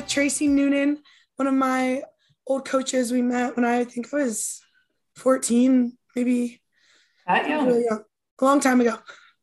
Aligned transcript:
with 0.00 0.08
Tracy 0.08 0.48
Noonan, 0.48 0.98
one 1.36 1.46
of 1.46 1.52
my 1.52 2.02
old 2.46 2.64
coaches. 2.64 3.12
We 3.12 3.20
met 3.20 3.54
when 3.54 3.66
I 3.66 3.84
think 3.84 4.12
I 4.14 4.16
was 4.16 4.62
14, 5.16 5.96
maybe 6.16 6.62
that 7.26 7.46
young. 7.46 7.66
Really 7.66 7.84
young. 7.84 8.04
a 8.40 8.44
long 8.44 8.60
time 8.60 8.80
ago. 8.80 8.96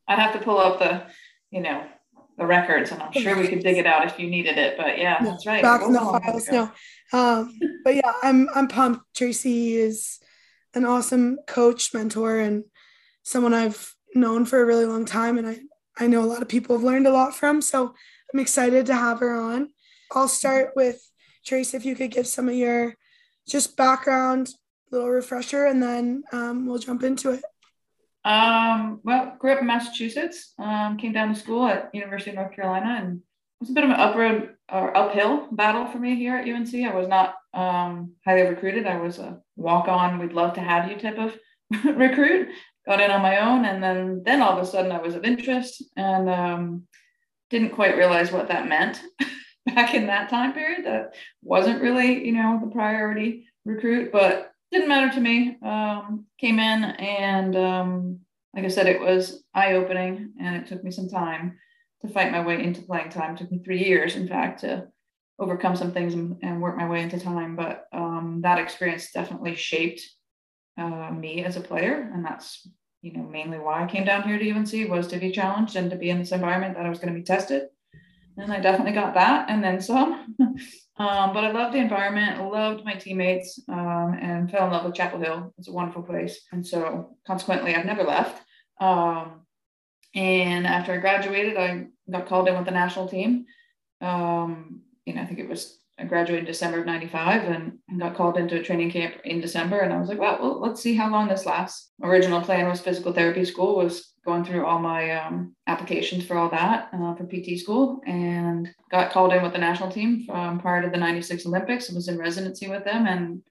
I'd 0.08 0.18
have 0.18 0.34
to 0.34 0.40
pull 0.40 0.58
up 0.58 0.80
the, 0.80 1.04
you 1.52 1.62
know, 1.62 1.86
the 2.40 2.46
records, 2.46 2.92
and 2.92 3.04
I'm 3.04 3.12
sure 3.12 3.38
we 3.38 3.48
could 3.48 3.60
dig 3.60 3.78
it 3.78 3.86
out 3.86 4.06
if 4.06 4.18
you 4.18 4.28
needed 4.28 4.58
it. 4.58 4.78
But 4.78 4.98
yeah, 4.98 5.24
that's 5.24 5.46
right. 5.46 5.62
Back 5.62 5.84
in 5.84 5.94
the 5.94 6.00
files, 6.00 6.48
no. 6.50 6.72
Um, 7.14 7.60
but 7.84 7.96
yeah, 7.96 8.14
I'm 8.24 8.50
I'm 8.56 8.68
pumped. 8.68 9.02
Tracy 9.16 9.76
is 9.76 10.20
an 10.74 10.86
awesome 10.86 11.38
coach, 11.46 11.94
mentor, 11.94 12.40
and 12.40 12.64
someone 13.22 13.54
I've 13.54 13.94
known 14.16 14.46
for 14.46 14.60
a 14.60 14.66
really 14.66 14.86
long 14.86 15.06
time, 15.06 15.38
and 15.38 15.48
I 15.48 15.60
I 16.00 16.08
know 16.08 16.24
a 16.24 16.26
lot 16.26 16.42
of 16.42 16.48
people 16.48 16.76
have 16.76 16.84
learned 16.84 17.06
a 17.06 17.12
lot 17.14 17.36
from. 17.36 17.62
So 17.62 17.94
I'm 18.34 18.40
excited 18.40 18.88
to 18.88 18.96
have 18.96 19.20
her 19.20 19.36
on. 19.36 19.70
I'll 20.14 20.28
start 20.28 20.72
with 20.76 21.02
Trace. 21.46 21.74
If 21.74 21.86
you 21.86 21.96
could 21.96 22.12
give 22.12 22.28
some 22.28 22.50
of 22.50 22.56
your 22.56 22.96
just 23.48 23.78
background, 23.78 24.50
little 24.92 25.10
refresher, 25.10 25.66
and 25.66 25.82
then 25.82 26.24
um, 26.32 26.66
we'll 26.66 26.80
jump 26.80 27.04
into 27.04 27.32
it. 27.32 27.44
Um, 28.26 29.00
well, 29.04 29.36
grew 29.40 29.54
up 29.54 29.62
in 29.62 29.68
Massachusetts. 29.68 30.54
Um, 30.60 30.98
came 30.98 31.14
down 31.14 31.34
to 31.34 31.40
school 31.40 31.66
at 31.68 31.90
University 31.94 32.32
of 32.32 32.36
North 32.36 32.54
Carolina, 32.54 32.98
and 33.00 33.18
it 33.18 33.22
was 33.62 33.70
a 33.70 33.74
bit 33.74 33.86
of 33.86 33.90
an 33.90 34.00
uproad 34.00 34.56
or 34.72 34.96
uphill 34.96 35.48
battle 35.52 35.88
for 35.88 35.98
me 35.98 36.16
here 36.16 36.36
at 36.36 36.48
UNC. 36.48 36.74
I 36.74 36.94
was 36.94 37.08
not 37.08 37.36
um, 37.54 38.12
highly 38.26 38.42
recruited. 38.42 38.86
I 38.86 38.98
was 38.98 39.18
a 39.18 39.40
walk-on. 39.56 40.20
We'd 40.20 40.34
love 40.34 40.54
to 40.54 40.62
have 40.62 40.92
you 40.92 40.98
type 40.98 41.18
of 41.18 41.38
recruit. 41.96 42.50
Got 42.86 43.02
in 43.02 43.12
on 43.12 43.22
my 43.22 43.40
own, 43.40 43.66
and 43.66 43.84
then 43.84 44.24
then 44.26 44.42
all 44.42 44.58
of 44.58 44.64
a 44.64 44.66
sudden 44.66 44.92
I 44.92 45.02
was 45.02 45.16
of 45.16 45.26
interest, 45.26 45.84
and 45.96 46.30
um, 46.30 46.84
didn't 47.50 47.76
quite 47.76 47.98
realize 47.98 48.32
what 48.32 48.50
that 48.50 48.68
meant 48.68 49.02
back 49.78 49.94
in 49.94 50.08
that 50.08 50.28
time 50.28 50.54
period. 50.54 50.86
That 50.86 51.14
wasn't 51.44 51.84
really, 51.84 52.26
you 52.26 52.32
know, 52.32 52.60
the 52.60 52.72
priority 52.72 53.46
recruit, 53.64 54.12
but 54.12 54.52
didn't 54.72 54.90
matter 54.90 55.14
to 55.14 55.22
me. 55.22 55.56
Um, 55.64 56.26
came 56.40 56.58
in 56.58 56.84
and, 56.84 57.56
um, 57.56 58.20
like 58.56 58.66
I 58.66 58.70
said, 58.70 58.88
it 58.88 59.00
was 59.00 59.44
eye 59.54 59.74
opening 59.74 60.34
and 60.42 60.56
it 60.56 60.66
took 60.66 60.84
me 60.84 60.90
some 60.90 61.08
time 61.08 61.60
to 62.02 62.08
fight 62.08 62.32
my 62.32 62.44
way 62.44 62.64
into 62.64 62.82
playing 62.82 63.12
time. 63.12 63.36
It 63.36 63.38
took 63.38 63.52
me 63.52 63.62
three 63.64 63.86
years, 63.86 64.16
in 64.16 64.28
fact, 64.28 64.62
to 64.62 64.88
overcome 65.38 65.76
some 65.76 65.92
things 65.92 66.16
and, 66.16 66.38
and 66.42 66.60
work 66.60 66.76
my 66.76 66.90
way 66.90 67.04
into 67.04 67.20
time. 67.20 67.56
But 67.56 67.86
um, 67.94 68.40
that 68.42 68.58
experience 68.58 69.12
definitely 69.12 69.54
shaped 69.54 70.02
uh, 70.80 71.12
me 71.12 71.44
as 71.44 71.56
a 71.56 71.62
player. 71.62 72.10
And 72.12 72.26
that's, 72.26 72.68
you 73.04 73.14
know, 73.14 73.30
mainly 73.30 73.60
why 73.60 73.84
I 73.84 73.88
came 73.88 74.06
down 74.06 74.24
here 74.24 74.40
to 74.40 74.52
UNC 74.52 74.90
was 74.90 75.06
to 75.10 75.20
be 75.20 75.32
challenged 75.32 75.76
and 75.76 75.92
to 75.92 75.98
be 75.98 76.10
in 76.10 76.18
this 76.18 76.32
environment 76.32 76.76
that 76.76 76.86
I 76.88 76.90
was 76.90 76.98
going 76.98 77.14
to 77.14 77.20
be 77.20 77.24
tested. 77.24 77.68
And 78.38 78.54
I 78.54 78.60
definitely 78.60 78.94
got 78.94 79.16
that 79.16 79.50
and 79.50 79.64
then 79.64 79.82
some. 79.82 80.36
Um, 81.00 81.32
but 81.32 81.44
I 81.44 81.52
loved 81.52 81.76
the 81.76 81.80
environment, 81.80 82.52
loved 82.52 82.84
my 82.84 82.96
teammates, 82.96 83.60
um, 83.70 84.18
and 84.20 84.50
fell 84.50 84.66
in 84.66 84.72
love 84.72 84.84
with 84.84 84.96
Chapel 84.96 85.20
Hill. 85.20 85.54
It's 85.60 85.68
a 85.68 85.72
wonderful 85.72 86.02
place. 86.02 86.42
And 86.52 86.66
so 86.66 87.18
consequently, 87.26 87.76
I've 87.76 87.86
never 87.86 88.04
left. 88.04 88.42
Um, 88.82 89.42
and 90.16 90.66
after 90.66 90.94
I 90.94 90.98
graduated, 90.98 91.56
I 91.56 91.86
got 92.12 92.26
called 92.26 92.48
in 92.48 92.56
with 92.56 92.66
the 92.66 92.72
national 92.72 93.08
team. 93.08 93.46
Um, 94.02 94.82
you 95.06 95.14
know, 95.14 95.22
I 95.22 95.26
think 95.26 95.38
it 95.38 95.48
was 95.48 95.78
I 96.00 96.06
graduated 96.06 96.46
in 96.46 96.52
December 96.52 96.80
of 96.80 96.86
95 96.86 97.44
and, 97.44 97.80
and 97.90 98.00
got 98.00 98.16
called 98.16 98.38
into 98.38 98.60
a 98.60 98.64
training 98.64 98.92
camp 98.92 99.16
in 99.26 99.42
December. 99.42 99.80
And 99.80 99.92
I 99.92 100.00
was 100.00 100.10
like, 100.10 100.20
well, 100.20 100.38
well, 100.40 100.62
let's 100.62 100.82
see 100.82 100.94
how 100.94 101.10
long 101.10 101.28
this 101.28 101.46
lasts. 101.46 101.92
Original 102.04 102.42
plan 102.42 102.68
was 102.68 102.82
physical 102.82 103.14
therapy 103.14 103.44
school, 103.46 103.78
was 103.78 104.14
going 104.24 104.44
through 104.44 104.66
all 104.66 104.80
my 104.80 105.12
um, 105.12 105.56
applications 105.68 106.26
for 106.26 106.38
all 106.38 106.50
that 106.50 106.90
uh, 106.94 107.16
for 107.16 107.26
PT 107.26 107.58
school 107.58 108.02
and 108.06 108.70
got 108.92 109.12
called 109.12 109.34
in 109.34 109.42
with 109.42 109.54
the 109.54 109.58
national 109.58 109.90
team 109.90 110.26
from 110.26 110.60
prior 110.60 110.84
to 110.84 110.90
the 110.90 110.98
96 110.98 111.46
Olympics. 111.46 111.90
I 111.90 111.96
was 111.96 112.10
in 112.10 112.20
residency 112.20 112.68
with 112.68 112.84
them 112.84 113.08
and 113.08 113.42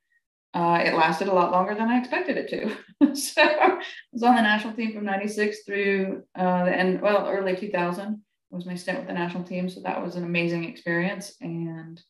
uh, 0.55 0.83
it 0.85 0.95
lasted 0.95 1.29
a 1.29 1.33
lot 1.33 1.51
longer 1.51 1.75
than 1.75 1.89
I 1.89 1.99
expected 1.99 2.37
it 2.37 2.49
to. 2.51 3.15
so 3.17 3.43
I 3.43 3.83
was 4.12 4.23
on 4.23 4.37
the 4.37 4.43
national 4.43 4.75
team 4.75 4.95
from 4.95 5.05
96 5.05 5.65
through 5.65 6.23
uh, 6.39 6.65
the 6.67 6.77
end, 6.77 7.01
well, 7.01 7.27
early 7.27 7.56
2000 7.56 8.23
was 8.51 8.67
my 8.67 8.75
stint 8.75 8.99
with 8.99 9.09
the 9.09 9.15
national 9.15 9.45
team. 9.45 9.69
So 9.69 9.81
that 9.81 10.03
was 10.03 10.15
an 10.15 10.25
amazing 10.25 10.65
experience 10.65 11.35
and 11.41 12.01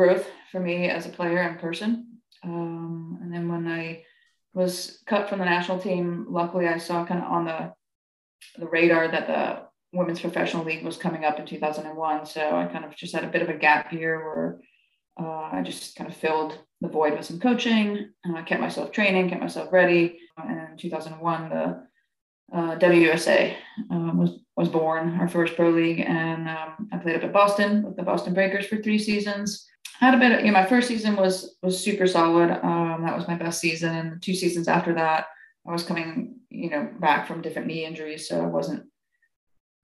growth 0.00 0.26
for 0.50 0.60
me 0.60 0.88
as 0.88 1.04
a 1.04 1.10
player 1.10 1.42
and 1.42 1.60
person. 1.60 2.06
Um, 2.42 3.18
and 3.20 3.32
then 3.32 3.48
when 3.48 3.68
I 3.68 4.02
was 4.52 5.02
cut 5.06 5.28
from 5.28 5.38
the 5.38 5.44
national 5.44 5.78
team. 5.78 6.26
Luckily, 6.28 6.66
I 6.66 6.78
saw 6.78 7.04
kind 7.04 7.22
of 7.22 7.30
on 7.30 7.44
the 7.44 7.72
the 8.58 8.66
radar 8.66 9.06
that 9.08 9.26
the 9.26 9.62
women's 9.92 10.20
professional 10.20 10.64
league 10.64 10.84
was 10.84 10.96
coming 10.96 11.24
up 11.24 11.38
in 11.38 11.46
2001. 11.46 12.26
So 12.26 12.40
I 12.56 12.66
kind 12.66 12.84
of 12.84 12.96
just 12.96 13.14
had 13.14 13.24
a 13.24 13.28
bit 13.28 13.42
of 13.42 13.50
a 13.50 13.58
gap 13.58 13.92
year 13.92 14.24
where 14.24 14.60
uh, 15.20 15.50
I 15.52 15.62
just 15.62 15.94
kind 15.96 16.08
of 16.08 16.16
filled 16.16 16.58
the 16.80 16.88
void 16.88 17.12
with 17.12 17.26
some 17.26 17.38
coaching. 17.38 18.10
And 18.24 18.36
I 18.36 18.42
kept 18.42 18.60
myself 18.60 18.92
training, 18.92 19.28
kept 19.28 19.42
myself 19.42 19.70
ready. 19.72 20.18
And 20.38 20.70
in 20.70 20.76
2001, 20.78 21.50
the 21.50 21.86
uh, 22.52 22.76
WUSA 22.78 23.54
um, 23.90 24.18
was 24.18 24.40
was 24.56 24.68
born, 24.68 25.18
our 25.20 25.28
first 25.28 25.54
pro 25.56 25.70
league, 25.70 26.00
and 26.00 26.48
um, 26.48 26.88
I 26.92 26.98
played 26.98 27.16
up 27.16 27.24
at 27.24 27.32
Boston 27.32 27.82
with 27.82 27.96
the 27.96 28.02
Boston 28.02 28.34
Breakers 28.34 28.66
for 28.66 28.76
three 28.76 28.98
seasons 28.98 29.70
had 30.00 30.14
a 30.14 30.18
bit 30.18 30.32
of, 30.32 30.40
you 30.40 30.46
know, 30.46 30.52
my 30.52 30.64
first 30.64 30.88
season 30.88 31.14
was 31.14 31.56
was 31.62 31.82
super 31.82 32.06
solid. 32.06 32.50
Um, 32.50 33.02
that 33.04 33.16
was 33.16 33.28
my 33.28 33.34
best 33.34 33.60
season. 33.60 33.94
And 33.94 34.12
the 34.12 34.18
two 34.18 34.34
seasons 34.34 34.66
after 34.66 34.94
that, 34.94 35.26
I 35.68 35.72
was 35.72 35.82
coming, 35.82 36.36
you 36.48 36.70
know, 36.70 36.88
back 36.98 37.28
from 37.28 37.42
different 37.42 37.68
knee 37.68 37.84
injuries. 37.84 38.26
So 38.26 38.42
I 38.42 38.46
wasn't, 38.46 38.86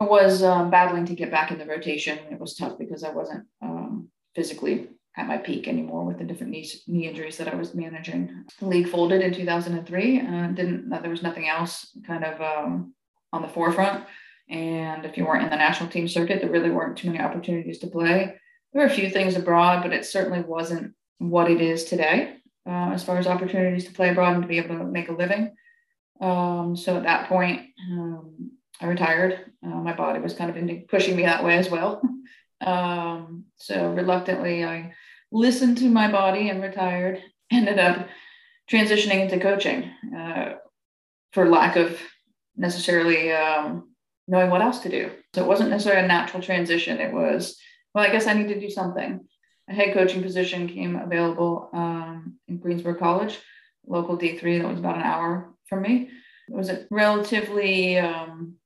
I 0.00 0.04
was 0.04 0.42
um, 0.42 0.70
battling 0.70 1.04
to 1.06 1.14
get 1.14 1.30
back 1.30 1.50
in 1.50 1.58
the 1.58 1.66
rotation. 1.66 2.18
It 2.30 2.40
was 2.40 2.54
tough 2.54 2.78
because 2.78 3.04
I 3.04 3.10
wasn't 3.10 3.44
um, 3.60 4.08
physically 4.34 4.88
at 5.18 5.28
my 5.28 5.36
peak 5.36 5.68
anymore 5.68 6.04
with 6.04 6.18
the 6.18 6.24
different 6.24 6.52
knee, 6.52 6.68
knee 6.86 7.08
injuries 7.08 7.36
that 7.36 7.48
I 7.48 7.54
was 7.54 7.74
managing. 7.74 8.44
The 8.58 8.66
league 8.66 8.88
folded 8.88 9.20
in 9.20 9.34
2003 9.34 10.20
and 10.20 10.56
didn't, 10.56 10.88
there 10.88 11.10
was 11.10 11.22
nothing 11.22 11.48
else 11.48 11.94
kind 12.06 12.24
of 12.24 12.40
um, 12.40 12.94
on 13.34 13.42
the 13.42 13.48
forefront. 13.48 14.04
And 14.48 15.04
if 15.04 15.18
you 15.18 15.26
weren't 15.26 15.44
in 15.44 15.50
the 15.50 15.56
national 15.56 15.90
team 15.90 16.08
circuit, 16.08 16.40
there 16.40 16.50
really 16.50 16.70
weren't 16.70 16.96
too 16.96 17.10
many 17.10 17.22
opportunities 17.22 17.78
to 17.80 17.86
play 17.86 18.36
there 18.76 18.86
were 18.86 18.92
a 18.92 18.94
few 18.94 19.08
things 19.08 19.36
abroad, 19.36 19.82
but 19.82 19.94
it 19.94 20.04
certainly 20.04 20.42
wasn't 20.42 20.92
what 21.16 21.50
it 21.50 21.62
is 21.62 21.84
today 21.84 22.36
uh, 22.68 22.90
as 22.92 23.02
far 23.02 23.16
as 23.16 23.26
opportunities 23.26 23.86
to 23.86 23.92
play 23.92 24.10
abroad 24.10 24.34
and 24.34 24.42
to 24.42 24.48
be 24.48 24.58
able 24.58 24.76
to 24.76 24.84
make 24.84 25.08
a 25.08 25.12
living. 25.12 25.54
Um, 26.20 26.76
so 26.76 26.94
at 26.98 27.04
that 27.04 27.26
point, 27.26 27.62
um, 27.90 28.50
I 28.78 28.86
retired. 28.86 29.50
Uh, 29.64 29.68
my 29.68 29.94
body 29.94 30.20
was 30.20 30.34
kind 30.34 30.50
of 30.50 30.88
pushing 30.88 31.16
me 31.16 31.22
that 31.22 31.42
way 31.42 31.56
as 31.56 31.70
well. 31.70 32.02
um, 32.60 33.44
so 33.56 33.92
reluctantly, 33.92 34.62
I 34.62 34.92
listened 35.32 35.78
to 35.78 35.88
my 35.88 36.12
body 36.12 36.50
and 36.50 36.62
retired. 36.62 37.22
Ended 37.50 37.78
up 37.78 38.06
transitioning 38.70 39.20
into 39.20 39.38
coaching 39.38 39.90
uh, 40.14 40.56
for 41.32 41.48
lack 41.48 41.76
of 41.76 41.98
necessarily 42.56 43.32
um, 43.32 43.88
knowing 44.28 44.50
what 44.50 44.60
else 44.60 44.80
to 44.80 44.90
do. 44.90 45.12
So 45.34 45.42
it 45.42 45.48
wasn't 45.48 45.70
necessarily 45.70 46.04
a 46.04 46.08
natural 46.08 46.42
transition. 46.42 47.00
It 47.00 47.14
was 47.14 47.56
well, 47.96 48.04
I 48.04 48.12
guess 48.12 48.26
I 48.26 48.34
need 48.34 48.48
to 48.48 48.60
do 48.60 48.68
something. 48.68 49.26
A 49.70 49.72
head 49.72 49.94
coaching 49.94 50.22
position 50.22 50.68
came 50.68 50.96
available 50.96 51.70
um, 51.72 52.34
in 52.46 52.58
Greensboro 52.58 52.94
College, 52.94 53.38
local 53.86 54.18
D3, 54.18 54.60
that 54.60 54.68
was 54.68 54.80
about 54.80 54.96
an 54.96 55.02
hour 55.02 55.54
from 55.66 55.80
me. 55.80 56.10
It 56.46 56.54
was 56.54 56.68
a 56.68 56.84
relatively 56.90 57.98
um, 57.98 58.56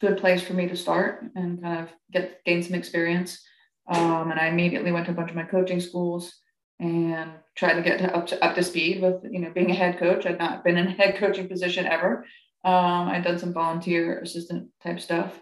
good 0.00 0.18
place 0.18 0.40
for 0.40 0.52
me 0.52 0.68
to 0.68 0.76
start 0.76 1.24
and 1.34 1.60
kind 1.60 1.80
of 1.80 1.88
get 2.12 2.44
gain 2.44 2.62
some 2.62 2.76
experience. 2.76 3.44
Um, 3.88 4.30
and 4.30 4.38
I 4.38 4.46
immediately 4.46 4.92
went 4.92 5.06
to 5.06 5.12
a 5.12 5.16
bunch 5.16 5.30
of 5.30 5.36
my 5.36 5.42
coaching 5.42 5.80
schools 5.80 6.32
and 6.78 7.32
tried 7.56 7.74
to 7.74 7.82
get 7.82 8.00
up 8.14 8.28
to 8.28 8.44
up 8.44 8.54
to 8.54 8.62
speed 8.62 9.02
with 9.02 9.16
you 9.28 9.40
know 9.40 9.50
being 9.50 9.72
a 9.72 9.74
head 9.74 9.98
coach. 9.98 10.26
I'd 10.26 10.38
not 10.38 10.62
been 10.62 10.76
in 10.76 10.86
a 10.86 10.92
head 10.92 11.16
coaching 11.16 11.48
position 11.48 11.86
ever. 11.86 12.24
Um, 12.64 13.08
I'd 13.08 13.24
done 13.24 13.40
some 13.40 13.52
volunteer 13.52 14.20
assistant 14.20 14.68
type 14.80 15.00
stuff 15.00 15.40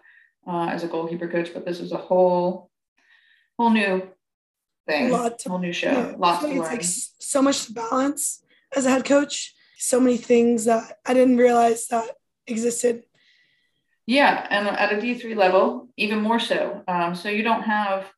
uh, 0.48 0.68
as 0.68 0.82
a 0.82 0.88
goalkeeper 0.88 1.28
coach, 1.28 1.52
but 1.52 1.66
this 1.66 1.80
was 1.80 1.92
a 1.92 1.98
whole 1.98 2.70
whole 3.58 3.70
new 3.70 4.08
thing, 4.86 5.10
lot 5.10 5.38
to, 5.40 5.48
whole 5.48 5.58
new 5.58 5.72
show, 5.72 5.90
yeah, 5.90 6.14
lots 6.16 6.44
to 6.44 6.48
learn. 6.48 6.58
Like 6.58 6.82
so 6.82 7.42
much 7.42 7.66
to 7.66 7.72
balance 7.72 8.42
as 8.76 8.86
a 8.86 8.90
head 8.90 9.04
coach. 9.04 9.54
So 9.78 10.00
many 10.00 10.16
things 10.16 10.64
that 10.64 10.98
I 11.04 11.12
didn't 11.14 11.36
realize 11.36 11.88
that 11.88 12.08
existed. 12.46 13.04
Yeah, 14.06 14.46
and 14.50 14.68
at 14.68 14.92
a 14.92 15.00
D 15.00 15.14
three 15.14 15.34
level, 15.34 15.88
even 15.96 16.20
more 16.20 16.38
so. 16.38 16.82
Um, 16.88 17.14
so 17.14 17.28
you 17.28 17.42
don't 17.42 17.62
have 17.62 18.10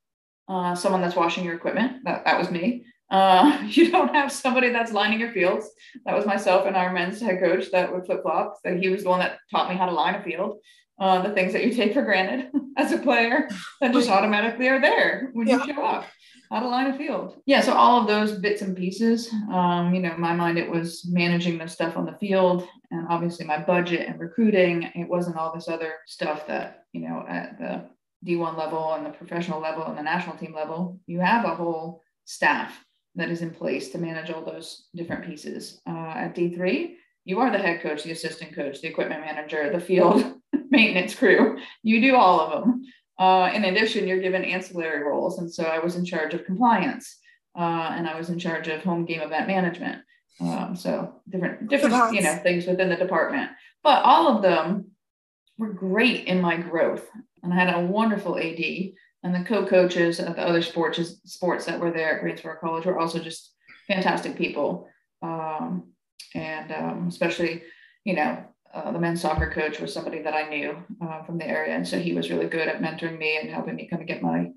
uh, 0.49 0.75
someone 0.75 1.01
that's 1.01 1.17
washing 1.17 1.45
your 1.45 1.55
equipment. 1.55 2.05
That 2.05 2.25
that 2.25 2.39
was 2.39 2.51
me. 2.51 2.87
Uh, 3.11 3.63
you 3.69 3.91
don't 3.91 4.15
have 4.15 4.33
somebody 4.33 4.71
that's 4.71 4.93
lining 4.93 5.21
your 5.21 5.33
fields. 5.33 5.69
That 6.05 6.17
was 6.17 6.27
myself 6.27 6.67
and 6.67 6.77
our 6.77 6.93
men's 6.93 7.21
head 7.21 7.41
coach 7.41 7.71
that 7.71 7.93
would 7.93 8.07
flip 8.07 8.23
flop. 8.23 8.57
So 8.65 8.77
he 8.77 8.89
was 8.89 9.05
the 9.05 9.11
one 9.11 9.21
that 9.21 9.39
taught 9.51 9.69
me 9.69 9.77
how 9.77 9.87
to 9.87 9.93
line 9.93 10.15
a 10.15 10.23
field 10.23 10.59
uh, 10.99 11.23
the 11.23 11.35
things 11.35 11.53
that 11.53 11.65
you 11.65 11.73
take 11.73 11.93
for 11.93 12.03
granted 12.03 12.51
as 12.77 12.93
a 12.93 12.99
player 12.99 13.49
that 13.81 13.93
just 13.93 14.11
automatically 14.11 14.69
are 14.69 14.81
there 14.81 15.31
when 15.33 15.47
yeah. 15.47 15.65
you 15.65 15.75
show 15.75 15.85
up 15.85 16.07
out 16.53 16.63
of 16.63 16.71
line 16.71 16.87
of 16.87 16.97
field. 16.97 17.37
Yeah, 17.47 17.61
so 17.61 17.73
all 17.75 18.01
of 18.01 18.07
those 18.07 18.39
bits 18.39 18.63
and 18.63 18.77
pieces, 18.77 19.33
um, 19.53 19.93
you 19.95 20.01
know, 20.01 20.15
in 20.15 20.21
my 20.21 20.33
mind, 20.33 20.59
it 20.59 20.71
was 20.71 21.05
managing 21.07 21.59
the 21.59 21.67
stuff 21.67 21.97
on 21.97 22.07
the 22.07 22.13
field 22.13 22.67
and 22.91 23.07
obviously 23.11 23.45
my 23.45 23.59
budget 23.59 24.09
and 24.09 24.21
recruiting. 24.21 24.85
It 24.95 25.09
wasn't 25.09 25.37
all 25.37 25.53
this 25.53 25.69
other 25.69 25.95
stuff 26.07 26.47
that, 26.47 26.85
you 26.93 27.01
know, 27.01 27.25
at 27.29 27.59
the 27.59 27.85
D1 28.25 28.57
level 28.57 28.95
and 28.95 29.05
the 29.05 29.11
professional 29.11 29.61
level 29.61 29.85
and 29.85 29.99
the 29.99 30.03
national 30.03 30.37
team 30.37 30.55
level, 30.55 31.01
you 31.07 31.21
have 31.21 31.45
a 31.45 31.55
whole 31.55 32.03
staff 32.25 32.85
that 33.17 33.31
is 33.31 33.43
in 33.43 33.51
place 33.51 33.91
to 33.91 33.99
manage 33.99 34.31
all 34.31 34.45
those 34.45 34.87
different 34.95 35.25
pieces. 35.25 35.81
Uh, 35.89 36.13
at 36.15 36.35
D3, 36.35 36.95
you 37.25 37.41
are 37.41 37.51
the 37.51 37.59
head 37.59 37.81
coach, 37.81 38.05
the 38.05 38.13
assistant 38.13 38.55
coach, 38.55 38.81
the 38.81 38.89
equipment 38.89 39.21
manager, 39.21 39.71
the 39.73 39.81
field 39.81 40.37
maintenance 40.71 41.15
crew. 41.15 41.59
You 41.83 42.01
do 42.01 42.17
all 42.17 42.41
of 42.41 42.51
them. 42.51 42.83
Uh, 43.19 43.51
in 43.55 43.65
addition, 43.65 44.07
you're 44.07 44.21
given 44.21 44.45
ancillary 44.45 45.03
roles. 45.03 45.39
And 45.39 45.53
so 45.53 45.65
I 45.65 45.79
was 45.79 45.97
in 45.97 46.05
charge 46.05 46.35
of 46.35 46.45
compliance 46.45 47.19
uh, 47.59 47.93
and 47.95 48.07
I 48.07 48.17
was 48.17 48.29
in 48.29 48.39
charge 48.39 48.69
of 48.69 48.83
home 48.83 49.05
game 49.05 49.23
event 49.23 49.47
management. 49.47 50.03
Um, 50.39 50.77
so 50.77 51.15
different, 51.31 51.69
different, 51.69 52.15
you 52.15 52.21
know, 52.21 52.35
things 52.43 52.67
within 52.67 52.91
the 52.91 52.97
department. 52.97 53.51
But 53.83 54.05
all 54.05 54.37
of 54.37 54.43
them 54.43 54.91
were 55.57 55.73
great 55.73 56.27
in 56.27 56.43
my 56.43 56.57
growth. 56.57 57.09
And 57.43 57.55
I 57.55 57.57
had 57.57 57.75
a 57.75 57.87
wonderful 57.87 58.39
AD 58.39 58.61
and 59.23 59.35
the 59.35 59.49
co-coaches 59.49 60.21
of 60.21 60.37
the 60.37 60.47
other 60.47 60.63
sports 60.63 61.01
sports 61.25 61.65
that 61.65 61.81
were 61.81 61.91
there 61.91 62.17
at 62.17 62.21
Greensboro 62.21 62.57
College 62.61 62.85
were 62.85 62.99
also 62.99 63.19
just 63.19 63.53
fantastic 63.89 64.37
people. 64.37 64.89
Um, 65.23 65.93
and 66.35 66.71
um, 66.73 67.07
especially, 67.09 67.63
you 68.05 68.15
know, 68.15 68.45
uh, 68.75 68.93
the 68.93 68.99
men's 68.99 69.21
soccer 69.21 69.51
coach 69.51 69.81
was 69.81 69.93
somebody 69.93 70.23
that 70.23 70.35
I 70.35 70.49
knew 70.49 70.77
uh, 71.03 71.23
from 71.25 71.39
the 71.39 71.47
area. 71.47 71.75
And 71.75 71.87
so 71.87 71.99
he 71.99 72.13
was 72.13 72.31
really 72.31 72.47
good 72.47 72.69
at 72.69 72.81
mentoring 72.81 73.19
me 73.19 73.39
and 73.39 73.51
helping 73.51 73.75
me 73.75 73.89
kind 73.89 74.03
of 74.03 74.09
get 74.09 74.23
my 74.23 74.51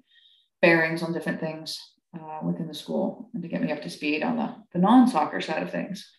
bearings 0.61 1.03
on 1.03 1.13
different 1.13 1.39
things 1.39 1.79
uh, 2.15 2.39
within 2.43 2.67
the 2.67 2.73
school 2.73 3.29
and 3.33 3.41
to 3.43 3.49
get 3.49 3.61
me 3.61 3.71
up 3.71 3.81
to 3.81 3.89
speed 3.89 4.23
on 4.23 4.37
the, 4.37 4.55
the 4.73 4.79
non-soccer 4.79 5.41
side 5.41 5.63
of 5.63 5.71
things. 5.71 6.11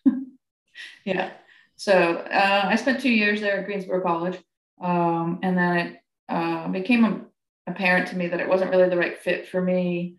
yeah. 1.05 1.31
So 1.75 1.93
uh, 1.93 2.65
I 2.65 2.75
spent 2.75 3.01
two 3.01 3.11
years 3.11 3.41
there 3.41 3.59
at 3.59 3.65
Greensboro 3.65 4.01
College. 4.01 4.39
Um, 4.81 5.39
and 5.43 5.57
then 5.57 5.77
it 5.77 5.97
uh, 6.29 6.67
became 6.69 7.27
apparent 7.67 8.07
to 8.07 8.17
me 8.17 8.27
that 8.27 8.39
it 8.39 8.49
wasn't 8.49 8.71
really 8.71 8.89
the 8.89 8.97
right 8.97 9.17
fit 9.17 9.47
for 9.47 9.61
me 9.61 10.15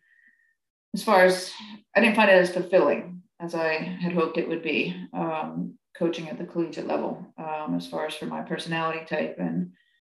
as 0.95 1.03
far 1.03 1.25
as 1.25 1.51
I 1.97 2.01
didn't 2.01 2.17
find 2.17 2.31
it 2.31 2.35
as 2.35 2.53
fulfilling 2.53 3.22
as 3.43 3.55
I 3.55 3.73
had 3.75 4.13
hoped 4.13 4.39
it 4.39 4.49
would 4.49 4.63
be. 4.63 4.95
Um, 5.13 5.79
coaching 5.95 6.29
at 6.29 6.39
the 6.39 6.45
collegiate 6.45 6.87
level 6.87 7.25
um, 7.39 7.75
as 7.77 7.87
far 7.87 8.07
as 8.07 8.15
for 8.15 8.27
my 8.27 8.41
personality 8.41 9.05
type 9.05 9.37
and 9.39 9.71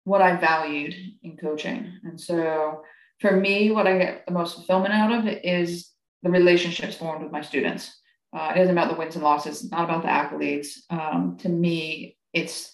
what 0.06 0.22
I 0.22 0.36
valued 0.36 0.96
in 1.22 1.38
coaching. 1.38 2.00
And 2.04 2.20
so 2.20 2.84
for 3.20 3.32
me, 3.32 3.72
what 3.72 3.88
I 3.88 3.98
get 3.98 4.26
the 4.26 4.34
most 4.34 4.56
fulfillment 4.56 4.94
out 4.94 5.12
of 5.12 5.28
is 5.28 5.92
the 6.24 6.32
relationships 6.32 6.96
formed 6.96 7.24
with 7.24 7.32
my 7.32 7.42
students. 7.42 7.96
Uh, 8.36 8.54
it 8.56 8.62
isn't 8.62 8.76
about 8.76 8.90
the 8.92 8.98
wins 8.98 9.16
and 9.16 9.24
losses, 9.24 9.70
not 9.72 9.86
about 9.86 10.02
the 10.02 10.08
accolades. 10.08 10.80
Um, 10.90 11.38
to 11.42 11.50
me, 11.50 12.18
it's 12.34 12.74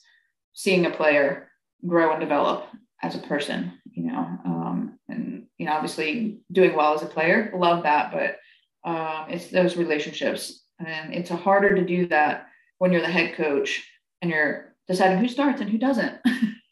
seeing 0.54 0.86
a 0.86 0.92
player 0.92 1.50
grow 1.86 2.12
and 2.12 2.22
develop 2.22 2.68
as 3.02 3.16
a 3.16 3.20
person, 3.20 3.74
you 3.92 4.04
know, 4.04 4.20
um, 4.46 4.98
and, 5.10 5.48
you 5.58 5.66
know, 5.66 5.74
obviously 5.74 6.40
doing 6.52 6.74
well 6.74 6.94
as 6.94 7.04
a 7.04 7.08
player, 7.08 7.52
love 7.54 7.84
that, 7.84 8.12
but 8.14 8.38
um, 8.86 9.26
it's 9.30 9.48
those 9.48 9.78
relationships. 9.78 10.64
And 10.80 11.14
it's 11.14 11.30
harder 11.30 11.76
to 11.76 11.86
do 11.86 12.08
that 12.08 12.48
when 12.80 12.92
you're 12.92 13.02
the 13.02 13.08
head 13.08 13.36
coach 13.36 13.88
and 14.22 14.32
you're 14.32 14.76
deciding 14.88 15.20
who 15.20 15.28
starts 15.28 15.62
and 15.62 15.70
who 15.70 15.78
doesn't 15.78 16.16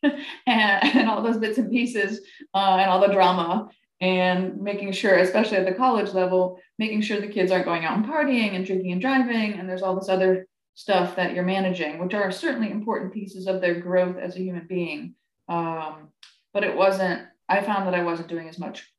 and, 0.03 0.13
and, 0.47 1.09
all 1.09 1.21
those 1.21 1.37
bits 1.37 1.57
and 1.57 1.71
pieces 1.71 2.21
uh, 2.53 2.77
and 2.79 2.89
all 2.89 2.99
the 2.99 3.13
drama 3.13 3.69
and 4.01 4.59
making 4.59 4.91
sure 4.91 5.15
especially 5.19 5.57
at 5.57 5.65
the 5.65 5.73
college 5.73 6.13
level 6.13 6.59
making 6.79 7.01
sure 7.01 7.21
the 7.21 7.27
kids 7.27 7.51
aren't 7.51 7.65
going 7.65 7.85
out 7.85 7.97
and 7.97 8.05
partying 8.05 8.55
and 8.55 8.65
drinking 8.65 8.91
and 8.91 9.01
driving 9.01 9.53
and 9.53 9.69
there's 9.69 9.81
all 9.81 9.95
this 9.95 10.09
other 10.09 10.47
stuff 10.73 11.15
that 11.15 11.33
you're 11.33 11.43
managing 11.43 11.99
which 11.99 12.13
are 12.13 12.31
certainly 12.31 12.71
important 12.71 13.13
pieces 13.13 13.47
of 13.47 13.61
their 13.61 13.79
growth 13.79 14.17
as 14.17 14.35
a 14.35 14.39
human 14.39 14.65
being 14.67 15.13
um, 15.49 16.09
but 16.53 16.63
it 16.63 16.75
wasn't 16.75 17.21
i 17.47 17.61
found 17.61 17.87
that 17.87 17.95
i 17.95 18.03
wasn't 18.03 18.27
doing 18.27 18.49
as 18.49 18.59
much 18.59 18.91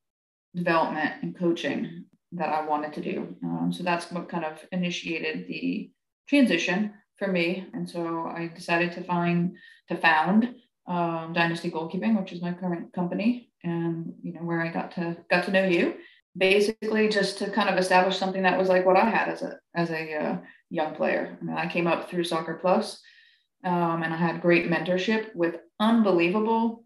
development 0.54 1.12
and 1.22 1.36
coaching 1.36 2.04
that 2.32 2.48
i 2.48 2.66
wanted 2.66 2.92
to 2.92 3.00
do 3.00 3.36
um, 3.44 3.72
so 3.72 3.82
that's 3.82 4.10
what 4.10 4.28
kind 4.28 4.44
of 4.44 4.58
initiated 4.72 5.46
the 5.48 5.90
transition 6.28 6.92
for 7.22 7.28
me. 7.30 7.66
And 7.72 7.88
so 7.88 8.26
I 8.26 8.50
decided 8.54 8.92
to 8.92 9.04
find, 9.04 9.56
to 9.88 9.96
found 9.96 10.54
um, 10.86 11.32
Dynasty 11.32 11.70
Goalkeeping, 11.70 12.18
which 12.18 12.32
is 12.32 12.42
my 12.42 12.52
current 12.52 12.92
company, 12.92 13.50
and 13.62 14.12
you 14.22 14.32
know 14.32 14.40
where 14.40 14.60
I 14.60 14.72
got 14.72 14.90
to 14.96 15.16
got 15.30 15.44
to 15.44 15.52
know 15.52 15.64
you. 15.64 15.94
Basically, 16.36 17.08
just 17.08 17.38
to 17.38 17.50
kind 17.50 17.68
of 17.68 17.78
establish 17.78 18.18
something 18.18 18.42
that 18.42 18.58
was 18.58 18.68
like 18.68 18.84
what 18.84 18.96
I 18.96 19.08
had 19.08 19.28
as 19.28 19.42
a 19.42 19.58
as 19.76 19.90
a 19.90 20.14
uh, 20.16 20.38
young 20.70 20.96
player. 20.96 21.38
I 21.40 21.44
mean, 21.44 21.56
I 21.56 21.68
came 21.68 21.86
up 21.86 22.10
through 22.10 22.24
Soccer 22.24 22.58
Plus, 22.60 23.00
um, 23.64 24.02
and 24.02 24.12
I 24.12 24.16
had 24.16 24.42
great 24.42 24.68
mentorship 24.68 25.32
with 25.36 25.60
unbelievable 25.78 26.84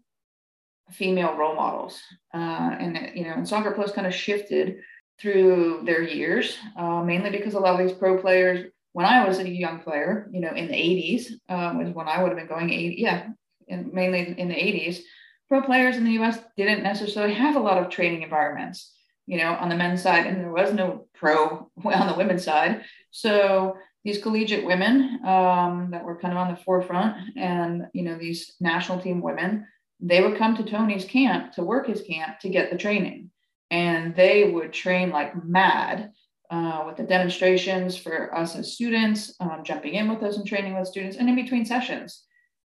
female 0.91 1.35
role 1.35 1.55
models. 1.55 1.99
Uh, 2.33 2.75
and 2.79 3.11
you 3.15 3.23
know, 3.23 3.33
and 3.33 3.47
Soccer 3.47 3.71
Plus 3.71 3.91
kind 3.91 4.05
of 4.05 4.13
shifted 4.13 4.77
through 5.19 5.81
their 5.85 6.03
years, 6.03 6.57
uh, 6.77 7.03
mainly 7.03 7.31
because 7.31 7.53
a 7.53 7.59
lot 7.59 7.79
of 7.79 7.87
these 7.87 7.97
pro 7.97 8.19
players 8.19 8.71
when 8.97 9.05
I 9.05 9.27
was 9.27 9.37
a 9.37 9.47
young 9.47 9.81
player, 9.81 10.27
you 10.31 10.39
know, 10.39 10.51
in 10.55 10.67
the 10.67 10.73
80s 10.73 11.31
um, 11.49 11.77
was 11.77 11.93
when 11.93 12.07
I 12.07 12.23
would 12.23 12.29
have 12.29 12.37
been 12.39 12.47
going, 12.47 12.71
80, 12.71 12.95
yeah, 12.97 13.27
and 13.69 13.93
mainly 13.93 14.33
in 14.35 14.47
the 14.47 14.55
80s, 14.55 15.01
pro 15.47 15.61
players 15.61 15.97
in 15.97 16.03
the 16.03 16.17
US 16.23 16.39
didn't 16.57 16.81
necessarily 16.81 17.35
have 17.35 17.55
a 17.55 17.59
lot 17.59 17.77
of 17.77 17.91
training 17.91 18.23
environments, 18.23 18.95
you 19.27 19.37
know, 19.37 19.53
on 19.53 19.69
the 19.69 19.75
men's 19.75 20.01
side, 20.01 20.25
and 20.25 20.37
there 20.37 20.51
was 20.51 20.73
no 20.73 21.05
pro 21.13 21.69
on 21.85 22.07
the 22.07 22.17
women's 22.17 22.43
side. 22.43 22.85
So 23.11 23.77
these 24.03 24.19
collegiate 24.19 24.65
women 24.65 25.19
um, 25.23 25.89
that 25.91 26.03
were 26.03 26.19
kind 26.19 26.33
of 26.33 26.39
on 26.39 26.51
the 26.51 26.59
forefront, 26.63 27.37
and 27.37 27.87
you 27.93 28.01
know, 28.01 28.17
these 28.17 28.55
national 28.59 28.99
team 28.99 29.21
women, 29.21 29.67
they 29.99 30.23
would 30.23 30.39
come 30.39 30.55
to 30.55 30.63
Tony's 30.63 31.05
camp 31.05 31.53
to 31.53 31.63
work 31.63 31.85
his 31.85 32.01
camp 32.01 32.39
to 32.39 32.49
get 32.49 32.71
the 32.71 32.77
training, 32.79 33.29
and 33.71 34.15
they 34.15 34.49
would 34.51 34.73
train 34.73 35.09
like 35.09 35.43
mad 35.43 36.11
uh, 36.49 36.83
with 36.85 36.97
the 36.97 37.03
demonstrations 37.03 37.97
for 37.97 38.33
us 38.35 38.55
as 38.55 38.73
students, 38.73 39.35
um, 39.39 39.61
jumping 39.63 39.95
in 39.95 40.09
with 40.09 40.23
us 40.23 40.37
and 40.37 40.47
training 40.47 40.77
with 40.77 40.87
students, 40.87 41.17
and 41.17 41.27
in 41.27 41.35
between 41.35 41.65
sessions. 41.65 42.23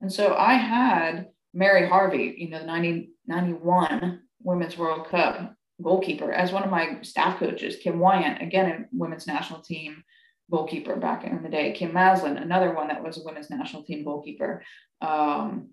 And 0.01 0.13
so 0.13 0.35
I 0.35 0.55
had 0.55 1.29
Mary 1.53 1.89
Harvey, 1.89 2.35
you 2.37 2.51
know, 2.51 2.61
the 2.61 2.67
1991 2.67 4.21
Women's 4.43 4.79
World 4.79 5.09
Cup 5.09 5.55
goalkeeper, 5.83 6.33
as 6.33 6.53
one 6.53 6.63
of 6.63 6.71
my 6.71 6.99
staff 7.03 7.39
coaches. 7.39 7.77
Kim 7.77 7.99
Wyant, 7.99 8.43
again, 8.43 8.71
a 8.71 8.85
women's 8.93 9.27
national 9.27 9.61
team 9.61 10.05
goalkeeper 10.51 10.97
back 10.97 11.25
in 11.25 11.43
the 11.43 11.49
day. 11.49 11.73
Kim 11.73 11.93
Maslin, 11.93 12.41
another 12.41 12.75
one 12.75 12.89
that 12.89 13.03
was 13.03 13.19
a 13.19 13.25
women's 13.25 13.51
national 13.51 13.83
team 13.83 14.05
goalkeeper. 14.05 14.63
Um, 15.01 15.71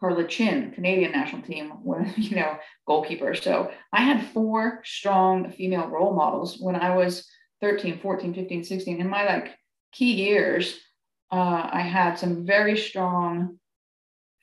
Carla 0.00 0.26
Chin, 0.26 0.72
Canadian 0.72 1.12
national 1.12 1.42
team, 1.42 1.72
you 2.16 2.36
know, 2.36 2.58
goalkeeper. 2.86 3.34
So 3.34 3.70
I 3.92 4.00
had 4.00 4.26
four 4.28 4.80
strong 4.84 5.50
female 5.52 5.86
role 5.88 6.14
models 6.14 6.56
when 6.58 6.74
I 6.74 6.96
was 6.96 7.28
13, 7.60 8.00
14, 8.00 8.34
15, 8.34 8.64
16. 8.64 9.00
In 9.00 9.08
my 9.08 9.24
like 9.24 9.54
key 9.92 10.14
years, 10.14 10.78
uh, 11.30 11.68
I 11.70 11.82
had 11.82 12.18
some 12.18 12.46
very 12.46 12.76
strong 12.76 13.58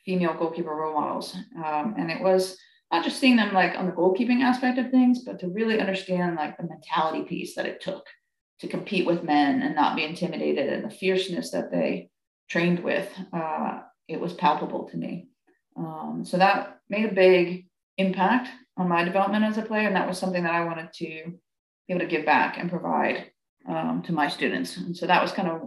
female 0.06 0.36
goalkeeper 0.36 0.74
role 0.74 0.94
models. 0.94 1.36
Um, 1.56 1.96
and 1.98 2.12
it 2.12 2.22
was 2.22 2.58
not 2.92 3.04
just 3.04 3.20
seeing 3.20 3.36
them 3.36 3.54
like 3.54 3.78
on 3.78 3.88
the 3.88 3.92
goalkeeping 3.92 4.42
aspect 4.42 4.78
of 4.78 4.92
things, 4.92 5.24
but 5.26 5.40
to 5.40 5.50
really 5.50 5.80
understand 5.80 6.36
like 6.36 6.56
the 6.58 6.68
mentality 6.68 7.24
piece 7.24 7.56
that 7.56 7.66
it 7.66 7.82
took 7.82 8.06
to 8.60 8.68
compete 8.68 9.06
with 9.06 9.24
men 9.24 9.62
and 9.62 9.76
not 9.76 9.96
be 9.96 10.04
intimidated 10.04 10.72
and 10.72 10.86
the 10.86 10.96
fierceness 10.96 11.52
that 11.52 11.72
they 11.72 12.10
trained 12.50 12.80
with. 12.80 13.10
Uh, 13.34 13.80
it 14.08 14.20
was 14.20 14.34
palpable 14.34 14.88
to 14.90 14.98
me. 14.98 15.28
Um, 15.78 16.24
so 16.26 16.38
that 16.38 16.80
made 16.90 17.06
a 17.06 17.14
big 17.14 17.68
impact 17.98 18.50
on 18.78 18.90
my 18.90 19.04
development 19.04 19.46
as 19.46 19.58
a 19.58 19.62
player. 19.62 19.88
And 19.88 19.96
that 19.96 20.08
was 20.08 20.18
something 20.18 20.44
that 20.44 20.54
I 20.54 20.66
wanted 20.66 20.92
to 20.94 21.06
be 21.06 21.94
able 21.94 22.00
to 22.02 22.08
give 22.08 22.26
back 22.26 22.58
and 22.58 22.70
provide 22.70 23.32
um, 23.68 24.02
to 24.06 24.12
my 24.12 24.28
students. 24.28 24.78
And 24.78 24.96
so 24.96 25.08
that 25.08 25.22
was 25.22 25.32
kind 25.32 25.48
of, 25.48 25.62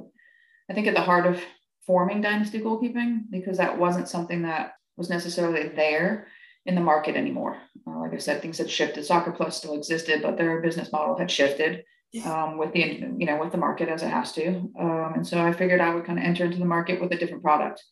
I 0.70 0.74
think, 0.74 0.86
at 0.86 0.94
the 0.94 1.00
heart 1.00 1.26
of 1.26 1.40
forming 1.86 2.20
dynasty 2.20 2.60
goalkeeping 2.60 3.22
because 3.30 3.58
that 3.58 3.78
wasn't 3.78 4.08
something 4.08 4.42
that 4.42 4.72
was 4.96 5.10
necessarily 5.10 5.68
there 5.68 6.28
in 6.66 6.74
the 6.74 6.80
market 6.80 7.16
anymore. 7.16 7.56
Uh, 7.86 8.00
like 8.00 8.14
I 8.14 8.18
said, 8.18 8.42
things 8.42 8.58
had 8.58 8.70
shifted. 8.70 9.04
Soccer 9.04 9.32
Plus 9.32 9.56
still 9.56 9.74
existed, 9.74 10.22
but 10.22 10.36
their 10.36 10.60
business 10.60 10.92
model 10.92 11.16
had 11.16 11.30
shifted 11.30 11.84
um, 12.24 12.58
with 12.58 12.72
the 12.72 12.80
you 13.18 13.26
know 13.26 13.38
with 13.38 13.52
the 13.52 13.58
market 13.58 13.88
as 13.88 14.02
it 14.02 14.08
has 14.08 14.32
to. 14.32 14.48
Um, 14.78 15.12
and 15.16 15.26
so 15.26 15.40
I 15.40 15.52
figured 15.52 15.80
I 15.80 15.94
would 15.94 16.04
kind 16.04 16.18
of 16.18 16.24
enter 16.24 16.44
into 16.44 16.58
the 16.58 16.64
market 16.64 17.00
with 17.00 17.12
a 17.12 17.16
different 17.16 17.42
product. 17.42 17.82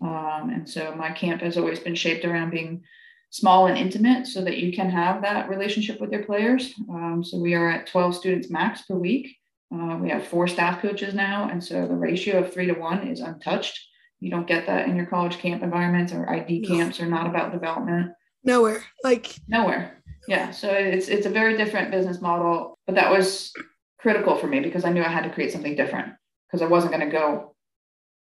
Um, 0.00 0.50
and 0.52 0.68
so 0.68 0.94
my 0.94 1.10
camp 1.10 1.40
has 1.42 1.56
always 1.56 1.80
been 1.80 1.94
shaped 1.94 2.24
around 2.24 2.50
being 2.50 2.82
small 3.30 3.66
and 3.66 3.76
intimate 3.76 4.26
so 4.26 4.42
that 4.42 4.58
you 4.58 4.72
can 4.72 4.88
have 4.90 5.22
that 5.22 5.48
relationship 5.48 6.00
with 6.00 6.12
your 6.12 6.24
players. 6.24 6.72
Um, 6.88 7.22
so 7.24 7.38
we 7.38 7.54
are 7.54 7.70
at 7.70 7.86
12 7.86 8.14
students 8.14 8.50
max 8.50 8.82
per 8.82 8.94
week. 8.94 9.36
Uh, 9.74 9.98
we 10.00 10.08
have 10.10 10.26
four 10.26 10.46
staff 10.46 10.80
coaches 10.80 11.14
now. 11.14 11.48
And 11.50 11.62
so 11.62 11.86
the 11.86 11.94
ratio 11.94 12.38
of 12.38 12.52
three 12.52 12.66
to 12.66 12.74
one 12.74 13.08
is 13.08 13.20
untouched. 13.20 13.78
You 14.20 14.30
don't 14.30 14.46
get 14.46 14.66
that 14.66 14.88
in 14.88 14.96
your 14.96 15.06
college 15.06 15.38
camp 15.38 15.62
environments 15.62 16.12
or 16.12 16.30
ID 16.30 16.66
camps 16.66 17.00
are 17.00 17.06
not 17.06 17.26
about 17.26 17.52
development. 17.52 18.12
Nowhere. 18.44 18.82
Like 19.02 19.34
nowhere. 19.48 20.02
Yeah. 20.28 20.50
So 20.52 20.70
it's 20.70 21.08
it's 21.08 21.26
a 21.26 21.30
very 21.30 21.56
different 21.56 21.90
business 21.90 22.20
model. 22.22 22.78
But 22.86 22.94
that 22.94 23.10
was 23.10 23.52
critical 23.98 24.36
for 24.36 24.46
me 24.46 24.60
because 24.60 24.84
I 24.84 24.90
knew 24.90 25.02
I 25.02 25.08
had 25.08 25.24
to 25.24 25.30
create 25.30 25.52
something 25.52 25.76
different 25.76 26.14
because 26.46 26.62
I 26.62 26.66
wasn't 26.66 26.92
going 26.92 27.04
to 27.04 27.12
go 27.12 27.55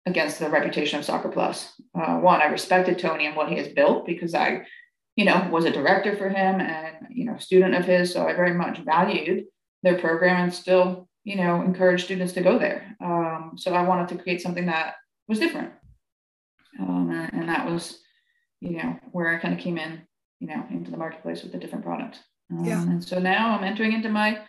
against 0.06 0.38
the 0.38 0.48
reputation 0.48 0.98
of 0.98 1.04
Soccer 1.04 1.28
Plus. 1.28 1.72
Uh, 1.94 2.16
one, 2.18 2.40
I 2.40 2.46
respected 2.46 2.98
Tony 2.98 3.26
and 3.26 3.36
what 3.36 3.48
he 3.48 3.56
has 3.56 3.68
built 3.68 4.06
because 4.06 4.34
I 4.34 4.66
you 5.16 5.24
know, 5.24 5.48
was 5.50 5.64
a 5.64 5.70
director 5.70 6.14
for 6.14 6.28
him 6.28 6.60
and, 6.60 7.06
you 7.10 7.24
know, 7.24 7.38
student 7.38 7.74
of 7.74 7.86
his. 7.86 8.12
So 8.12 8.28
I 8.28 8.34
very 8.34 8.52
much 8.52 8.78
valued 8.78 9.46
their 9.82 9.98
program 9.98 10.44
and 10.44 10.54
still, 10.54 11.08
you 11.24 11.36
know, 11.36 11.62
encourage 11.62 12.04
students 12.04 12.34
to 12.34 12.42
go 12.42 12.58
there. 12.58 12.94
Um, 13.02 13.52
so 13.56 13.74
I 13.74 13.82
wanted 13.82 14.08
to 14.08 14.22
create 14.22 14.42
something 14.42 14.66
that 14.66 14.94
was 15.26 15.38
different. 15.38 15.72
Um, 16.78 17.10
and, 17.10 17.32
and, 17.32 17.48
that 17.48 17.66
was, 17.66 17.98
you 18.60 18.76
know, 18.76 18.98
where 19.12 19.34
I 19.34 19.38
kind 19.38 19.54
of 19.54 19.60
came 19.60 19.78
in, 19.78 20.02
you 20.40 20.48
know, 20.48 20.62
into 20.70 20.90
the 20.90 20.98
marketplace 20.98 21.42
with 21.42 21.54
a 21.54 21.58
different 21.58 21.84
product. 21.84 22.20
Um, 22.52 22.64
yeah. 22.64 22.82
And 22.82 23.02
so 23.02 23.18
now 23.18 23.56
I'm 23.56 23.64
entering 23.64 23.94
into 23.94 24.10
my 24.10 24.40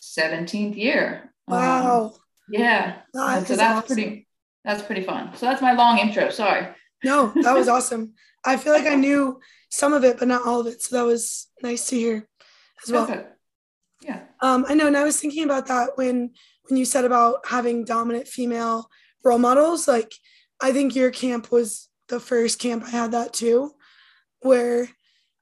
17th 0.00 0.76
year. 0.76 1.30
Wow. 1.46 2.04
Um, 2.04 2.12
yeah. 2.48 3.00
That 3.12 3.46
so 3.46 3.56
that's 3.56 3.84
awesome. 3.84 3.94
pretty, 3.94 4.25
that's 4.66 4.82
pretty 4.82 5.02
fun. 5.02 5.30
So 5.36 5.46
that's 5.46 5.62
my 5.62 5.72
long 5.72 5.98
intro. 5.98 6.28
Sorry. 6.28 6.66
No, 7.04 7.32
that 7.42 7.54
was 7.54 7.68
awesome. 7.76 8.14
I 8.44 8.56
feel 8.56 8.72
like 8.72 8.86
I 8.86 8.96
knew 8.96 9.40
some 9.70 9.92
of 9.92 10.04
it, 10.04 10.18
but 10.18 10.28
not 10.28 10.44
all 10.44 10.60
of 10.60 10.66
it. 10.66 10.82
So 10.82 10.96
that 10.96 11.06
was 11.06 11.46
nice 11.62 11.88
to 11.88 11.96
hear 11.96 12.28
as 12.84 12.92
well. 12.92 13.04
Okay. 13.04 13.24
Yeah. 14.02 14.22
Um, 14.40 14.66
I 14.68 14.74
know, 14.74 14.88
and 14.88 14.96
I 14.96 15.04
was 15.04 15.18
thinking 15.20 15.44
about 15.44 15.68
that 15.68 15.90
when 15.94 16.32
when 16.68 16.76
you 16.76 16.84
said 16.84 17.04
about 17.04 17.46
having 17.46 17.84
dominant 17.84 18.26
female 18.26 18.90
role 19.24 19.38
models. 19.38 19.86
Like, 19.86 20.12
I 20.60 20.72
think 20.72 20.96
your 20.96 21.12
camp 21.12 21.52
was 21.52 21.88
the 22.08 22.18
first 22.18 22.58
camp 22.58 22.84
I 22.84 22.90
had 22.90 23.12
that 23.12 23.32
too, 23.32 23.72
where 24.40 24.88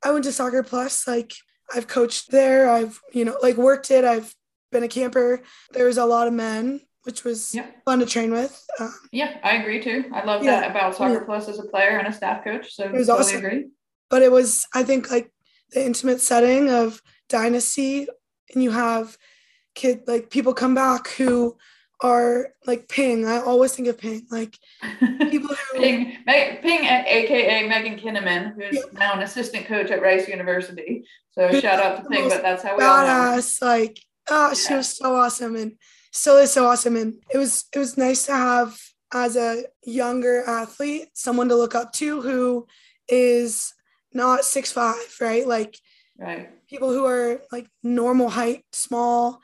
I 0.04 0.12
went 0.12 0.24
to 0.24 0.32
Soccer 0.32 0.62
Plus. 0.62 1.08
Like, 1.08 1.32
I've 1.74 1.88
coached 1.88 2.30
there. 2.30 2.68
I've 2.68 3.00
you 3.14 3.24
know 3.24 3.38
like 3.42 3.56
worked 3.56 3.90
it. 3.90 4.04
I've 4.04 4.34
been 4.70 4.82
a 4.82 4.88
camper. 4.88 5.40
There 5.72 5.86
was 5.86 5.98
a 5.98 6.04
lot 6.04 6.28
of 6.28 6.34
men 6.34 6.80
which 7.04 7.22
was 7.22 7.54
yep. 7.54 7.84
fun 7.84 8.00
to 8.00 8.06
train 8.06 8.32
with. 8.32 8.62
Um, 8.80 8.92
yeah, 9.12 9.38
I 9.42 9.56
agree 9.56 9.80
too. 9.80 10.04
I 10.12 10.24
love 10.24 10.42
yeah, 10.42 10.60
that 10.60 10.70
about 10.70 10.96
Soccer 10.96 11.14
yeah. 11.14 11.24
Plus 11.24 11.48
as 11.48 11.58
a 11.58 11.64
player 11.64 11.98
and 11.98 12.08
a 12.08 12.12
staff 12.12 12.44
coach. 12.44 12.74
So 12.74 12.84
it 12.84 12.92
was 12.92 13.06
totally 13.06 13.26
awesome. 13.26 13.44
agree. 13.44 13.66
But 14.10 14.22
it 14.22 14.32
was, 14.32 14.66
I 14.74 14.82
think, 14.82 15.10
like 15.10 15.30
the 15.70 15.84
intimate 15.84 16.20
setting 16.20 16.70
of 16.70 17.00
Dynasty, 17.28 18.06
and 18.52 18.62
you 18.62 18.70
have 18.70 19.16
kid 19.74 20.02
like 20.06 20.30
people 20.30 20.54
come 20.54 20.74
back 20.74 21.08
who 21.08 21.56
are 22.00 22.48
like 22.66 22.88
Ping. 22.88 23.26
I 23.26 23.40
always 23.40 23.74
think 23.74 23.88
of 23.88 23.98
Ping, 23.98 24.26
like 24.30 24.58
people 25.00 25.54
who 25.54 25.78
Ping, 25.78 26.18
Meg, 26.26 26.62
Ping, 26.62 26.84
aka 26.84 27.68
Megan 27.68 27.98
Kinnaman, 27.98 28.54
who's 28.54 28.76
yeah. 28.76 28.98
now 28.98 29.12
an 29.14 29.20
assistant 29.22 29.66
coach 29.66 29.90
at 29.90 30.02
Rice 30.02 30.28
University. 30.28 31.04
So 31.32 31.50
shout 31.60 31.80
out 31.80 32.02
to 32.02 32.08
Ping, 32.08 32.28
but 32.28 32.42
that's 32.42 32.62
how 32.62 32.76
we 32.76 32.82
badass, 32.82 33.62
all 33.62 33.68
know. 33.68 33.72
Like, 33.72 34.00
oh, 34.30 34.48
yeah. 34.48 34.54
she 34.54 34.74
was 34.74 34.96
so 34.96 35.16
awesome, 35.16 35.56
and 35.56 35.72
still 36.14 36.38
is 36.38 36.52
so 36.52 36.66
awesome. 36.66 36.96
And 36.96 37.14
it 37.32 37.38
was 37.38 37.66
it 37.74 37.78
was 37.78 37.98
nice 37.98 38.26
to 38.26 38.32
have 38.32 38.78
as 39.12 39.36
a 39.36 39.64
younger 39.84 40.42
athlete 40.48 41.08
someone 41.12 41.48
to 41.48 41.56
look 41.56 41.74
up 41.74 41.92
to 41.92 42.22
who 42.22 42.66
is 43.08 43.74
not 44.12 44.44
six 44.44 44.72
five, 44.72 45.16
right? 45.20 45.46
Like 45.46 45.76
right. 46.18 46.48
people 46.68 46.90
who 46.90 47.04
are 47.04 47.40
like 47.52 47.68
normal 47.82 48.30
height, 48.30 48.64
small, 48.72 49.40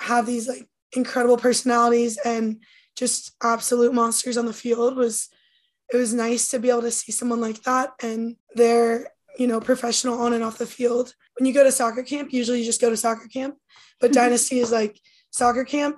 have 0.00 0.26
these 0.26 0.48
like 0.48 0.66
incredible 0.92 1.36
personalities 1.36 2.18
and 2.24 2.62
just 2.96 3.32
absolute 3.42 3.94
monsters 3.94 4.36
on 4.36 4.46
the 4.46 4.52
field 4.52 4.96
was 4.96 5.28
it 5.92 5.96
was 5.96 6.12
nice 6.12 6.50
to 6.50 6.58
be 6.58 6.68
able 6.68 6.82
to 6.82 6.90
see 6.90 7.12
someone 7.12 7.40
like 7.40 7.62
that 7.62 7.90
and 8.02 8.36
they're 8.54 9.06
you 9.38 9.46
know 9.46 9.60
professional 9.60 10.20
on 10.20 10.32
and 10.32 10.42
off 10.42 10.58
the 10.58 10.66
field 10.66 11.14
when 11.38 11.46
you 11.46 11.52
go 11.52 11.62
to 11.62 11.70
soccer 11.70 12.02
camp 12.02 12.32
usually 12.32 12.58
you 12.58 12.64
just 12.64 12.80
go 12.80 12.90
to 12.90 12.96
soccer 12.96 13.28
camp 13.28 13.56
but 14.00 14.10
mm-hmm. 14.10 14.20
dynasty 14.20 14.58
is 14.58 14.72
like 14.72 14.98
soccer 15.30 15.64
camp 15.64 15.96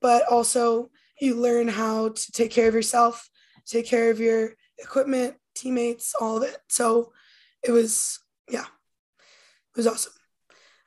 but 0.00 0.24
also 0.30 0.90
you 1.20 1.34
learn 1.34 1.68
how 1.68 2.10
to 2.10 2.32
take 2.32 2.50
care 2.50 2.68
of 2.68 2.74
yourself, 2.74 3.28
take 3.66 3.86
care 3.86 4.10
of 4.10 4.20
your 4.20 4.54
equipment, 4.78 5.36
teammates, 5.54 6.14
all 6.20 6.36
of 6.36 6.42
it. 6.42 6.56
So 6.68 7.12
it 7.62 7.72
was, 7.72 8.20
yeah, 8.50 8.64
it 8.64 9.76
was 9.76 9.86
awesome. 9.86 10.12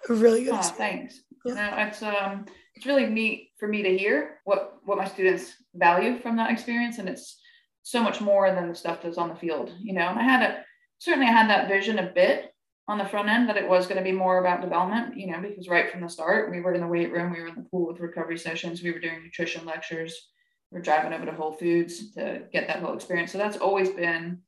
A 0.08 0.14
really 0.14 0.46
good. 0.46 0.54
Oh, 0.54 0.62
thanks. 0.62 1.22
Yeah. 1.46 1.54
No, 1.56 1.88
it's 1.88 2.02
um, 2.02 2.46
it's 2.76 2.86
really 2.86 3.06
neat 3.06 3.50
for 3.60 3.68
me 3.68 3.84
to 3.84 3.98
hear 3.98 4.40
what 4.46 4.78
what 4.86 4.98
my 4.98 5.06
students 5.06 5.54
value 5.76 6.20
from 6.20 6.38
that 6.38 6.52
experience, 6.52 7.00
and 7.00 7.10
it's 7.10 7.38
so 7.84 8.02
much 8.02 8.22
more 8.22 8.54
than 8.54 8.70
the 8.70 8.76
stuff 8.76 9.02
that's 9.02 9.18
on 9.18 9.30
the 9.30 9.36
field, 9.36 9.74
you 9.82 9.94
know. 9.94 10.08
And 10.08 10.20
I 10.20 10.24
had 10.24 10.42
a 10.42 10.64
certainly 11.00 11.28
I 11.28 11.32
had 11.32 11.50
that 11.50 11.68
vision 11.68 12.00
a 12.00 12.12
bit, 12.14 12.54
on 12.90 12.98
the 12.98 13.06
front 13.06 13.30
end 13.30 13.48
that 13.48 13.56
it 13.56 13.70
was 13.70 13.86
going 13.86 14.00
to 14.00 14.04
be 14.04 14.12
more 14.12 14.40
about 14.40 14.62
development, 14.62 15.16
you 15.16 15.28
know, 15.28 15.40
because 15.40 15.70
right 15.70 15.92
from 15.92 16.02
the 16.02 16.10
start, 16.10 16.50
we 16.50 16.60
were 16.60 16.74
in 16.74 16.82
the 16.82 16.88
weight 16.88 17.12
room, 17.12 17.32
we 17.32 17.40
were 17.40 17.48
in 17.48 17.56
the 17.56 17.68
pool 17.70 17.86
with 17.86 18.00
recovery 18.00 18.38
sessions, 18.38 18.82
we 18.82 18.92
were 18.92 19.00
doing 19.00 19.22
nutrition 19.24 19.64
lectures, 19.64 20.30
we 20.72 20.80
are 20.80 20.82
driving 20.82 21.14
over 21.14 21.24
to 21.24 21.32
Whole 21.32 21.54
Foods 21.54 22.12
to 22.16 22.42
get 22.52 22.66
that 22.66 22.80
whole 22.80 22.96
experience. 22.96 23.32
So 23.32 23.38
that's 23.38 23.58
always 23.58 23.90
been 23.90 24.40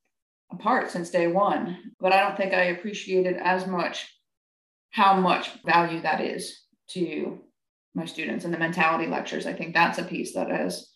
a 0.52 0.56
part 0.56 0.90
since 0.90 1.12
day 1.12 1.28
one. 1.28 1.94
But 2.00 2.14
I 2.14 2.22
don't 2.22 2.36
think 2.36 2.52
I 2.52 2.64
appreciated 2.64 3.38
as 3.38 3.68
much 3.68 4.12
how 4.90 5.14
much 5.14 5.52
value 5.64 6.02
that 6.02 6.20
is 6.20 6.64
to 6.90 7.42
my 7.94 8.06
students 8.06 8.44
and 8.44 8.54
the 8.54 8.58
mentality 8.58 9.06
lectures. 9.06 9.46
I 9.46 9.54
think 9.54 9.76
that's 9.76 10.00
a 10.00 10.04
piece 10.04 10.34
that 10.34 10.50
is 10.50 10.90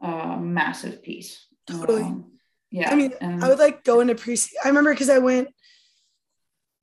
a 0.00 0.36
massive 0.38 1.02
piece. 1.02 1.48
Totally. 1.66 2.02
Um, 2.02 2.30
yeah. 2.70 2.92
I 2.92 2.94
mean, 2.94 3.12
and, 3.20 3.42
I 3.42 3.48
would 3.48 3.58
like 3.58 3.82
go 3.82 3.98
into 3.98 4.14
pre 4.14 4.36
I 4.64 4.68
remember 4.68 4.92
because 4.92 5.10
I 5.10 5.18
went 5.18 5.48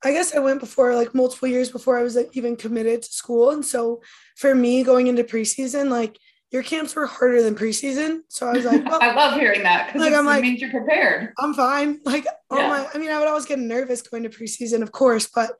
I 0.03 0.11
guess 0.11 0.35
I 0.35 0.39
went 0.39 0.59
before 0.59 0.95
like 0.95 1.15
multiple 1.15 1.47
years 1.47 1.71
before 1.71 1.97
I 1.97 2.03
was 2.03 2.15
like, 2.15 2.29
even 2.33 2.55
committed 2.55 3.03
to 3.03 3.11
school. 3.11 3.51
And 3.51 3.65
so 3.65 4.01
for 4.35 4.53
me 4.53 4.83
going 4.83 5.07
into 5.07 5.23
preseason, 5.23 5.89
like 5.89 6.17
your 6.51 6.61
camps 6.61 6.95
were 6.95 7.07
harder 7.07 7.41
than 7.41 7.55
preseason. 7.55 8.21
So 8.27 8.47
I 8.47 8.51
was 8.53 8.65
like, 8.65 8.85
well, 8.85 8.99
I 9.01 9.13
love 9.13 9.39
hearing 9.39 9.63
that 9.63 9.87
because 9.87 10.01
like, 10.01 10.13
I'm 10.13 10.25
like, 10.25 10.43
means 10.43 10.61
you're 10.61 10.69
prepared. 10.69 11.33
I'm 11.39 11.53
fine. 11.53 11.99
Like, 12.05 12.27
oh 12.49 12.57
yeah. 12.57 12.67
my, 12.67 12.87
I 12.93 12.97
mean, 12.97 13.11
I 13.11 13.17
would 13.17 13.27
always 13.27 13.45
get 13.45 13.59
nervous 13.59 14.01
going 14.01 14.23
to 14.23 14.29
preseason, 14.29 14.81
of 14.81 14.91
course, 14.91 15.27
but 15.33 15.51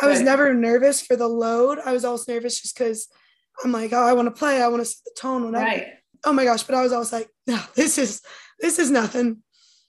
I 0.00 0.06
was 0.06 0.18
right. 0.18 0.24
never 0.24 0.54
nervous 0.54 1.02
for 1.02 1.16
the 1.16 1.26
load. 1.26 1.78
I 1.84 1.92
was 1.92 2.04
always 2.04 2.28
nervous 2.28 2.60
just 2.60 2.78
because 2.78 3.08
I'm 3.64 3.72
like, 3.72 3.92
oh, 3.92 4.02
I 4.02 4.12
want 4.12 4.26
to 4.26 4.38
play. 4.38 4.62
I 4.62 4.68
want 4.68 4.80
to 4.80 4.86
set 4.86 5.04
the 5.04 5.20
tone, 5.20 5.44
whatever. 5.44 5.64
Right. 5.64 5.86
Oh 6.24 6.32
my 6.32 6.44
gosh. 6.44 6.62
But 6.62 6.76
I 6.76 6.82
was 6.82 6.92
always 6.92 7.12
like, 7.12 7.28
no, 7.46 7.60
this 7.74 7.98
is, 7.98 8.22
this 8.60 8.78
is 8.78 8.90
nothing. 8.90 9.42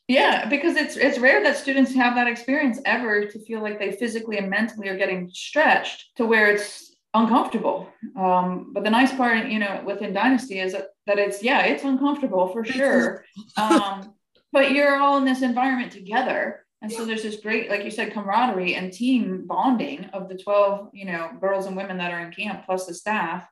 Yeah, 0.09 0.49
because 0.49 0.75
it's 0.75 0.97
it's 0.97 1.19
rare 1.19 1.43
that 1.43 1.55
students 1.55 1.93
have 1.93 2.15
that 2.15 2.25
experience 2.25 2.79
ever 2.83 3.25
to 3.25 3.39
feel 3.45 3.61
like 3.61 3.77
they 3.77 3.91
physically 3.91 4.39
and 4.39 4.49
mentally 4.49 4.87
are 4.87 4.97
getting 4.97 5.29
stretched 5.31 6.15
to 6.15 6.25
where 6.25 6.51
it's 6.51 6.95
uncomfortable. 7.13 7.87
Um, 8.17 8.71
but 8.73 8.83
the 8.83 8.89
nice 8.89 9.13
part, 9.13 9.47
you 9.47 9.59
know, 9.59 9.83
within 9.85 10.11
Dynasty 10.11 10.59
is 10.59 10.73
that, 10.73 10.87
that 11.05 11.19
it's 11.19 11.43
yeah, 11.43 11.63
it's 11.65 11.83
uncomfortable 11.83 12.47
for 12.47 12.65
sure. 12.65 13.23
Um, 13.57 14.15
but 14.51 14.71
you're 14.71 14.97
all 14.97 15.19
in 15.19 15.25
this 15.25 15.43
environment 15.43 15.91
together. 15.91 16.65
And 16.81 16.91
so 16.91 17.05
there's 17.05 17.21
this 17.21 17.39
great, 17.39 17.69
like 17.69 17.83
you 17.83 17.91
said, 17.91 18.13
camaraderie 18.13 18.73
and 18.73 18.91
team 18.91 19.45
bonding 19.45 20.05
of 20.05 20.27
the 20.27 20.37
12, 20.37 20.89
you 20.91 21.05
know, 21.05 21.29
girls 21.39 21.67
and 21.67 21.77
women 21.77 21.97
that 21.97 22.11
are 22.11 22.21
in 22.21 22.31
camp 22.31 22.65
plus 22.65 22.87
the 22.87 22.95
staff, 22.95 23.47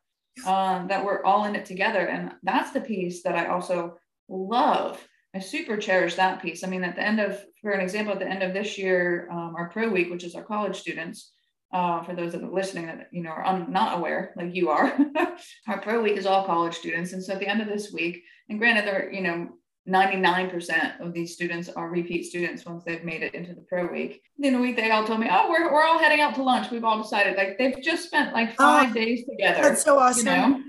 um, 0.48 0.88
that 0.88 1.06
we're 1.06 1.24
all 1.24 1.46
in 1.46 1.56
it 1.56 1.66
together. 1.66 2.08
And 2.08 2.32
that's 2.42 2.72
the 2.72 2.82
piece 2.82 3.22
that 3.24 3.36
I 3.36 3.46
also 3.48 4.00
love 4.28 5.07
I 5.36 5.40
super 5.40 5.78
cherish 5.78 6.16
that 6.16 6.42
piece. 6.42 6.64
I 6.64 6.68
mean, 6.68 6.84
at 6.84 6.96
the 6.96 7.06
end 7.06 7.20
of, 7.20 7.44
for 7.62 7.72
an 7.72 7.82
example, 7.82 8.14
at 8.14 8.20
the 8.20 8.28
end 8.28 8.44
of 8.44 8.54
this 8.54 8.78
year, 8.78 9.28
um, 9.32 9.56
our 9.58 9.70
pro 9.70 9.90
week, 9.90 10.10
which 10.10 10.24
is 10.24 10.36
our 10.36 10.44
college 10.44 10.80
students, 10.80 11.34
uh, 11.74 12.02
for 12.04 12.16
those 12.16 12.32
that 12.32 12.44
are 12.44 12.50
listening 12.50 12.86
that 12.86 13.10
you 13.12 13.22
know 13.22 13.30
are 13.30 13.46
un- 13.46 13.72
not 13.72 13.98
aware, 13.98 14.34
like 14.38 14.56
you 14.56 14.70
are, 14.70 14.98
our 15.68 15.82
pro 15.82 16.02
week 16.02 16.16
is 16.16 16.26
all 16.26 16.46
college 16.46 16.76
students, 16.76 17.12
and 17.12 17.24
so 17.24 17.34
at 17.34 17.40
the 17.40 17.48
end 17.48 17.62
of 17.62 17.68
this 17.68 17.92
week, 17.92 18.24
and 18.50 18.58
granted, 18.58 18.86
they're 18.86 19.12
you 19.12 19.22
know 19.22 19.50
99% 19.88 21.00
of 21.00 21.14
these 21.14 21.34
students 21.34 21.70
are 21.70 21.90
repeat 21.90 22.26
students 22.26 22.66
once 22.66 22.84
they've 22.84 23.06
made 23.06 23.24
it 23.24 23.34
into 23.34 23.54
the 23.54 23.62
pro 23.62 23.88
week. 23.88 24.22
Then 24.38 24.56
a 24.56 24.60
week, 24.60 24.76
they 24.76 24.92
all 24.92 25.06
told 25.06 25.22
me, 25.22 25.28
oh, 25.32 25.50
we're, 25.50 25.72
we're 25.72 25.84
all 25.84 25.98
heading 25.98 26.20
out 26.20 26.36
to 26.36 26.44
lunch. 26.44 26.70
We've 26.72 26.84
all 26.84 27.02
decided 27.02 27.38
like 27.38 27.58
they've 27.58 27.82
just 27.82 28.06
spent 28.06 28.34
like 28.34 28.54
five 28.56 28.92
oh, 28.92 28.94
days 28.94 29.24
together. 29.26 29.62
That's 29.62 29.84
so 29.84 29.98
awesome. 29.98 30.28
You 30.28 30.34
know? 30.34 30.62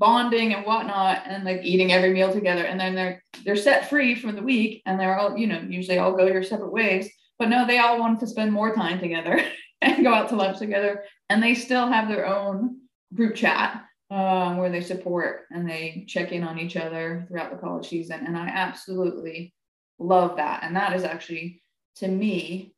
Bonding 0.00 0.54
and 0.54 0.64
whatnot 0.64 1.22
and 1.26 1.44
like 1.44 1.60
eating 1.62 1.92
every 1.92 2.10
meal 2.10 2.32
together 2.32 2.64
and 2.64 2.80
then 2.80 2.94
they're 2.94 3.22
they're 3.44 3.54
set 3.54 3.90
free 3.90 4.14
from 4.14 4.34
the 4.34 4.42
week 4.42 4.82
and 4.86 4.98
they're 4.98 5.18
all 5.18 5.36
you 5.36 5.46
know 5.46 5.60
usually 5.68 5.98
all 5.98 6.16
go 6.16 6.26
your 6.26 6.42
separate 6.42 6.72
ways 6.72 7.10
but 7.38 7.50
no 7.50 7.66
they 7.66 7.78
all 7.78 8.00
want 8.00 8.18
to 8.18 8.26
spend 8.26 8.50
more 8.50 8.74
time 8.74 8.98
together 8.98 9.44
and 9.82 10.02
go 10.02 10.12
out 10.12 10.30
to 10.30 10.36
lunch 10.36 10.58
together 10.58 11.04
and 11.28 11.42
they 11.42 11.54
still 11.54 11.86
have 11.86 12.08
their 12.08 12.26
own 12.26 12.78
group 13.14 13.34
chat 13.34 13.84
um, 14.10 14.56
where 14.56 14.70
they 14.70 14.80
support 14.80 15.42
and 15.50 15.68
they 15.68 16.06
check 16.08 16.32
in 16.32 16.42
on 16.42 16.58
each 16.58 16.76
other 16.76 17.26
throughout 17.28 17.50
the 17.50 17.58
college 17.58 17.86
season 17.86 18.26
and 18.26 18.38
i 18.38 18.48
absolutely 18.48 19.52
love 19.98 20.34
that 20.38 20.64
and 20.64 20.74
that 20.74 20.96
is 20.96 21.04
actually 21.04 21.62
to 21.94 22.08
me 22.08 22.74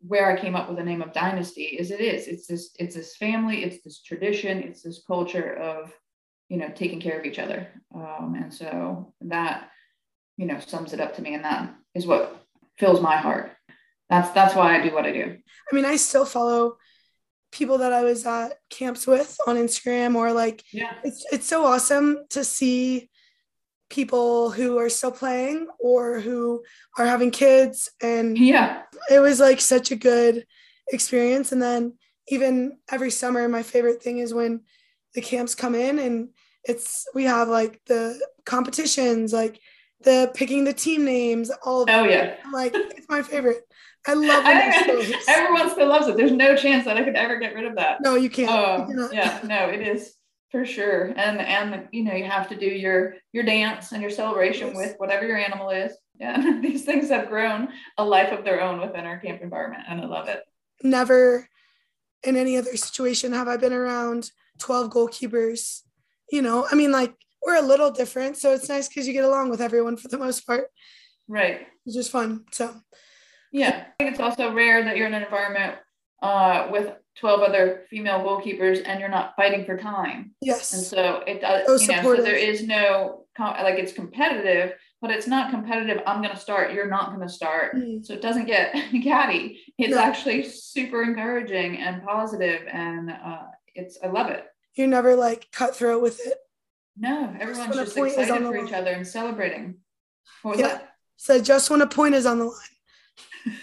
where 0.00 0.30
I 0.30 0.40
came 0.40 0.54
up 0.54 0.68
with 0.68 0.78
the 0.78 0.84
name 0.84 1.02
of 1.02 1.12
dynasty 1.12 1.62
is 1.64 1.90
it 1.90 2.00
is. 2.00 2.28
It's 2.28 2.46
this 2.46 2.70
it's 2.78 2.94
this 2.94 3.16
family 3.16 3.64
it's 3.64 3.82
this 3.82 4.00
tradition 4.00 4.62
it's 4.62 4.80
this 4.80 5.02
culture 5.04 5.54
of 5.56 5.92
you 6.48 6.56
know 6.56 6.68
taking 6.74 7.00
care 7.00 7.18
of 7.18 7.24
each 7.24 7.38
other. 7.38 7.68
Um, 7.94 8.36
and 8.40 8.52
so 8.52 9.12
that 9.22 9.70
you 10.36 10.46
know 10.46 10.60
sums 10.60 10.92
it 10.92 11.00
up 11.00 11.14
to 11.16 11.22
me 11.22 11.34
and 11.34 11.44
that 11.44 11.74
is 11.94 12.06
what 12.06 12.42
fills 12.78 13.00
my 13.00 13.16
heart. 13.16 13.52
That's 14.08 14.30
that's 14.30 14.54
why 14.54 14.78
i 14.78 14.82
do 14.82 14.94
what 14.94 15.06
i 15.06 15.12
do. 15.12 15.36
I 15.70 15.74
mean 15.74 15.84
i 15.84 15.96
still 15.96 16.24
follow 16.24 16.76
people 17.52 17.78
that 17.78 17.92
i 17.92 18.04
was 18.04 18.26
at 18.26 18.54
camps 18.70 19.06
with 19.06 19.36
on 19.46 19.56
instagram 19.56 20.14
or 20.14 20.32
like 20.32 20.62
yeah. 20.72 20.92
it's, 21.04 21.24
it's 21.32 21.46
so 21.46 21.64
awesome 21.64 22.18
to 22.28 22.44
see 22.44 23.08
people 23.88 24.50
who 24.50 24.78
are 24.78 24.88
still 24.88 25.12
playing 25.12 25.66
or 25.78 26.20
who 26.20 26.62
are 26.98 27.06
having 27.06 27.30
kids 27.30 27.88
and 28.02 28.36
yeah. 28.36 28.82
it 29.10 29.20
was 29.20 29.38
like 29.38 29.60
such 29.60 29.90
a 29.90 29.96
good 29.96 30.44
experience. 30.88 31.52
And 31.52 31.62
then 31.62 31.94
even 32.28 32.78
every 32.90 33.10
summer 33.10 33.48
my 33.48 33.62
favorite 33.62 34.02
thing 34.02 34.18
is 34.18 34.34
when 34.34 34.62
the 35.14 35.20
camps 35.20 35.54
come 35.54 35.74
in 35.74 35.98
and 35.98 36.28
it's 36.64 37.06
we 37.14 37.24
have 37.24 37.48
like 37.48 37.80
the 37.86 38.20
competitions 38.44 39.32
like 39.32 39.60
the 40.02 40.30
picking 40.34 40.64
the 40.64 40.72
team 40.72 41.04
names 41.04 41.50
all 41.64 41.82
of 41.82 41.88
oh 41.90 42.04
yeah. 42.04 42.36
I'm 42.44 42.52
like 42.52 42.72
it's 42.74 43.08
my 43.08 43.22
favorite. 43.22 43.62
I 44.06 44.14
love 44.14 44.42
I 44.46 44.82
think 44.82 45.16
everyone 45.28 45.70
still 45.70 45.88
loves 45.88 46.06
it. 46.08 46.16
There's 46.16 46.32
no 46.32 46.56
chance 46.56 46.84
that 46.84 46.96
i 46.96 47.02
could 47.02 47.16
ever 47.16 47.38
get 47.38 47.54
rid 47.54 47.64
of 47.64 47.76
that. 47.76 48.00
No 48.02 48.14
you 48.14 48.30
can't. 48.30 48.50
Oh 48.50 48.86
you 48.88 49.08
yeah. 49.12 49.40
No 49.44 49.68
it 49.68 49.86
is 49.86 50.14
for 50.50 50.64
sure. 50.64 51.12
And 51.16 51.40
and 51.40 51.88
you 51.92 52.04
know 52.04 52.14
you 52.14 52.24
have 52.24 52.48
to 52.50 52.56
do 52.56 52.66
your 52.66 53.14
your 53.32 53.44
dance 53.44 53.92
and 53.92 54.02
your 54.02 54.10
celebration 54.10 54.68
yes. 54.68 54.76
with 54.76 54.94
whatever 54.98 55.26
your 55.26 55.38
animal 55.38 55.70
is. 55.70 55.92
Yeah. 56.18 56.58
These 56.62 56.84
things 56.84 57.08
have 57.08 57.28
grown 57.28 57.68
a 57.98 58.04
life 58.04 58.32
of 58.32 58.44
their 58.44 58.60
own 58.60 58.80
within 58.80 59.06
our 59.06 59.18
camp 59.18 59.42
environment 59.42 59.84
and 59.88 60.00
i 60.00 60.04
love 60.04 60.28
it. 60.28 60.40
Never 60.82 61.48
in 62.22 62.36
any 62.36 62.56
other 62.56 62.76
situation 62.76 63.32
have 63.32 63.46
i 63.46 63.56
been 63.56 63.72
around 63.72 64.30
12 64.58 64.90
goalkeepers 64.90 65.82
you 66.30 66.42
know? 66.42 66.66
I 66.70 66.74
mean 66.74 66.92
like 66.92 67.14
we're 67.44 67.56
a 67.56 67.62
little 67.62 67.90
different 67.90 68.36
so 68.36 68.52
it's 68.52 68.68
nice 68.68 68.88
because 68.88 69.06
you 69.06 69.12
get 69.12 69.24
along 69.24 69.50
with 69.50 69.60
everyone 69.60 69.96
for 69.96 70.08
the 70.08 70.18
most 70.18 70.46
part. 70.46 70.68
Right. 71.28 71.66
It's 71.84 71.94
just 71.94 72.10
fun 72.10 72.44
so. 72.52 72.74
Yeah. 73.52 73.84
I 73.88 73.92
think 73.98 74.10
it's 74.10 74.20
also 74.20 74.52
rare 74.52 74.84
that 74.84 74.96
you're 74.96 75.06
in 75.06 75.14
an 75.14 75.22
environment 75.22 75.76
uh, 76.22 76.68
with 76.70 76.92
12 77.16 77.40
other 77.40 77.84
female 77.88 78.20
goalkeepers 78.20 78.82
and 78.84 79.00
you're 79.00 79.08
not 79.08 79.34
fighting 79.36 79.64
for 79.64 79.76
time. 79.76 80.34
Yes. 80.40 80.72
And 80.72 80.82
so 80.82 81.22
it 81.26 81.40
does 81.40 81.86
so 81.86 81.92
you 81.92 82.02
know 82.02 82.16
so 82.16 82.22
there 82.22 82.36
is 82.36 82.66
no 82.66 83.24
like 83.38 83.78
it's 83.78 83.92
competitive 83.92 84.72
but 85.02 85.10
it's 85.10 85.26
not 85.26 85.50
competitive 85.50 86.00
i'm 86.06 86.22
going 86.22 86.34
to 86.34 86.40
start 86.40 86.72
you're 86.72 86.88
not 86.88 87.14
going 87.14 87.20
to 87.20 87.32
start. 87.32 87.76
Mm. 87.76 88.04
so 88.04 88.14
it 88.14 88.22
doesn't 88.22 88.46
get 88.46 88.72
catty. 89.02 89.60
It's 89.78 89.94
no. 89.94 89.98
actually 90.00 90.42
super 90.42 91.02
encouraging 91.02 91.78
and 91.78 92.02
positive 92.02 92.62
and 92.72 93.10
uh, 93.10 93.42
it's 93.76 93.98
i 94.02 94.06
love 94.06 94.30
it. 94.30 94.44
You're 94.74 94.86
never 94.88 95.16
like 95.16 95.48
cutthroat 95.52 96.02
with 96.02 96.24
it? 96.26 96.38
No 96.96 97.34
everyone's 97.40 97.74
just, 97.74 97.96
just 97.96 98.18
excited 98.18 98.46
for 98.46 98.56
each 98.56 98.72
other 98.72 98.90
and 98.90 99.06
celebrating. 99.06 99.76
What 100.42 100.52
was 100.52 100.60
yeah. 100.60 100.68
that? 100.68 100.88
So 101.16 101.40
just 101.40 101.70
when 101.70 101.82
a 101.82 101.86
point 101.86 102.14
is 102.14 102.26
on 102.26 102.38
the 102.38 102.44
line. 102.44 102.54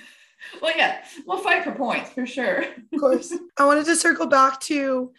Well 0.61 0.73
yeah 0.77 1.03
we'll 1.25 1.39
fight 1.39 1.63
for 1.63 1.71
points 1.73 2.11
for 2.11 2.25
sure. 2.25 2.63
Of 2.93 2.99
course. 2.99 3.33
I 3.57 3.65
wanted 3.65 3.85
to 3.85 3.95
circle 3.95 4.27
back 4.27 4.59
to 4.61 5.11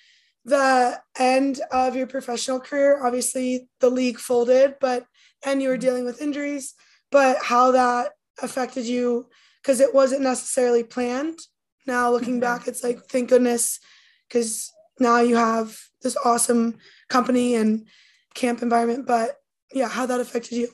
the 0.44 1.00
end 1.18 1.60
of 1.70 1.96
your 1.96 2.06
professional 2.06 2.60
career. 2.60 3.04
Obviously 3.04 3.68
the 3.80 3.90
league 3.90 4.18
folded 4.18 4.76
but 4.80 5.06
and 5.44 5.60
you 5.60 5.68
were 5.68 5.74
mm-hmm. 5.74 5.80
dealing 5.80 6.04
with 6.04 6.22
injuries 6.22 6.74
but 7.10 7.36
how 7.42 7.72
that 7.72 8.12
affected 8.42 8.86
you 8.86 9.28
because 9.60 9.80
it 9.80 9.92
wasn't 9.94 10.22
necessarily 10.22 10.84
planned. 10.84 11.38
Now 11.86 12.10
looking 12.10 12.34
mm-hmm. 12.34 12.40
back 12.40 12.68
it's 12.68 12.84
like 12.84 13.04
thank 13.06 13.28
goodness 13.28 13.80
because 14.28 14.72
now 14.98 15.20
you 15.20 15.36
have 15.36 15.78
this 16.02 16.16
awesome 16.24 16.76
company 17.08 17.54
and 17.54 17.86
camp 18.34 18.62
environment 18.62 19.06
but 19.06 19.36
yeah 19.72 19.88
how 19.88 20.06
that 20.06 20.20
affected 20.20 20.56
you 20.56 20.68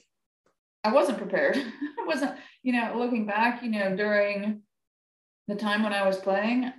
i 0.85 0.93
wasn't 0.93 1.17
prepared 1.17 1.57
i 2.01 2.07
wasn't 2.07 2.33
you 2.63 2.73
know 2.73 2.95
looking 2.97 3.27
back 3.27 3.63
you 3.63 3.71
know 3.71 3.97
during 3.97 4.63
the 5.49 5.55
time 5.55 5.83
when 5.83 5.93
i 5.93 6.07
was 6.07 6.17
playing 6.17 6.73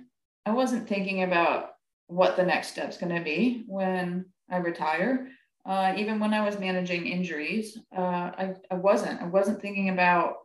i 0.46 0.50
wasn't 0.50 0.88
thinking 0.88 1.22
about 1.22 1.70
what 2.06 2.36
the 2.36 2.42
next 2.44 2.68
step's 2.68 2.98
going 2.98 3.14
to 3.14 3.22
be 3.22 3.64
when 3.66 4.24
i 4.50 4.56
retire 4.56 5.28
uh, 5.64 5.94
even 5.96 6.18
when 6.18 6.34
i 6.34 6.44
was 6.44 6.58
managing 6.58 7.06
injuries 7.06 7.78
uh, 7.96 8.00
I, 8.00 8.54
I 8.70 8.74
wasn't 8.74 9.22
i 9.22 9.26
wasn't 9.26 9.60
thinking 9.60 9.90
about 9.90 10.36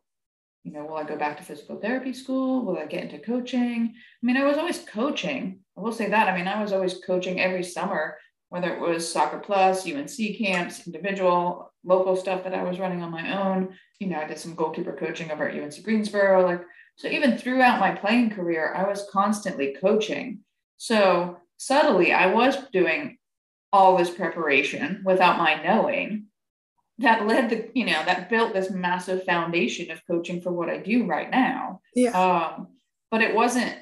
you 0.68 0.74
know, 0.74 0.84
will 0.84 0.98
I 0.98 1.06
go 1.06 1.16
back 1.16 1.38
to 1.38 1.44
physical 1.44 1.80
therapy 1.80 2.12
school? 2.12 2.66
Will 2.66 2.78
I 2.78 2.88
get 2.88 3.04
into 3.04 3.20
coaching? 3.20 3.94
I 3.96 4.26
mean, 4.26 4.36
I 4.36 4.44
was 4.44 4.58
always 4.58 4.80
coaching. 4.80 5.62
I 5.78 5.82
will 5.82 5.92
say 5.92 6.10
that. 6.10 6.28
I 6.28 6.36
mean, 6.36 6.48
I 6.48 6.62
was 6.62 6.74
always 6.74 7.00
coaching 7.06 7.40
every 7.40 7.64
summer, 7.64 8.18
whether 8.50 8.74
it 8.74 8.80
was 8.80 9.12
soccer 9.12 9.40
plus, 9.40 9.86
UNC 9.86 10.38
camps, 10.38 10.88
individual, 10.88 11.72
local 11.84 12.16
stuff 12.16 12.44
that 12.44 12.56
I 12.56 12.64
was 12.64 12.80
running 12.80 13.04
on 13.04 13.12
my 13.12 13.38
own. 13.38 13.76
You 14.00 14.08
know, 14.08 14.20
I 14.20 14.28
did 14.28 14.40
some 14.40 14.56
goalkeeper 14.56 14.94
coaching 14.94 15.32
over 15.32 15.48
at 15.48 15.62
UNC 15.62 15.84
Greensboro. 15.84 16.44
Like, 16.46 16.62
so 16.96 17.08
even 17.08 17.38
throughout 17.38 17.80
my 17.80 17.92
playing 17.92 18.32
career, 18.32 18.74
I 18.76 18.88
was 18.88 19.08
constantly 19.12 19.76
coaching. 19.80 20.40
So 20.78 21.38
subtly, 21.58 22.12
I 22.12 22.34
was 22.34 22.58
doing 22.74 23.18
all 23.72 23.98
this 23.98 24.10
preparation 24.10 25.04
without 25.06 25.38
my 25.38 25.62
knowing 25.62 26.28
that 27.00 27.28
led 27.28 27.50
the 27.50 27.70
you 27.76 27.86
know 27.86 28.04
that 28.06 28.30
built 28.30 28.54
this 28.54 28.72
massive 28.72 29.24
foundation 29.24 29.92
of 29.92 30.02
coaching 30.08 30.42
for 30.42 30.52
what 30.52 30.70
I 30.70 30.78
do 30.78 31.06
right 31.06 31.30
now. 31.30 31.82
Yeah. 31.94 32.12
Um, 32.12 32.70
but 33.12 33.22
it 33.22 33.36
wasn't 33.36 33.76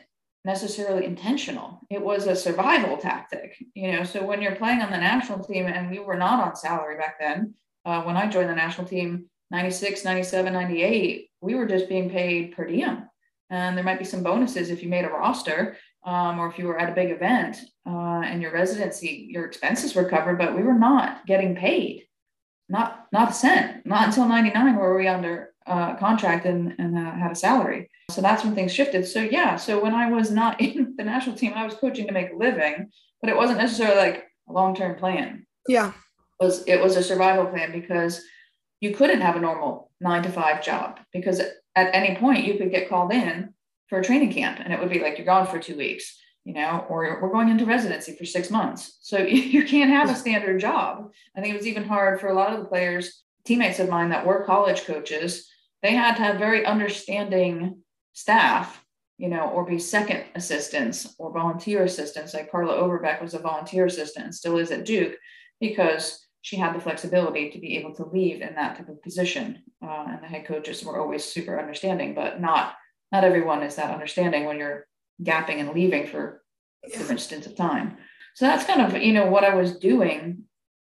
necessarily 0.45 1.05
intentional. 1.05 1.81
It 1.89 2.01
was 2.01 2.27
a 2.27 2.36
survival 2.36 2.97
tactic. 2.97 3.58
You 3.73 3.93
know, 3.93 4.03
so 4.03 4.23
when 4.23 4.41
you're 4.41 4.55
playing 4.55 4.81
on 4.81 4.91
the 4.91 4.97
national 4.97 5.43
team, 5.43 5.65
and 5.65 5.89
we 5.89 5.99
were 5.99 6.15
not 6.15 6.39
on 6.39 6.55
salary 6.55 6.97
back 6.97 7.19
then. 7.19 7.55
Uh, 7.84 8.03
when 8.03 8.15
I 8.15 8.29
joined 8.29 8.49
the 8.49 8.55
national 8.55 8.88
team, 8.88 9.25
96, 9.51 10.05
97, 10.05 10.53
98, 10.53 11.29
we 11.41 11.55
were 11.55 11.67
just 11.67 11.89
being 11.89 12.10
paid 12.10 12.55
per 12.55 12.65
diem. 12.65 13.10
And 13.49 13.75
there 13.75 13.84
might 13.84 13.99
be 13.99 14.05
some 14.05 14.23
bonuses 14.23 14.69
if 14.69 14.81
you 14.81 14.89
made 14.89 15.05
a 15.05 15.10
roster 15.10 15.77
um, 16.03 16.39
or 16.39 16.47
if 16.47 16.58
you 16.58 16.65
were 16.67 16.79
at 16.79 16.89
a 16.89 16.95
big 16.95 17.12
event 17.12 17.58
uh, 17.88 18.21
and 18.21 18.41
your 18.41 18.51
residency, 18.51 19.27
your 19.29 19.45
expenses 19.45 19.93
were 19.93 20.10
covered, 20.10 20.38
but 20.38 20.55
we 20.55 20.63
were 20.63 20.73
not 20.73 21.25
getting 21.25 21.55
paid 21.55 22.08
not 22.69 23.08
not 23.12 23.32
a 23.32 23.34
cent, 23.34 23.86
not 23.86 24.08
until 24.08 24.28
99 24.28 24.75
were 24.75 24.97
we 24.97 25.08
under 25.08 25.54
uh, 25.67 25.95
contract 25.95 26.45
and, 26.45 26.75
and 26.78 26.97
uh, 26.97 27.12
had 27.12 27.32
a 27.32 27.36
salary. 27.36 27.89
So 28.12 28.21
that's 28.21 28.43
when 28.43 28.56
things 28.56 28.73
shifted. 28.73 29.06
So 29.08 29.19
yeah, 29.19 29.56
so 29.56 29.82
when 29.82 29.95
I 29.95 30.12
was 30.12 30.32
not 30.32 30.62
in 30.62 30.95
the 30.97 31.04
national 31.04 31.36
team, 31.36 31.54
I 31.56 31.65
was 31.65 31.75
coaching 31.75 32.08
to 32.08 32.13
make 32.13 32.32
a 32.32 32.38
living, 32.38 32.89
but 33.21 33.30
it 33.30 33.38
wasn't 33.38 33.60
necessarily 33.60 33.97
like 33.97 34.25
a 34.49 34.54
long-term 34.54 34.95
plan. 34.97 35.45
Yeah. 35.67 35.91
It 36.39 36.43
was 36.43 36.63
it 36.67 36.82
was 36.82 36.97
a 36.97 37.04
survival 37.04 37.45
plan 37.45 37.71
because 37.71 38.21
you 38.82 38.93
couldn't 38.93 39.21
have 39.21 39.36
a 39.36 39.39
normal 39.39 39.91
nine 40.01 40.23
to 40.23 40.30
five 40.30 40.63
job 40.63 40.99
because 41.13 41.39
at 41.39 41.95
any 41.95 42.15
point 42.17 42.45
you 42.45 42.58
could 42.58 42.71
get 42.71 42.89
called 42.89 43.13
in 43.13 43.54
for 43.88 43.99
a 43.99 44.04
training 44.04 44.34
camp 44.34 44.60
and 44.62 44.73
it 44.73 44.80
would 44.80 44.89
be 44.89 44.99
like 44.99 45.17
you're 45.17 45.25
gone 45.25 45.47
for 45.47 45.60
two 45.60 45.78
weeks 45.78 46.17
you 46.45 46.53
know, 46.53 46.86
or 46.89 47.19
we're 47.21 47.31
going 47.31 47.49
into 47.49 47.65
residency 47.65 48.15
for 48.15 48.23
six 48.23 48.49
months. 48.49 48.99
So 49.01 49.17
you 49.19 49.65
can't 49.65 49.89
have 49.89 50.10
a 50.10 50.15
standard 50.15 50.62
job. 50.62 51.12
I 51.36 51.41
think 51.41 51.53
it 51.53 51.58
was 51.58 51.67
even 51.67 51.84
hard 51.84 52.21
for 52.21 52.27
a 52.27 52.34
lot 52.34 52.53
of 52.53 52.60
the 52.60 52.69
players, 52.69 53.23
teammates 53.43 53.79
of 53.79 53.89
mine 53.89 54.10
that 54.10 54.25
were 54.25 54.45
college 54.45 54.86
coaches. 54.86 55.49
They 55.81 55.93
had 55.93 56.15
to 56.15 56.23
have 56.23 56.38
very 56.38 56.65
understanding 56.65 57.81
staff, 58.13 58.84
you 59.17 59.27
know, 59.27 59.49
or 59.49 59.65
be 59.65 59.79
second 59.79 60.23
assistants 60.36 61.15
or 61.17 61.34
volunteer 61.34 61.84
assistants. 61.84 62.34
Like 62.34 62.51
Carla 62.51 62.75
Overbeck 62.75 63.21
was 63.21 63.34
a 63.34 63.39
volunteer 63.39 63.86
assistant 63.86 64.25
and 64.25 64.36
still 64.36 64.58
is 64.58 64.71
at 64.71 64.86
Duke 64.86 65.15
because 65.60 66.25
she 66.41 66.58
had 66.58 66.75
the 66.75 66.79
flexibility 66.79 67.49
to 67.49 67.60
be 67.60 67.75
able 67.77 67.93
to 67.95 68.05
leave 68.05 68.41
in 68.41 68.53
that 68.53 68.77
type 68.77 68.89
of 68.89 69.01
position. 69.01 69.63
Uh, 69.84 70.05
and 70.10 70.21
the 70.21 70.27
head 70.27 70.45
coaches 70.45 70.84
were 70.86 70.99
always 70.99 71.25
super 71.25 71.60
understanding, 71.60 72.13
but 72.13 72.39
not 72.39 72.75
not 73.12 73.23
everyone 73.23 73.63
is 73.63 73.75
that 73.75 73.93
understanding 73.93 74.45
when 74.45 74.58
you're 74.58 74.88
gapping 75.23 75.60
and 75.60 75.73
leaving 75.73 76.08
for 76.08 76.41
different 76.91 77.21
stints 77.21 77.47
of 77.47 77.56
time. 77.56 77.97
So 78.36 78.45
that's 78.45 78.65
kind 78.65 78.82
of, 78.82 79.01
you 79.01 79.13
know, 79.13 79.28
what 79.28 79.43
I 79.43 79.56
was 79.56 79.78
doing, 79.78 80.43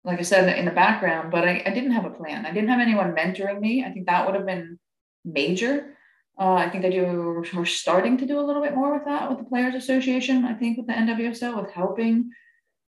like 0.04 0.20
I 0.20 0.24
said, 0.24 0.58
in 0.58 0.66
the 0.66 0.72
background, 0.72 1.32
but 1.32 1.48
I, 1.48 1.64
I 1.66 1.70
didn't 1.70 1.92
have 1.92 2.06
a 2.06 2.10
plan. 2.10 2.46
I 2.46 2.52
didn't 2.52 2.70
have 2.70 2.82
anyone 2.82 3.16
mentoring 3.16 3.60
me. 3.60 3.84
I 3.84 3.92
think 3.92 4.08
that 4.08 4.26
would 4.26 4.36
have 4.36 4.46
been 4.46 4.78
major. 5.24 5.96
Uh, 6.40 6.54
I 6.54 6.70
think 6.70 6.84
they 6.84 6.90
do, 6.90 7.44
we're 7.54 7.66
starting 7.66 8.18
to 8.18 8.26
do 8.26 8.40
a 8.40 8.46
little 8.46 8.62
bit 8.62 8.76
more 8.76 8.94
with 8.94 9.06
that 9.06 9.30
with 9.30 9.40
the 9.40 9.46
Players 9.46 9.76
Association. 9.76 10.46
I 10.46 10.54
think 10.54 10.78
with 10.78 10.88
the 10.88 10.94
NWSL, 10.94 11.62
with 11.62 11.72
helping 11.72 12.32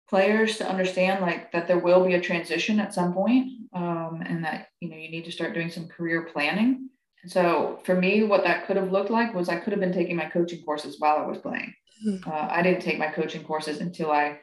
players 0.10 0.58
to 0.58 0.68
understand 0.68 1.22
like 1.22 1.54
that 1.54 1.68
there 1.68 1.80
will 1.80 2.06
be 2.06 2.16
a 2.16 2.22
transition 2.22 2.80
at 2.80 2.94
some 2.94 3.14
point, 3.14 3.50
um, 3.74 4.22
and 4.26 4.44
that 4.44 4.68
you 4.82 4.90
know 4.90 4.98
you 4.98 5.10
need 5.10 5.26
to 5.26 5.32
start 5.32 5.54
doing 5.54 5.70
some 5.70 5.88
career 5.88 6.30
planning 6.34 6.90
so 7.28 7.80
for 7.84 7.96
me, 7.96 8.24
what 8.24 8.44
that 8.44 8.66
could 8.66 8.78
have 8.78 8.92
looked 8.92 9.12
like 9.12 9.34
was 9.34 9.50
I 9.50 9.58
could 9.58 9.72
have 9.72 9.80
been 9.80 9.94
taking 9.94 10.16
my 10.16 10.26
coaching 10.26 10.64
courses 10.64 11.00
while 11.00 11.18
I 11.18 11.26
was 11.26 11.38
playing. 11.38 11.74
Mm-hmm. 12.06 12.30
Uh, 12.30 12.48
I 12.50 12.62
didn't 12.62 12.82
take 12.82 12.98
my 12.98 13.08
coaching 13.08 13.44
courses 13.44 13.80
until 13.80 14.12
I 14.12 14.40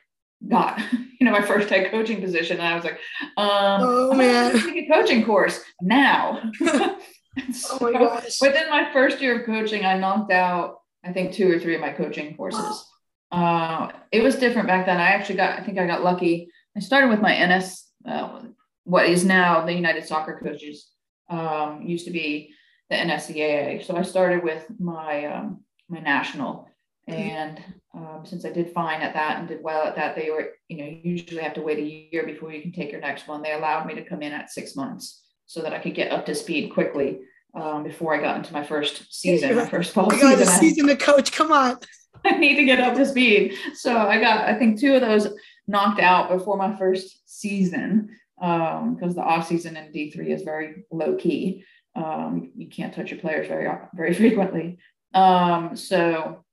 got, 0.47 0.81
you 0.93 1.25
know, 1.25 1.33
my 1.33 1.43
first 1.43 1.69
head 1.69 1.91
coaching 1.91 2.21
position. 2.21 2.59
And 2.59 2.69
I 2.69 2.75
was 2.75 2.85
like, 2.85 2.99
um, 3.37 3.81
oh, 3.83 4.15
man. 4.15 4.53
take 4.53 4.89
a 4.89 4.89
coaching 4.89 5.25
course 5.25 5.61
now. 5.83 6.51
so 6.61 6.69
oh 7.73 7.79
my 7.81 7.93
gosh. 7.93 8.41
Within 8.41 8.71
my 8.71 8.93
first 8.93 9.21
year 9.21 9.41
of 9.41 9.47
coaching, 9.47 9.85
I 9.85 9.99
knocked 9.99 10.33
out, 10.33 10.79
I 11.05 11.13
think, 11.13 11.33
two 11.33 11.51
or 11.51 11.59
three 11.59 11.75
of 11.75 11.81
my 11.81 11.93
coaching 11.93 12.37
courses. 12.37 12.85
Uh, 13.31 13.91
it 14.13 14.23
was 14.23 14.37
different 14.37 14.69
back 14.69 14.87
then. 14.87 14.99
I 14.99 15.09
actually 15.09 15.37
got, 15.37 15.59
I 15.59 15.65
think 15.65 15.79
I 15.79 15.87
got 15.87 16.05
lucky. 16.05 16.49
I 16.77 16.81
started 16.81 17.11
with 17.11 17.21
my 17.21 17.45
NS, 17.45 17.85
uh, 18.09 18.43
what 18.85 19.07
is 19.07 19.25
now 19.25 19.67
the 19.67 19.73
United 19.73 20.07
Soccer 20.07 20.41
Coaches, 20.43 20.89
um, 21.29 21.83
used 21.83 22.07
to 22.07 22.11
be 22.11 22.55
the 22.91 22.97
NSCAA. 22.97 23.85
So 23.85 23.97
I 23.97 24.03
started 24.03 24.43
with 24.43 24.65
my 24.79 25.27
um, 25.27 25.61
my 25.89 26.01
national, 26.01 26.69
And 27.07 27.63
um, 27.95 28.23
since 28.25 28.45
I 28.45 28.51
did 28.51 28.71
fine 28.73 29.01
at 29.01 29.15
that 29.15 29.39
and 29.39 29.49
did 29.49 29.63
well 29.63 29.87
at 29.87 29.97
that, 29.97 30.15
they 30.15 30.31
were, 30.31 30.51
you 30.69 30.77
know, 30.79 30.85
you 30.85 31.01
usually 31.03 31.43
have 31.43 31.55
to 31.55 31.63
wait 31.63 31.79
a 31.79 31.83
year 32.13 32.27
before 32.27 32.53
you 32.53 32.61
can 32.61 32.73
take 32.73 32.93
your 32.93 33.01
next 33.01 33.27
one. 33.27 33.43
They 33.43 33.55
allowed 33.55 33.87
me 33.87 33.95
to 33.95 34.05
come 34.05 34.23
in 34.23 34.33
at 34.33 34.51
six 34.51 34.77
months 34.77 35.23
so 35.47 35.63
that 35.63 35.73
I 35.73 35.79
could 35.79 35.95
get 35.95 36.13
up 36.13 36.27
to 36.27 36.35
speed 36.35 36.71
quickly 36.73 37.21
um, 37.55 37.83
before 37.83 38.15
I 38.15 38.21
got 38.21 38.37
into 38.37 38.53
my 38.53 38.63
first 38.63 39.15
season, 39.15 39.57
my 39.57 39.67
first 39.67 39.95
fall 39.95 40.13
I 40.13 40.21
got 40.21 40.39
season. 40.39 40.55
a 40.55 40.59
season 40.59 40.87
to 40.89 40.97
coach. 40.97 41.33
Come 41.33 41.51
on. 41.53 41.79
I 42.25 42.33
need 42.37 42.57
to 42.57 42.65
get 42.65 42.81
up 42.81 42.95
to 42.97 43.07
speed. 43.07 43.55
So 43.75 43.97
I 43.97 44.21
got, 44.21 44.47
I 44.47 44.59
think, 44.59 44.79
two 44.79 44.95
of 44.95 45.01
those 45.01 45.29
knocked 45.67 46.01
out 46.01 46.29
before 46.29 46.57
my 46.57 46.77
first 46.77 47.23
season 47.27 48.11
because 48.39 49.03
um, 49.03 49.15
the 49.15 49.23
off 49.23 49.49
season 49.49 49.77
in 49.77 49.91
D 49.93 50.11
three 50.11 50.33
is 50.33 50.43
very 50.43 50.85
low 50.93 51.15
key. 51.17 51.65
Um, 51.99 52.53
you 52.55 52.69
can't 52.69 52.95
touch 52.95 53.11
your 53.11 53.21
players 53.21 53.49
very 53.49 53.69
very 53.95 54.15
frequently. 54.23 54.79
Um, 55.15 55.77
so 55.77 56.45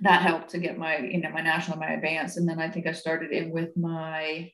that 0.00 0.22
helped 0.22 0.50
to 0.50 0.58
get 0.58 0.78
my 0.78 0.98
you 0.98 1.20
know 1.20 1.30
my 1.30 1.40
national 1.40 1.78
my 1.78 1.90
advance, 1.90 2.36
and 2.36 2.48
then 2.48 2.60
I 2.60 2.70
think 2.70 2.86
I 2.86 2.92
started 2.92 3.32
in 3.32 3.50
with 3.50 3.76
my. 3.76 4.52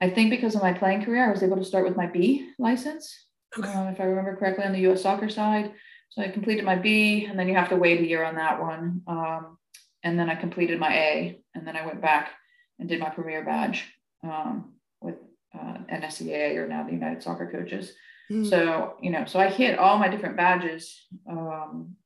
I 0.00 0.10
think 0.10 0.30
because 0.30 0.54
of 0.54 0.62
my 0.62 0.72
playing 0.72 1.04
career, 1.04 1.26
I 1.26 1.32
was 1.32 1.42
able 1.42 1.56
to 1.56 1.64
start 1.64 1.84
with 1.84 1.96
my 1.96 2.06
B 2.06 2.52
license, 2.56 3.26
okay. 3.58 3.68
um, 3.72 3.88
if 3.88 4.00
I 4.00 4.04
remember 4.04 4.36
correctly, 4.36 4.64
on 4.64 4.72
the 4.72 4.80
U.S. 4.80 5.02
soccer 5.02 5.28
side. 5.28 5.72
So 6.10 6.22
I 6.22 6.28
completed 6.28 6.64
my 6.64 6.76
B, 6.76 7.26
and 7.26 7.38
then 7.38 7.48
you 7.48 7.56
have 7.56 7.68
to 7.70 7.76
wait 7.76 8.00
a 8.00 8.06
year 8.06 8.24
on 8.24 8.36
that 8.36 8.60
one. 8.60 9.02
Um, 9.08 9.58
and 10.04 10.18
then 10.18 10.30
I 10.30 10.36
completed 10.36 10.78
my 10.78 10.94
A, 10.94 11.40
and 11.54 11.66
then 11.66 11.76
I 11.76 11.84
went 11.84 12.00
back 12.00 12.30
and 12.78 12.88
did 12.88 13.00
my 13.00 13.10
premier 13.10 13.44
badge 13.44 13.92
um, 14.22 14.74
with 15.00 15.16
uh, 15.54 15.78
NSCAA 15.92 16.56
or 16.56 16.68
now 16.68 16.84
the 16.84 16.92
United 16.92 17.22
Soccer 17.22 17.50
Coaches. 17.50 17.92
Mm. 18.30 18.48
So 18.48 18.94
you 19.00 19.10
know, 19.10 19.24
so 19.24 19.38
I 19.38 19.48
hit 19.48 19.78
all 19.78 19.98
my 19.98 20.08
different 20.08 20.36
badges 20.36 21.06
um, 21.28 21.96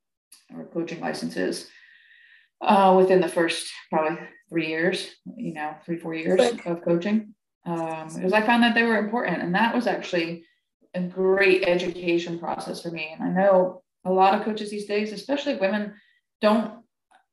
or 0.55 0.67
coaching 0.67 1.01
licenses 1.01 1.69
uh, 2.61 2.95
within 2.97 3.21
the 3.21 3.29
first 3.29 3.71
probably 3.91 4.19
three 4.49 4.69
years. 4.69 5.11
You 5.37 5.55
know, 5.55 5.75
three 5.85 5.99
four 5.99 6.15
years 6.15 6.41
of 6.65 6.83
coaching 6.83 7.35
um, 7.65 8.09
because 8.15 8.33
I 8.33 8.45
found 8.45 8.63
that 8.63 8.75
they 8.75 8.83
were 8.83 8.99
important, 8.99 9.43
and 9.43 9.55
that 9.55 9.75
was 9.75 9.87
actually 9.87 10.45
a 10.95 11.01
great 11.01 11.65
education 11.65 12.39
process 12.39 12.83
for 12.83 12.91
me. 12.91 13.15
And 13.19 13.23
I 13.23 13.43
know 13.43 13.83
a 14.05 14.13
lot 14.13 14.35
of 14.35 14.45
coaches 14.45 14.71
these 14.71 14.87
days, 14.87 15.13
especially 15.13 15.57
women, 15.57 15.95
don't 16.41 16.82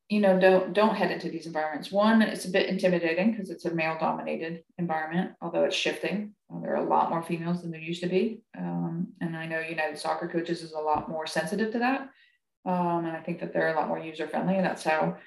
you 0.10 0.20
know 0.20 0.40
don't 0.40 0.74
don't 0.74 0.96
head 0.96 1.12
into 1.12 1.30
these 1.30 1.46
environments. 1.46 1.92
One 1.92 2.22
it's 2.22 2.46
a 2.46 2.50
bit 2.50 2.68
intimidating 2.68 3.32
because 3.32 3.50
it's 3.50 3.66
a 3.66 3.74
male 3.74 3.98
dominated 4.00 4.64
environment 4.78 5.32
although 5.42 5.64
it's 5.64 5.76
shifting. 5.76 6.34
Uh, 6.52 6.60
there 6.62 6.74
are 6.74 6.84
a 6.84 6.90
lot 6.90 7.10
more 7.10 7.24
females 7.24 7.62
than 7.62 7.72
there 7.72 7.80
used 7.80 8.02
to 8.04 8.10
be. 8.10 8.42
Um, 8.58 9.08
and 9.22 9.38
i 9.38 9.46
know 9.46 9.60
united 9.60 9.98
soccer 9.98 10.28
coaches 10.28 10.62
is 10.62 10.74
a 10.74 10.80
lot 10.80 11.10
more 11.10 11.28
sensitive 11.28 11.72
to 11.74 11.80
that. 11.80 12.02
Um, 12.66 13.06
and 13.06 13.16
i 13.16 13.22
think 13.22 13.40
that 13.40 13.54
they're 13.54 13.74
a 13.74 13.80
lot 13.80 13.88
more 13.88 14.00
user 14.00 14.28
friendly 14.28 14.56
and 14.56 14.66
that's 14.66 14.84
how 14.84 15.18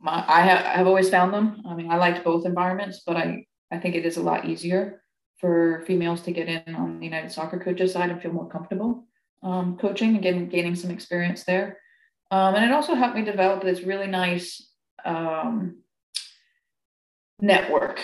my, 0.00 0.24
i 0.26 0.40
have 0.40 0.64
i've 0.64 0.86
always 0.86 1.10
found 1.10 1.32
them. 1.32 1.62
I 1.68 1.74
mean 1.74 1.90
i 1.90 1.96
liked 1.96 2.24
both 2.24 2.46
environments 2.46 3.02
but 3.06 3.16
i 3.16 3.46
i 3.70 3.78
think 3.78 3.94
it 3.94 4.06
is 4.06 4.16
a 4.16 4.22
lot 4.22 4.46
easier 4.46 5.02
for 5.36 5.82
females 5.86 6.22
to 6.22 6.32
get 6.32 6.48
in 6.48 6.74
on 6.74 6.98
the 6.98 7.04
united 7.04 7.30
soccer 7.30 7.58
coaches 7.58 7.92
side 7.92 8.10
and 8.10 8.22
feel 8.22 8.32
more 8.32 8.48
comfortable 8.48 9.04
um, 9.42 9.76
coaching 9.76 10.14
and 10.14 10.22
getting 10.22 10.48
gaining 10.48 10.74
some 10.74 10.90
experience 10.90 11.44
there. 11.44 11.78
Um, 12.32 12.54
and 12.54 12.64
it 12.64 12.72
also 12.72 12.94
helped 12.94 13.14
me 13.14 13.22
develop 13.22 13.62
this 13.62 13.82
really 13.82 14.06
nice 14.06 14.66
um, 15.04 15.82
network. 17.38 18.00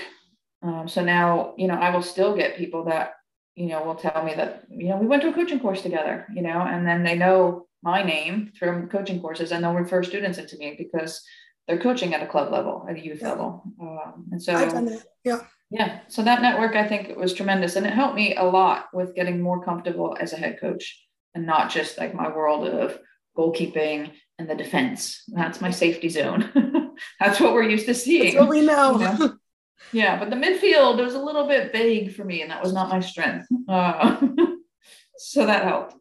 Um, 0.63 0.87
so 0.87 1.03
now, 1.03 1.55
you 1.57 1.67
know, 1.67 1.77
I 1.77 1.89
will 1.89 2.03
still 2.03 2.37
get 2.37 2.59
people 2.59 2.85
that, 2.85 3.15
you 3.55 3.69
know, 3.69 3.83
will 3.83 3.95
tell 3.95 4.23
me 4.23 4.35
that, 4.35 4.65
you 4.69 4.89
know, 4.89 4.99
we 4.99 5.07
went 5.07 5.23
to 5.23 5.31
a 5.31 5.33
coaching 5.33 5.59
course 5.59 5.81
together, 5.81 6.27
you 6.35 6.43
know, 6.43 6.61
and 6.61 6.87
then 6.87 7.05
they 7.05 7.17
know 7.17 7.69
my 7.83 8.03
name 8.03 8.53
from 8.59 8.91
coaching 8.91 9.19
courses 9.19 9.51
and 9.51 9.65
they'll 9.65 9.73
refer 9.73 10.03
students 10.03 10.37
into 10.37 10.59
me 10.59 10.75
because 10.77 11.23
they're 11.67 11.79
coaching 11.79 12.13
at 12.13 12.23
a 12.23 12.27
club 12.27 12.53
level, 12.53 12.85
at 12.87 12.97
a 12.97 13.01
youth 13.01 13.23
yeah. 13.23 13.31
level. 13.31 13.63
Um, 13.81 14.27
and 14.31 14.43
so, 14.43 14.55
I've 14.55 14.73
done 14.73 14.85
that. 14.87 15.05
Yeah. 15.25 15.41
Yeah. 15.71 16.01
So 16.09 16.23
that 16.23 16.43
network, 16.43 16.77
I 16.77 16.87
think, 16.87 17.17
was 17.17 17.33
tremendous. 17.33 17.77
And 17.77 17.87
it 17.87 17.95
helped 17.95 18.15
me 18.15 18.37
a 18.37 18.45
lot 18.45 18.89
with 18.93 19.15
getting 19.15 19.41
more 19.41 19.65
comfortable 19.65 20.19
as 20.21 20.35
a 20.35 20.37
head 20.37 20.61
coach 20.61 21.03
and 21.35 21.47
not 21.47 21.71
just 21.71 21.97
like 21.97 22.15
my 22.15 22.29
world 22.29 22.69
of 22.69 22.99
goalkeeping 23.39 24.13
and 24.39 24.49
the 24.49 24.55
defense. 24.55 25.23
That's 25.29 25.61
my 25.61 25.71
safety 25.71 26.09
zone. 26.09 26.51
That's 27.21 27.41
what 27.41 27.53
we're 27.53 27.69
used 27.69 27.87
to 27.87 27.95
seeing. 27.95 28.35
That's 28.35 28.37
what 28.37 28.49
we 28.49 28.63
know. 28.63 28.93
You 28.93 28.99
know? 28.99 29.39
Yeah, 29.93 30.19
but 30.19 30.31
the 30.31 30.37
midfield 30.37 31.03
was 31.03 31.15
a 31.15 31.23
little 31.23 31.47
bit 31.47 31.73
vague 31.73 32.15
for 32.15 32.25
me, 32.25 32.43
and 32.43 32.51
that 32.51 32.63
was 32.63 32.73
not 32.73 32.89
my 32.89 33.01
strength. 33.01 33.47
Uh, 33.69 34.17
so 35.19 35.45
that 35.45 35.65
helped. 35.65 35.95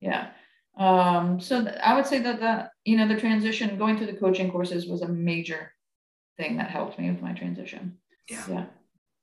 Yeah. 0.00 0.30
Um, 0.78 1.38
so 1.38 1.62
th- 1.62 1.76
I 1.82 1.94
would 1.94 2.06
say 2.06 2.18
that 2.20 2.40
that 2.40 2.70
you 2.84 2.96
know 2.96 3.06
the 3.06 3.20
transition 3.20 3.76
going 3.76 3.96
through 3.96 4.06
the 4.06 4.16
coaching 4.16 4.50
courses 4.50 4.86
was 4.86 5.02
a 5.02 5.08
major 5.08 5.72
thing 6.38 6.56
that 6.56 6.70
helped 6.70 6.98
me 6.98 7.10
with 7.10 7.20
my 7.20 7.32
transition. 7.32 7.98
Yeah. 8.30 8.42
Yeah. 8.48 8.64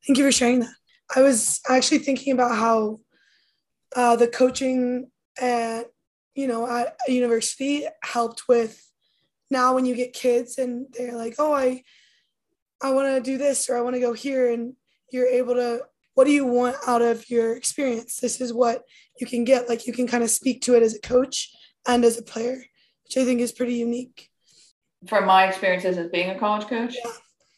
Thank 0.06 0.20
you 0.20 0.26
for 0.26 0.32
sharing 0.32 0.60
that. 0.60 0.74
I 1.16 1.22
was 1.22 1.60
actually 1.68 2.00
thinking 2.00 2.34
about 2.34 2.56
how 2.56 3.00
uh, 3.96 4.16
the 4.16 4.28
coaching 4.28 5.10
at 5.40 5.90
you 6.36 6.48
know 6.48 6.67
at 6.67 6.96
a 7.08 7.12
university 7.12 7.86
helped 8.04 8.48
with 8.48 8.88
now 9.50 9.76
when 9.76 9.86
you 9.86 9.96
get 9.96 10.13
kids 10.13 10.58
and 10.58 10.88
they're 10.98 11.15
like 11.15 11.36
oh 11.39 11.54
i 11.54 11.84
i 12.82 12.91
want 12.91 13.08
to 13.08 13.32
do 13.32 13.38
this 13.38 13.70
or 13.70 13.78
i 13.78 13.82
want 13.82 13.96
to 13.96 14.00
go 14.00 14.13
here 14.13 14.52
and 14.52 14.74
you're 15.12 15.28
able 15.28 15.56
to 15.56 15.82
what 16.13 16.26
do 16.26 16.32
you 16.32 16.46
want 16.46 16.76
out 16.88 17.02
of 17.02 17.30
your 17.30 17.56
experience? 17.56 18.17
This 18.17 18.41
is 18.41 18.54
what 18.54 18.84
you 19.20 19.26
can 19.26 19.44
get. 19.44 19.70
Like 19.70 19.88
you 19.88 19.94
can 19.94 20.08
kind 20.08 20.24
of 20.24 20.30
speak 20.30 20.62
to 20.63 20.76
it 20.76 20.84
as 20.84 20.96
a 20.96 21.00
coach 21.00 21.50
and 21.88 22.06
as 22.06 22.17
a 22.17 22.22
player 22.22 22.63
which 23.04 23.17
i 23.17 23.26
think 23.26 23.41
is 23.41 23.52
pretty 23.52 23.74
unique. 23.74 24.30
From 25.08 25.26
my 25.26 25.48
experiences 25.48 25.98
as 25.98 26.10
being 26.10 26.30
a 26.30 26.38
college 26.38 26.67
coach? 26.67 26.96
Yeah, 27.04 27.12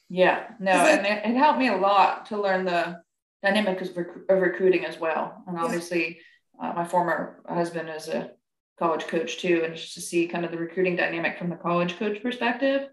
yeah. 0.10 0.44
No 0.60 0.72
and 0.72 1.06
it, 1.06 1.26
it, 1.26 1.36
helped 1.36 1.60
me 1.60 1.68
a 1.68 1.76
lot 1.76 2.28
to 2.28 2.42
learn 2.42 2.66
the 2.66 3.02
dynamic 3.44 3.82
of 3.82 4.42
recruiting 4.42 4.86
as 4.86 5.00
well. 5.00 5.44
And 5.48 5.60
obviously 5.60 6.20
yeah 6.62 6.70
uh, 6.70 6.74
my 6.74 6.86
former 6.86 7.42
husband 7.50 7.90
is 7.90 8.08
a 8.08 8.32
college 8.80 9.08
coach 9.08 9.40
too, 9.40 9.62
and 9.64 9.76
just 9.76 9.94
to 9.94 10.02
see 10.02 10.28
kind 10.28 10.46
of 10.46 10.52
the 10.52 10.58
recruiting 10.58 10.96
dynamic 10.96 11.38
from 11.38 11.50
the 11.50 11.56
college 11.56 11.98
coach 11.98 12.22
perspective 12.22 12.90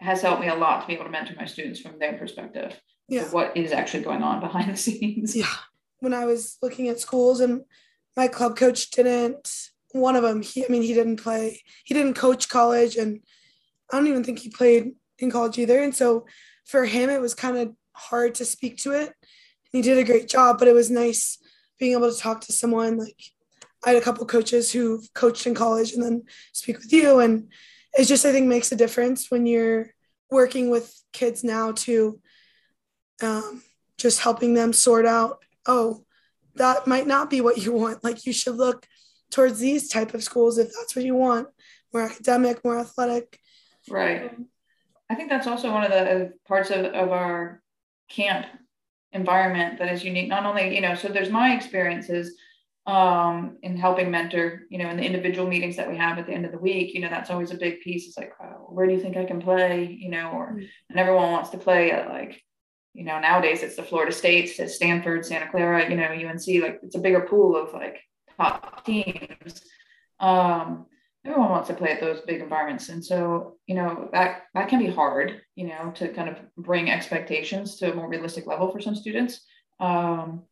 has 0.00 0.22
helped 0.22 0.40
me 0.40 0.48
a 0.48 0.54
lot 0.54 0.82
to 0.82 0.86
be 0.86 0.94
able 0.94 1.04
to 1.04 1.10
mentor 1.10 1.34
my 1.38 1.46
students 1.46 1.80
from 1.80 1.98
their 1.98 2.14
perspective. 2.14 2.78
Yeah. 3.08 3.22
what 3.30 3.56
is 3.56 3.70
actually 3.70 4.02
going 4.02 4.22
on 4.22 4.40
behind 4.40 4.72
the 4.72 4.76
scenes. 4.76 5.36
Yeah. 5.36 5.46
When 6.00 6.12
I 6.12 6.24
was 6.24 6.58
looking 6.60 6.88
at 6.88 7.00
schools 7.00 7.40
and 7.40 7.62
my 8.16 8.28
club 8.28 8.56
coach 8.56 8.90
didn't 8.90 9.70
one 9.92 10.16
of 10.16 10.22
them 10.22 10.42
he 10.42 10.64
I 10.64 10.68
mean 10.68 10.82
he 10.82 10.92
didn't 10.92 11.22
play 11.22 11.62
he 11.84 11.94
didn't 11.94 12.14
coach 12.14 12.48
college 12.48 12.96
and 12.96 13.20
I 13.90 13.96
don't 13.96 14.08
even 14.08 14.24
think 14.24 14.40
he 14.40 14.48
played 14.48 14.92
in 15.18 15.30
college 15.30 15.58
either 15.58 15.80
and 15.80 15.94
so 15.94 16.26
for 16.66 16.84
him 16.84 17.08
it 17.08 17.20
was 17.20 17.34
kind 17.34 17.56
of 17.56 17.74
hard 17.92 18.34
to 18.36 18.44
speak 18.44 18.78
to 18.78 18.92
it. 18.92 19.14
He 19.70 19.82
did 19.82 19.98
a 19.98 20.04
great 20.04 20.28
job 20.28 20.58
but 20.58 20.68
it 20.68 20.74
was 20.74 20.90
nice 20.90 21.38
being 21.78 21.92
able 21.92 22.12
to 22.12 22.18
talk 22.18 22.40
to 22.42 22.52
someone 22.52 22.98
like 22.98 23.22
I 23.84 23.90
had 23.90 23.98
a 23.98 24.04
couple 24.04 24.26
coaches 24.26 24.72
who 24.72 25.02
coached 25.14 25.46
in 25.46 25.54
college 25.54 25.92
and 25.92 26.02
then 26.02 26.24
speak 26.52 26.78
with 26.78 26.92
you. 26.92 27.20
And 27.20 27.50
it 27.96 28.04
just, 28.04 28.24
I 28.24 28.32
think, 28.32 28.46
makes 28.46 28.72
a 28.72 28.76
difference 28.76 29.30
when 29.30 29.46
you're 29.46 29.90
working 30.30 30.70
with 30.70 30.92
kids 31.12 31.44
now 31.44 31.72
to 31.72 32.20
um, 33.22 33.62
just 33.98 34.20
helping 34.20 34.54
them 34.54 34.72
sort 34.72 35.06
out, 35.06 35.44
oh, 35.66 36.04
that 36.56 36.86
might 36.86 37.06
not 37.06 37.30
be 37.30 37.40
what 37.40 37.58
you 37.58 37.72
want. 37.72 38.02
Like 38.02 38.26
you 38.26 38.32
should 38.32 38.56
look 38.56 38.86
towards 39.30 39.58
these 39.58 39.88
type 39.88 40.14
of 40.14 40.22
schools 40.22 40.58
if 40.58 40.68
that's 40.68 40.96
what 40.96 41.04
you 41.04 41.14
want, 41.14 41.48
more 41.92 42.02
academic, 42.02 42.64
more 42.64 42.78
athletic. 42.78 43.38
Right. 43.88 44.32
I 45.08 45.14
think 45.14 45.30
that's 45.30 45.46
also 45.46 45.72
one 45.72 45.84
of 45.84 45.90
the 45.90 46.32
parts 46.46 46.70
of, 46.70 46.86
of 46.86 47.10
our 47.10 47.62
camp 48.08 48.46
environment 49.12 49.78
that 49.78 49.92
is 49.92 50.04
unique 50.04 50.28
not 50.28 50.44
only 50.44 50.74
you 50.74 50.80
know 50.80 50.94
so 50.94 51.08
there's 51.08 51.30
my 51.30 51.54
experiences 51.54 52.36
um, 52.86 53.58
in 53.62 53.76
helping 53.76 54.10
mentor 54.10 54.62
you 54.70 54.78
know 54.78 54.88
in 54.88 54.96
the 54.96 55.04
individual 55.04 55.48
meetings 55.48 55.76
that 55.76 55.90
we 55.90 55.96
have 55.96 56.18
at 56.18 56.26
the 56.26 56.32
end 56.32 56.46
of 56.46 56.52
the 56.52 56.58
week 56.58 56.94
you 56.94 57.00
know 57.00 57.08
that's 57.08 57.30
always 57.30 57.50
a 57.50 57.56
big 57.56 57.80
piece. 57.80 58.06
It's 58.06 58.16
like 58.16 58.32
oh, 58.42 58.66
where 58.68 58.86
do 58.86 58.94
you 58.94 59.00
think 59.00 59.16
i 59.16 59.24
can 59.24 59.40
play? 59.40 59.96
You 60.00 60.10
know 60.10 60.30
or 60.30 60.52
mm. 60.52 60.66
and 60.90 60.98
everyone 60.98 61.32
wants 61.32 61.50
to 61.50 61.58
play 61.58 61.90
at 61.90 62.08
like 62.08 62.40
you 62.94 63.04
know 63.04 63.20
nowadays 63.20 63.62
it's 63.62 63.76
the 63.76 63.82
florida 63.82 64.10
states 64.10 64.58
it's 64.58 64.76
stanford 64.76 65.26
santa 65.26 65.50
clara 65.50 65.86
you 65.90 65.96
know 65.96 66.06
unc 66.06 66.46
like 66.62 66.80
it's 66.82 66.94
a 66.94 66.98
bigger 66.98 67.20
pool 67.20 67.54
of 67.54 67.74
like 67.74 68.00
top 68.36 68.84
teams. 68.84 69.62
Um, 70.20 70.86
everyone 71.24 71.50
wants 71.50 71.68
to 71.68 71.74
play 71.74 71.90
at 71.90 72.00
those 72.00 72.20
big 72.20 72.40
environments. 72.40 72.88
And 72.88 73.04
so 73.04 73.56
you 73.66 73.74
know 73.74 74.08
that 74.12 74.42
that 74.54 74.68
can 74.68 74.78
be 74.78 74.86
hard 74.86 75.40
you 75.54 75.66
know 75.68 75.92
to 75.96 76.08
kind 76.08 76.28
of 76.28 76.38
bring 76.56 76.90
expectations 76.90 77.76
to 77.76 77.92
a 77.92 77.94
more 77.94 78.08
realistic 78.08 78.46
level 78.46 78.70
for 78.70 78.80
some 78.80 78.94
students. 78.94 79.44
Um, 79.80 80.44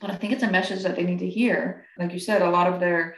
but 0.00 0.10
i 0.10 0.14
think 0.14 0.32
it's 0.32 0.42
a 0.42 0.50
message 0.50 0.82
that 0.82 0.96
they 0.96 1.04
need 1.04 1.18
to 1.18 1.28
hear 1.28 1.86
like 1.98 2.12
you 2.12 2.18
said 2.18 2.42
a 2.42 2.50
lot 2.50 2.72
of 2.72 2.80
their 2.80 3.16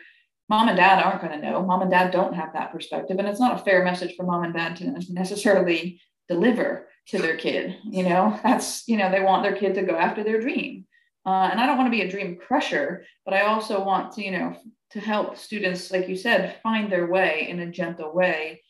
mom 0.49 0.69
and 0.69 0.77
dad 0.77 1.03
aren't 1.03 1.23
going 1.23 1.33
to 1.39 1.47
know 1.47 1.63
mom 1.63 1.83
and 1.83 1.91
dad 1.91 2.11
don't 2.11 2.35
have 2.35 2.53
that 2.53 2.73
perspective 2.73 3.19
and 3.19 3.29
it's 3.29 3.41
not 3.41 3.59
a 3.61 3.65
fair 3.65 3.85
message 3.85 4.15
for 4.17 4.25
mom 4.25 4.45
and 4.45 4.55
dad 4.55 4.77
to 4.77 4.91
necessarily 5.13 6.01
deliver 6.29 6.89
to 7.07 7.19
their 7.19 7.37
kid 7.37 7.77
you 7.85 8.03
know 8.03 8.39
that's 8.43 8.87
you 8.89 8.97
know 8.97 9.11
they 9.11 9.21
want 9.21 9.43
their 9.43 9.57
kid 9.57 9.75
to 9.75 9.83
go 9.83 9.97
after 9.97 10.25
their 10.25 10.41
dream 10.41 10.87
uh, 11.27 11.49
and 11.51 11.61
i 11.61 11.67
don't 11.67 11.77
want 11.77 11.87
to 11.87 11.97
be 11.97 12.03
a 12.03 12.11
dream 12.11 12.37
crusher 12.37 13.05
but 13.25 13.35
i 13.35 13.43
also 13.43 13.83
want 13.85 14.13
to 14.13 14.25
you 14.25 14.31
know 14.31 14.57
to 14.95 15.01
help 15.01 15.37
students, 15.37 15.91
like 15.91 16.09
you 16.09 16.17
said, 16.17 16.57
find 16.63 16.91
their 16.91 17.09
way 17.09 17.49
in 17.51 17.59
a 17.59 17.71
gentle 17.71 18.15
way 18.15 18.63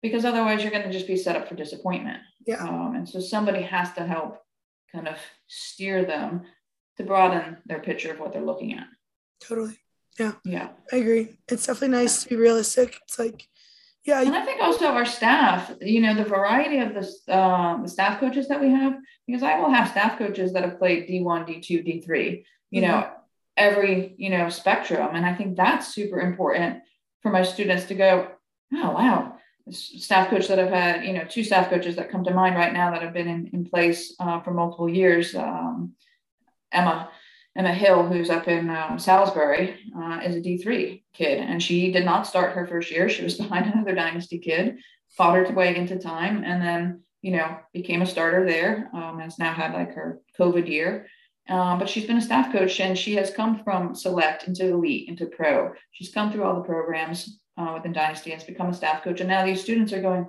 because 0.00 0.24
otherwise 0.24 0.62
you're 0.62 0.70
going 0.70 0.84
to 0.84 0.92
just 0.92 1.08
be 1.08 1.16
set 1.16 1.34
up 1.34 1.48
for 1.48 1.56
disappointment. 1.56 2.20
Yeah. 2.46 2.62
Um, 2.62 2.94
and 2.94 3.08
so 3.08 3.18
somebody 3.18 3.62
has 3.62 3.92
to 3.94 4.06
help 4.06 4.38
kind 4.92 5.08
of 5.08 5.16
steer 5.48 6.04
them 6.04 6.42
to 7.02 7.08
broaden 7.08 7.58
their 7.66 7.80
picture 7.80 8.12
of 8.12 8.20
what 8.20 8.32
they're 8.32 8.42
looking 8.44 8.74
at. 8.74 8.86
Totally. 9.40 9.78
Yeah. 10.18 10.32
Yeah. 10.44 10.68
I 10.92 10.96
agree. 10.96 11.36
It's 11.48 11.66
definitely 11.66 11.96
nice 11.96 12.22
to 12.22 12.28
be 12.28 12.36
realistic. 12.36 12.98
It's 13.04 13.18
like, 13.18 13.48
yeah. 14.04 14.20
And 14.20 14.34
I 14.34 14.44
think 14.44 14.60
also 14.60 14.86
our 14.86 15.06
staff, 15.06 15.72
you 15.80 16.00
know, 16.00 16.14
the 16.14 16.24
variety 16.24 16.78
of 16.78 16.94
the, 16.94 17.32
uh, 17.32 17.80
the 17.82 17.88
staff 17.88 18.20
coaches 18.20 18.48
that 18.48 18.60
we 18.60 18.70
have, 18.70 18.94
because 19.26 19.42
I 19.42 19.58
will 19.58 19.70
have 19.70 19.88
staff 19.88 20.18
coaches 20.18 20.52
that 20.52 20.64
have 20.64 20.78
played 20.78 21.08
D1, 21.08 21.46
D2, 21.48 22.06
D3, 22.06 22.44
you 22.70 22.82
mm-hmm. 22.82 22.90
know, 22.90 23.10
every, 23.56 24.14
you 24.18 24.30
know, 24.30 24.48
spectrum. 24.48 25.14
And 25.14 25.24
I 25.24 25.34
think 25.34 25.56
that's 25.56 25.94
super 25.94 26.20
important 26.20 26.82
for 27.22 27.30
my 27.30 27.42
students 27.42 27.86
to 27.86 27.94
go, 27.94 28.28
oh, 28.74 28.90
wow, 28.90 29.36
staff 29.70 30.28
coach 30.28 30.48
that 30.48 30.58
I've 30.58 30.70
had, 30.70 31.04
you 31.04 31.12
know, 31.12 31.24
two 31.24 31.44
staff 31.44 31.70
coaches 31.70 31.96
that 31.96 32.10
come 32.10 32.24
to 32.24 32.34
mind 32.34 32.56
right 32.56 32.72
now 32.72 32.90
that 32.90 33.02
have 33.02 33.12
been 33.12 33.28
in, 33.28 33.50
in 33.52 33.64
place 33.64 34.14
uh, 34.18 34.40
for 34.40 34.52
multiple 34.52 34.88
years. 34.88 35.34
Um, 35.34 35.94
Emma, 36.72 37.10
Emma 37.56 37.72
Hill, 37.72 38.06
who's 38.06 38.30
up 38.30 38.48
in 38.48 38.70
um, 38.70 38.98
Salisbury, 38.98 39.76
uh, 39.96 40.20
is 40.24 40.36
a 40.36 40.40
D3 40.40 41.02
kid, 41.12 41.38
and 41.38 41.62
she 41.62 41.92
did 41.92 42.04
not 42.04 42.26
start 42.26 42.54
her 42.54 42.66
first 42.66 42.90
year. 42.90 43.08
She 43.08 43.24
was 43.24 43.34
behind 43.38 43.66
another 43.66 43.94
Dynasty 43.94 44.38
kid, 44.38 44.78
fought 45.10 45.36
her 45.36 45.54
way 45.54 45.76
into 45.76 45.98
time, 45.98 46.44
and 46.44 46.62
then, 46.62 47.00
you 47.20 47.32
know, 47.32 47.58
became 47.72 48.02
a 48.02 48.06
starter 48.06 48.46
there. 48.46 48.90
Um, 48.94 49.20
has 49.20 49.38
now 49.38 49.52
had 49.52 49.74
like 49.74 49.94
her 49.94 50.20
COVID 50.38 50.68
year. 50.68 51.06
Um, 51.48 51.78
but 51.78 51.88
she's 51.88 52.06
been 52.06 52.18
a 52.18 52.22
staff 52.22 52.52
coach 52.52 52.78
and 52.78 52.96
she 52.96 53.16
has 53.16 53.32
come 53.32 53.64
from 53.64 53.96
select 53.96 54.46
into 54.46 54.68
elite 54.72 55.08
into 55.08 55.26
pro. 55.26 55.72
She's 55.90 56.12
come 56.12 56.30
through 56.30 56.44
all 56.44 56.54
the 56.54 56.68
programs 56.68 57.40
uh, 57.56 57.72
within 57.74 57.92
Dynasty 57.92 58.30
and 58.30 58.40
has 58.40 58.46
become 58.46 58.68
a 58.68 58.74
staff 58.74 59.02
coach. 59.02 59.20
And 59.20 59.28
now 59.28 59.44
these 59.44 59.60
students 59.60 59.92
are 59.92 60.00
going, 60.00 60.28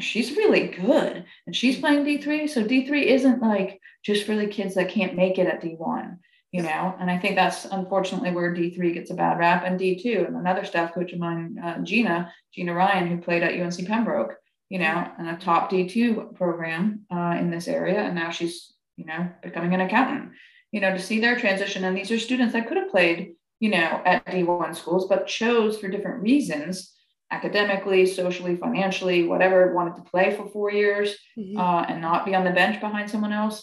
she's 0.00 0.36
really 0.36 0.68
good 0.68 1.24
and 1.46 1.54
she's 1.54 1.78
playing 1.78 2.04
D3. 2.04 2.48
So 2.48 2.64
D3 2.64 3.04
isn't 3.04 3.42
like 3.42 3.80
just 4.04 4.24
for 4.24 4.36
the 4.36 4.46
kids 4.46 4.74
that 4.74 4.90
can't 4.90 5.16
make 5.16 5.38
it 5.38 5.46
at 5.46 5.62
D1, 5.62 6.18
you 6.52 6.62
know? 6.62 6.94
And 6.98 7.10
I 7.10 7.18
think 7.18 7.36
that's 7.36 7.64
unfortunately 7.64 8.32
where 8.32 8.54
D3 8.54 8.94
gets 8.94 9.10
a 9.10 9.14
bad 9.14 9.38
rap 9.38 9.64
and 9.64 9.78
D2. 9.78 10.26
And 10.26 10.36
another 10.36 10.64
staff 10.64 10.94
coach 10.94 11.12
of 11.12 11.18
mine, 11.18 11.56
uh, 11.62 11.78
Gina, 11.82 12.32
Gina 12.52 12.74
Ryan, 12.74 13.08
who 13.08 13.18
played 13.18 13.42
at 13.42 13.58
UNC 13.58 13.86
Pembroke, 13.86 14.36
you 14.68 14.78
know, 14.78 15.08
and 15.18 15.28
a 15.28 15.36
top 15.36 15.70
D2 15.70 16.34
program 16.34 17.06
uh, 17.10 17.36
in 17.38 17.50
this 17.50 17.68
area. 17.68 18.00
And 18.00 18.14
now 18.14 18.30
she's, 18.30 18.72
you 18.96 19.04
know, 19.04 19.28
becoming 19.42 19.74
an 19.74 19.80
accountant, 19.80 20.32
you 20.72 20.80
know, 20.80 20.92
to 20.92 21.00
see 21.00 21.20
their 21.20 21.38
transition. 21.38 21.84
And 21.84 21.96
these 21.96 22.10
are 22.10 22.18
students 22.18 22.52
that 22.52 22.68
could 22.68 22.76
have 22.76 22.90
played 22.90 23.34
you 23.60 23.70
know, 23.70 24.02
at 24.04 24.26
D1 24.26 24.76
schools, 24.76 25.06
but 25.08 25.26
chose 25.26 25.78
for 25.78 25.88
different 25.88 26.22
reasons 26.22 26.93
academically, 27.34 28.06
socially, 28.06 28.56
financially, 28.56 29.26
whatever, 29.26 29.74
wanted 29.74 29.96
to 29.96 30.10
play 30.10 30.34
for 30.36 30.48
four 30.48 30.70
years 30.70 31.16
mm-hmm. 31.38 31.58
uh, 31.58 31.82
and 31.88 32.00
not 32.00 32.24
be 32.24 32.34
on 32.34 32.44
the 32.44 32.58
bench 32.60 32.80
behind 32.80 33.10
someone 33.10 33.32
else, 33.32 33.58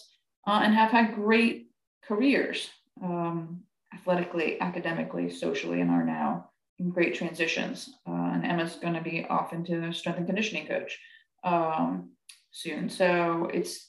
uh, 0.46 0.60
and 0.62 0.74
have 0.74 0.90
had 0.90 1.14
great 1.14 1.68
careers 2.08 2.68
um, 3.02 3.62
athletically, 3.94 4.60
academically, 4.60 5.30
socially, 5.30 5.80
and 5.80 5.90
are 5.90 6.04
now 6.04 6.50
in 6.78 6.90
great 6.90 7.14
transitions. 7.14 7.88
Uh, 8.06 8.30
and 8.34 8.44
Emma's 8.44 8.76
going 8.76 8.94
to 8.94 9.00
be 9.00 9.24
off 9.36 9.52
into 9.52 9.74
a 9.88 9.94
strength 9.94 10.18
and 10.18 10.26
conditioning 10.26 10.66
coach 10.66 10.98
um, 11.44 12.10
soon. 12.50 12.88
So 12.90 13.48
it's 13.52 13.88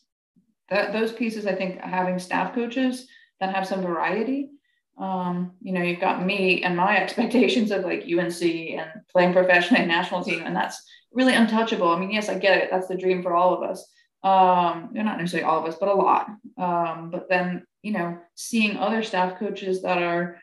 that 0.70 0.94
those 0.94 1.12
pieces, 1.12 1.46
I 1.46 1.56
think, 1.56 1.80
having 1.82 2.20
staff 2.20 2.56
coaches 2.56 3.08
that 3.40 3.54
have 3.54 3.68
some 3.68 3.82
variety 3.82 4.50
um, 4.98 5.52
you 5.62 5.74
know, 5.74 5.82
you've 5.82 6.00
got 6.00 6.26
me 6.26 6.64
and 6.64 6.78
my 6.78 6.98
expectations 7.02 7.72
of 7.72 7.84
like 7.84 8.04
UNC 8.04 8.42
and 8.42 8.90
playing 9.12 9.34
professionally 9.34 9.82
and 9.82 9.92
national 9.92 10.24
team, 10.24 10.44
and 10.46 10.56
that's 10.56 10.82
really 11.12 11.34
untouchable. 11.34 11.88
I 11.88 12.00
mean, 12.00 12.12
yes, 12.12 12.30
I 12.30 12.38
get 12.38 12.58
it. 12.58 12.70
That's 12.72 12.88
the 12.88 12.98
dream 12.98 13.22
for 13.22 13.34
all 13.34 13.54
of 13.54 13.70
us. 13.70 13.88
Um, 14.24 14.90
not 14.94 15.18
necessarily 15.18 15.48
all 15.48 15.60
of 15.60 15.66
us, 15.66 15.78
but 15.80 15.90
a 15.90 15.94
lot. 15.94 16.28
Um, 16.58 17.10
but 17.12 17.28
then, 17.30 17.66
you 17.82 17.92
know, 17.92 18.18
seeing 18.36 18.78
other 18.78 19.04
staff 19.04 19.38
coaches 19.38 19.82
that 19.82 20.02
are, 20.02 20.40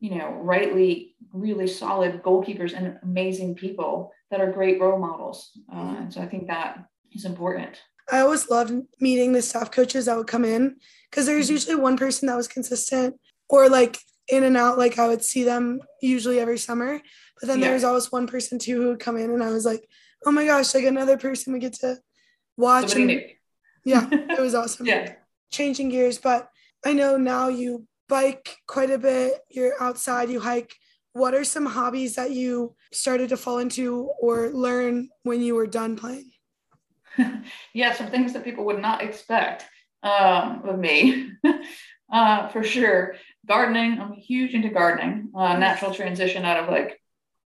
you 0.00 0.14
know, 0.16 0.32
rightly 0.32 1.14
really 1.32 1.66
solid 1.66 2.22
goalkeepers 2.22 2.76
and 2.76 2.98
amazing 3.02 3.54
people 3.54 4.12
that 4.30 4.40
are 4.40 4.52
great 4.52 4.80
role 4.80 4.98
models. 4.98 5.50
Uh, 5.72 5.96
and 5.98 6.12
so 6.12 6.20
I 6.20 6.26
think 6.26 6.48
that 6.48 6.84
is 7.12 7.24
important. 7.24 7.80
I 8.10 8.20
always 8.20 8.50
loved 8.50 8.74
meeting 9.00 9.32
the 9.32 9.40
staff 9.40 9.70
coaches 9.70 10.06
that 10.06 10.16
would 10.16 10.26
come 10.26 10.44
in 10.44 10.76
because 11.10 11.24
there's 11.24 11.46
mm-hmm. 11.46 11.52
usually 11.52 11.76
one 11.76 11.96
person 11.96 12.26
that 12.26 12.36
was 12.36 12.48
consistent 12.48 13.14
or 13.52 13.68
like 13.68 13.98
in 14.28 14.42
and 14.42 14.56
out 14.56 14.78
like 14.78 14.98
i 14.98 15.06
would 15.06 15.22
see 15.22 15.44
them 15.44 15.80
usually 16.00 16.40
every 16.40 16.58
summer. 16.58 17.00
But 17.40 17.48
then 17.48 17.58
yeah. 17.58 17.66
there 17.66 17.74
was 17.74 17.84
always 17.84 18.10
one 18.10 18.26
person 18.26 18.58
too 18.58 18.80
who 18.80 18.88
would 18.88 19.00
come 19.00 19.16
in 19.16 19.30
and 19.30 19.42
i 19.42 19.50
was 19.50 19.64
like 19.64 19.86
oh 20.24 20.32
my 20.32 20.44
gosh 20.46 20.74
like 20.74 20.84
another 20.84 21.16
person 21.16 21.52
we 21.52 21.58
get 21.58 21.74
to 21.74 21.98
watch 22.56 22.96
and, 22.96 23.10
yeah 23.84 24.08
it 24.12 24.40
was 24.40 24.54
awesome. 24.54 24.86
Yeah. 24.86 25.14
Changing 25.52 25.90
gears 25.90 26.18
but 26.18 26.48
i 26.84 26.92
know 26.92 27.16
now 27.16 27.48
you 27.48 27.86
bike 28.08 28.56
quite 28.66 28.90
a 28.90 28.98
bit 28.98 29.40
you're 29.50 29.80
outside 29.80 30.30
you 30.30 30.40
hike. 30.40 30.74
What 31.14 31.34
are 31.34 31.44
some 31.44 31.66
hobbies 31.66 32.14
that 32.14 32.30
you 32.30 32.74
started 32.90 33.28
to 33.30 33.36
fall 33.36 33.58
into 33.58 34.10
or 34.18 34.48
learn 34.48 35.10
when 35.24 35.42
you 35.42 35.54
were 35.54 35.66
done 35.66 35.94
playing? 35.96 36.30
Yeah 37.74 37.92
some 37.92 38.10
things 38.10 38.32
that 38.32 38.44
people 38.44 38.64
would 38.66 38.80
not 38.80 39.02
expect 39.02 39.66
um, 40.02 40.62
of 40.64 40.78
me 40.78 41.32
uh, 42.12 42.48
for 42.48 42.62
sure 42.62 43.16
gardening. 43.46 44.00
I'm 44.00 44.12
huge 44.12 44.54
into 44.54 44.68
gardening. 44.68 45.30
Uh, 45.34 45.56
natural 45.56 45.94
transition 45.94 46.44
out 46.44 46.62
of 46.62 46.68
like 46.68 47.00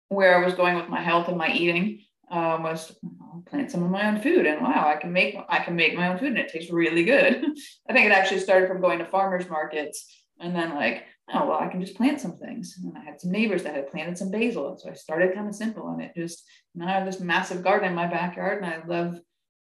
where 0.10 0.38
I 0.38 0.46
was 0.46 0.54
going 0.54 0.76
with 0.76 0.90
my 0.90 1.02
health 1.02 1.28
and 1.28 1.38
my 1.38 1.52
eating 1.52 2.02
um, 2.32 2.64
was 2.64 2.96
I'll 3.22 3.44
plant 3.46 3.72
some 3.72 3.84
of 3.84 3.92
my 3.92 4.08
own 4.08 4.22
food, 4.22 4.46
and 4.46 4.62
wow, 4.62 4.88
I 4.88 5.00
can 5.00 5.12
make 5.12 5.36
I 5.50 5.60
can 5.60 5.76
make 5.76 5.96
my 5.96 6.08
own 6.08 6.18
food, 6.18 6.30
and 6.30 6.38
it 6.38 6.50
tastes 6.52 6.72
really 6.72 7.04
good. 7.04 7.44
I 7.90 7.94
think 7.94 8.06
it 8.06 8.14
actually 8.14 8.40
started 8.40 8.68
from 8.68 8.82
going 8.82 9.00
to 9.00 9.06
farmers 9.06 9.50
markets, 9.50 10.06
and 10.40 10.56
then 10.56 10.76
like 10.76 11.06
oh 11.34 11.48
well, 11.48 11.60
I 11.60 11.68
can 11.68 11.82
just 11.82 11.96
plant 11.96 12.22
some 12.22 12.38
things. 12.38 12.80
And 12.82 12.98
I 12.98 13.04
had 13.04 13.20
some 13.20 13.32
neighbors 13.32 13.64
that 13.64 13.76
had 13.76 13.92
planted 13.92 14.18
some 14.18 14.32
basil, 14.32 14.70
and 14.70 14.80
so 14.80 14.90
I 14.90 14.94
started 14.94 15.34
kind 15.34 15.48
of 15.48 15.56
simple, 15.56 15.90
and 15.90 16.02
it 16.02 16.14
just 16.16 16.44
now 16.74 16.88
I 16.88 16.92
have 16.92 17.06
this 17.06 17.20
massive 17.20 17.64
garden 17.64 17.90
in 17.90 17.96
my 17.96 18.08
backyard, 18.08 18.64
and 18.64 18.74
I 18.74 18.86
love 18.88 19.20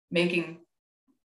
making 0.09 0.59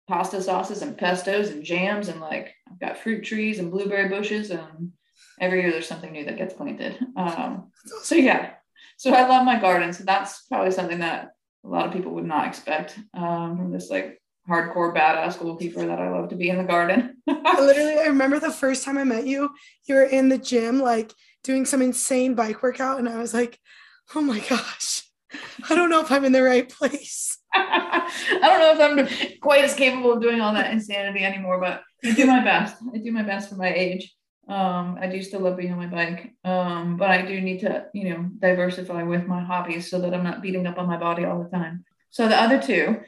pasta 0.09 0.41
sauces 0.41 0.81
and 0.81 0.97
pestos 0.97 1.51
and 1.51 1.63
jams 1.63 2.07
and 2.07 2.19
like 2.19 2.55
I've 2.69 2.79
got 2.79 2.97
fruit 2.97 3.23
trees 3.23 3.59
and 3.59 3.71
blueberry 3.71 4.09
bushes 4.09 4.49
and 4.49 4.91
every 5.39 5.61
year 5.61 5.71
there's 5.71 5.87
something 5.87 6.11
new 6.11 6.25
that 6.25 6.37
gets 6.37 6.53
planted. 6.53 6.97
Um, 7.15 7.71
so 8.03 8.15
yeah, 8.15 8.53
so 8.97 9.13
I 9.13 9.27
love 9.27 9.45
my 9.45 9.59
garden. 9.59 9.93
So 9.93 10.03
that's 10.03 10.41
probably 10.47 10.71
something 10.71 10.99
that 10.99 11.29
a 11.63 11.67
lot 11.67 11.85
of 11.85 11.93
people 11.93 12.13
would 12.13 12.25
not 12.25 12.47
expect 12.47 12.97
um, 13.13 13.55
from 13.57 13.71
this 13.71 13.89
like 13.89 14.19
hardcore 14.49 14.95
badass 14.95 15.39
goalkeeper 15.39 15.85
that 15.85 15.99
I 15.99 16.09
love 16.09 16.29
to 16.29 16.35
be 16.35 16.49
in 16.49 16.57
the 16.57 16.63
garden. 16.63 17.17
I 17.27 17.61
literally, 17.61 17.99
I 17.99 18.05
remember 18.05 18.39
the 18.39 18.51
first 18.51 18.83
time 18.83 18.97
I 18.97 19.03
met 19.03 19.27
you, 19.27 19.49
you 19.87 19.95
were 19.95 20.03
in 20.03 20.29
the 20.29 20.37
gym 20.37 20.79
like 20.79 21.13
doing 21.43 21.65
some 21.65 21.81
insane 21.81 22.33
bike 22.33 22.63
workout, 22.63 22.99
and 22.99 23.07
I 23.07 23.17
was 23.17 23.33
like, 23.33 23.59
oh 24.15 24.21
my 24.21 24.39
gosh, 24.39 25.03
I 25.69 25.75
don't 25.75 25.89
know 25.89 26.01
if 26.01 26.11
I'm 26.11 26.25
in 26.25 26.31
the 26.31 26.43
right 26.43 26.67
place. 26.67 27.37
I 27.53 28.39
don't 28.41 28.79
know 28.79 28.85
if 28.85 29.23
I'm 29.23 29.39
quite 29.39 29.63
as 29.63 29.73
capable 29.73 30.13
of 30.13 30.21
doing 30.21 30.41
all 30.41 30.53
that 30.53 30.71
insanity 30.71 31.23
anymore, 31.23 31.59
but 31.59 31.81
I 32.03 32.13
do 32.13 32.25
my 32.25 32.43
best. 32.43 32.75
I 32.93 32.97
do 32.97 33.11
my 33.11 33.23
best 33.23 33.49
for 33.49 33.55
my 33.55 33.73
age. 33.73 34.15
Um, 34.47 34.97
I 34.99 35.07
do 35.07 35.21
still 35.21 35.41
love 35.41 35.57
being 35.57 35.71
on 35.71 35.77
my 35.77 35.85
bike, 35.85 36.33
um, 36.43 36.97
but 36.97 37.11
I 37.11 37.21
do 37.21 37.39
need 37.39 37.59
to, 37.59 37.85
you 37.93 38.09
know, 38.09 38.29
diversify 38.39 39.03
with 39.03 39.27
my 39.27 39.43
hobbies 39.43 39.91
so 39.91 40.01
that 40.01 40.13
I'm 40.13 40.23
not 40.23 40.41
beating 40.41 40.65
up 40.65 40.79
on 40.79 40.87
my 40.87 40.97
body 40.97 41.23
all 41.23 41.43
the 41.43 41.49
time. 41.49 41.85
So 42.09 42.27
the 42.27 42.41
other 42.41 42.59
two 42.59 42.99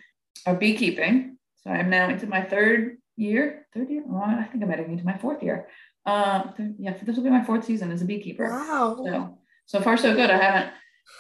are 0.45 0.55
beekeeping. 0.55 1.37
So 1.63 1.71
I'm 1.71 1.89
now 1.89 2.09
into 2.09 2.27
my 2.27 2.43
third 2.43 2.97
year, 3.15 3.65
third 3.73 3.89
year. 3.89 4.03
Well, 4.05 4.21
I 4.21 4.43
think 4.43 4.63
I 4.63 4.67
might 4.67 4.77
have 4.77 4.87
into 4.87 5.03
my 5.03 5.17
fourth 5.17 5.41
year. 5.41 5.67
Um, 6.05 6.53
th- 6.57 6.69
yeah, 6.77 6.95
this 7.01 7.15
will 7.15 7.23
be 7.23 7.29
my 7.31 7.43
fourth 7.43 7.65
season 7.65 7.91
as 7.91 8.03
a 8.03 8.05
beekeeper. 8.05 8.47
Wow. 8.47 9.03
So 9.03 9.37
so 9.65 9.81
far 9.81 9.97
so 9.97 10.13
good. 10.15 10.29
I 10.29 10.37
haven't 10.37 10.73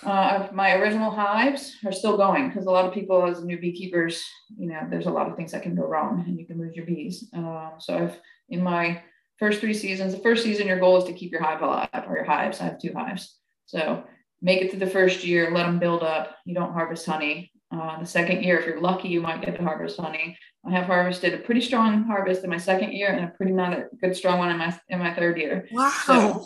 uh, 0.03 0.47
my 0.51 0.73
original 0.73 1.11
hives 1.11 1.75
are 1.85 1.91
still 1.91 2.17
going 2.17 2.49
because 2.49 2.65
a 2.65 2.71
lot 2.71 2.85
of 2.85 2.93
people, 2.93 3.23
as 3.25 3.43
new 3.43 3.59
beekeepers, 3.59 4.23
you 4.57 4.67
know, 4.67 4.79
there's 4.89 5.05
a 5.05 5.11
lot 5.11 5.29
of 5.29 5.35
things 5.35 5.51
that 5.51 5.63
can 5.63 5.75
go 5.75 5.87
wrong 5.87 6.23
and 6.25 6.39
you 6.39 6.45
can 6.45 6.59
lose 6.59 6.75
your 6.75 6.85
bees. 6.85 7.29
Uh, 7.35 7.71
so 7.77 7.97
I've 7.97 8.19
in 8.49 8.63
my 8.63 9.01
first 9.37 9.59
three 9.59 9.73
seasons, 9.73 10.13
the 10.13 10.19
first 10.19 10.43
season, 10.43 10.67
your 10.67 10.79
goal 10.79 10.97
is 10.97 11.03
to 11.05 11.13
keep 11.13 11.31
your 11.31 11.41
hive 11.41 11.61
alive 11.61 11.89
or 12.07 12.15
your 12.15 12.25
hives. 12.25 12.59
I 12.59 12.65
have 12.65 12.79
two 12.79 12.93
hives. 12.93 13.37
So 13.65 14.03
make 14.41 14.61
it 14.61 14.71
to 14.71 14.77
the 14.77 14.87
first 14.87 15.23
year, 15.23 15.51
let 15.51 15.65
them 15.65 15.79
build 15.79 16.03
up. 16.03 16.35
You 16.45 16.55
don't 16.55 16.73
harvest 16.73 17.05
honey. 17.05 17.51
Uh, 17.71 17.99
the 17.99 18.05
second 18.05 18.43
year, 18.43 18.59
if 18.59 18.65
you're 18.65 18.81
lucky, 18.81 19.07
you 19.07 19.21
might 19.21 19.41
get 19.41 19.55
to 19.55 19.63
harvest 19.63 19.99
honey. 19.99 20.37
I 20.65 20.71
have 20.71 20.85
harvested 20.85 21.33
a 21.33 21.37
pretty 21.37 21.61
strong 21.61 22.03
harvest 22.03 22.43
in 22.43 22.49
my 22.49 22.57
second 22.57 22.91
year 22.91 23.09
and 23.09 23.25
a 23.25 23.29
pretty 23.29 23.53
not 23.53 23.73
a 23.73 23.85
good 24.01 24.15
strong 24.15 24.39
one 24.39 24.51
in 24.51 24.57
my 24.57 24.77
in 24.89 24.99
my 24.99 25.13
third 25.13 25.37
year. 25.37 25.67
Wow. 25.71 25.89
So, 26.05 26.45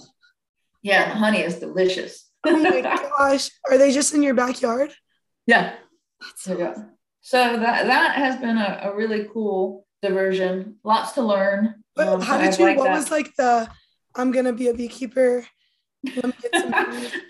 yeah, 0.83 1.09
the 1.09 1.15
honey 1.15 1.39
is 1.39 1.59
delicious 1.59 2.24
oh 2.45 2.57
my 2.57 2.81
gosh. 3.17 3.49
Are 3.69 3.77
they 3.77 3.91
just 3.91 4.13
in 4.13 4.23
your 4.23 4.33
backyard? 4.33 4.91
Yeah. 5.45 5.75
So, 6.37 6.73
so 7.21 7.37
that 7.59 7.87
that 7.87 8.15
has 8.15 8.37
been 8.37 8.57
a, 8.57 8.81
a 8.83 8.95
really 8.95 9.27
cool 9.33 9.85
diversion. 10.01 10.75
Lots 10.83 11.13
to 11.13 11.21
learn. 11.21 11.83
But 11.95 12.07
um, 12.07 12.21
how 12.21 12.37
did 12.37 12.57
you 12.57 12.65
like 12.65 12.77
what 12.77 12.85
that. 12.85 12.95
was 12.95 13.11
like 13.11 13.35
the 13.35 13.69
I'm 14.15 14.31
gonna 14.31 14.53
be 14.53 14.67
a 14.69 14.73
beekeeper? 14.73 15.45
Let 16.15 16.25
me 16.25 16.33
get 16.41 16.61
some 16.61 16.73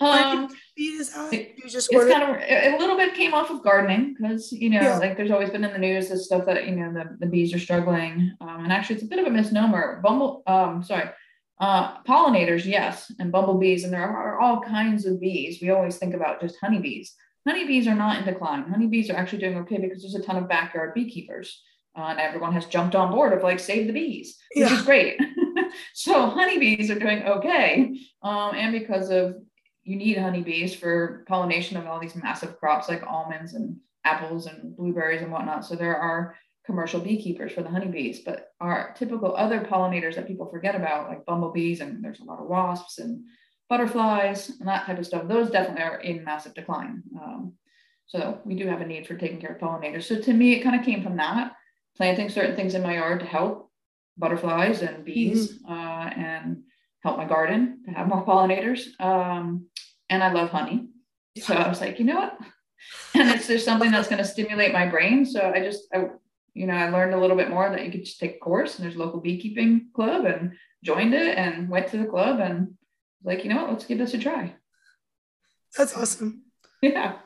um, 0.00 0.48
is 0.76 1.10
that? 1.14 1.32
You 1.32 1.68
just 1.68 1.88
it's 1.90 2.12
kind 2.12 2.22
of 2.22 2.42
a 2.42 2.76
little 2.78 2.96
bit 2.96 3.14
came 3.14 3.32
off 3.32 3.50
of 3.50 3.62
gardening 3.62 4.14
because 4.18 4.52
you 4.52 4.70
know 4.70 4.80
yeah. 4.80 4.98
like 4.98 5.16
there's 5.16 5.30
always 5.30 5.50
been 5.50 5.64
in 5.64 5.72
the 5.72 5.78
news 5.78 6.08
this 6.08 6.26
stuff 6.26 6.44
that 6.46 6.66
you 6.68 6.76
know 6.76 6.92
the, 6.92 7.16
the 7.18 7.26
bees 7.26 7.54
are 7.54 7.58
struggling 7.58 8.32
um, 8.40 8.64
and 8.64 8.72
actually 8.72 8.96
it's 8.96 9.04
a 9.04 9.08
bit 9.08 9.18
of 9.18 9.26
a 9.26 9.30
misnomer. 9.30 10.00
Bumble, 10.02 10.42
um, 10.46 10.82
sorry, 10.82 11.10
uh, 11.58 12.02
pollinators, 12.02 12.64
yes, 12.64 13.10
and 13.18 13.32
bumblebees, 13.32 13.84
and 13.84 13.92
there 13.92 14.02
are 14.02 14.38
all 14.38 14.60
kinds 14.60 15.06
of 15.06 15.20
bees. 15.20 15.58
We 15.60 15.70
always 15.70 15.96
think 15.96 16.14
about 16.14 16.40
just 16.40 16.56
honeybees. 16.60 17.14
Honeybees 17.46 17.86
are 17.86 17.94
not 17.94 18.18
in 18.18 18.24
decline. 18.24 18.64
Honeybees 18.64 19.08
are 19.08 19.16
actually 19.16 19.38
doing 19.38 19.58
okay 19.58 19.78
because 19.78 20.02
there's 20.02 20.16
a 20.16 20.22
ton 20.22 20.36
of 20.36 20.48
backyard 20.48 20.94
beekeepers. 20.94 21.62
Uh, 21.96 22.08
and 22.08 22.20
everyone 22.20 22.52
has 22.52 22.66
jumped 22.66 22.94
on 22.94 23.10
board 23.10 23.32
of 23.32 23.42
like 23.42 23.58
save 23.58 23.86
the 23.86 23.92
bees, 23.92 24.36
which 24.54 24.68
yeah. 24.68 24.74
is 24.76 24.82
great. 24.82 25.18
so 25.94 26.28
honeybees 26.28 26.90
are 26.90 26.98
doing 26.98 27.22
okay, 27.22 27.96
um, 28.22 28.52
and 28.54 28.72
because 28.72 29.08
of 29.08 29.36
you 29.84 29.96
need 29.96 30.18
honeybees 30.18 30.74
for 30.74 31.24
pollination 31.26 31.78
of 31.78 31.86
all 31.86 31.98
these 31.98 32.16
massive 32.16 32.58
crops 32.58 32.88
like 32.88 33.02
almonds 33.06 33.54
and 33.54 33.76
apples 34.04 34.46
and 34.46 34.76
blueberries 34.76 35.22
and 35.22 35.32
whatnot. 35.32 35.64
So 35.64 35.74
there 35.74 35.96
are 35.96 36.36
commercial 36.66 37.00
beekeepers 37.00 37.52
for 37.52 37.62
the 37.62 37.70
honeybees, 37.70 38.20
but 38.20 38.52
our 38.60 38.94
typical 38.98 39.36
other 39.36 39.60
pollinators 39.60 40.16
that 40.16 40.26
people 40.26 40.50
forget 40.50 40.74
about, 40.74 41.08
like 41.08 41.24
bumblebees, 41.24 41.80
and 41.80 42.04
there's 42.04 42.20
a 42.20 42.24
lot 42.24 42.40
of 42.40 42.48
wasps 42.48 42.98
and 42.98 43.24
butterflies 43.68 44.50
and 44.60 44.68
that 44.68 44.84
type 44.86 44.98
of 44.98 45.06
stuff, 45.06 45.26
those 45.28 45.50
definitely 45.50 45.82
are 45.82 46.00
in 46.00 46.24
massive 46.24 46.54
decline. 46.54 47.02
Um, 47.20 47.52
so 48.06 48.40
we 48.44 48.54
do 48.54 48.68
have 48.68 48.80
a 48.80 48.86
need 48.86 49.06
for 49.06 49.16
taking 49.16 49.40
care 49.40 49.52
of 49.52 49.60
pollinators. 49.60 50.04
So 50.04 50.20
to 50.20 50.32
me, 50.32 50.54
it 50.54 50.62
kind 50.62 50.78
of 50.78 50.84
came 50.84 51.02
from 51.02 51.16
that 51.16 51.52
planting 51.96 52.28
certain 52.28 52.54
things 52.54 52.74
in 52.74 52.82
my 52.82 52.94
yard 52.94 53.20
to 53.20 53.26
help 53.26 53.70
butterflies 54.18 54.82
and 54.82 55.04
bees 55.04 55.54
mm-hmm. 55.54 55.72
uh, 55.72 56.08
and 56.10 56.62
help 57.02 57.16
my 57.16 57.24
garden 57.24 57.82
to 57.84 57.90
have 57.92 58.08
more 58.08 58.24
pollinators. 58.24 58.88
Um, 59.00 59.66
and 60.10 60.22
I 60.22 60.32
love 60.32 60.50
honey. 60.50 60.88
So 61.38 61.54
I 61.54 61.68
was 61.68 61.80
like, 61.80 61.98
you 61.98 62.04
know 62.04 62.16
what? 62.16 62.38
And 63.14 63.30
it's 63.30 63.48
just 63.48 63.64
something 63.64 63.90
that's 63.90 64.06
going 64.06 64.22
to 64.22 64.28
stimulate 64.28 64.72
my 64.72 64.86
brain. 64.86 65.24
So 65.24 65.50
I 65.50 65.60
just, 65.60 65.88
I, 65.92 66.04
you 66.56 66.66
know, 66.66 66.74
I 66.74 66.88
learned 66.88 67.12
a 67.12 67.20
little 67.20 67.36
bit 67.36 67.50
more 67.50 67.68
that 67.68 67.84
you 67.84 67.90
could 67.90 68.06
just 68.06 68.18
take 68.18 68.36
a 68.36 68.38
course 68.38 68.76
and 68.76 68.84
there's 68.84 68.96
a 68.96 68.98
local 68.98 69.20
beekeeping 69.20 69.88
club 69.94 70.24
and 70.24 70.54
joined 70.82 71.12
it 71.12 71.36
and 71.36 71.68
went 71.68 71.88
to 71.88 71.98
the 71.98 72.06
club 72.06 72.40
and 72.40 72.74
like, 73.22 73.44
you 73.44 73.50
know 73.50 73.62
what, 73.62 73.72
let's 73.72 73.84
give 73.84 73.98
this 73.98 74.14
a 74.14 74.18
try. 74.18 74.54
That's 75.76 75.94
awesome. 75.94 76.44
Yeah. 76.80 77.16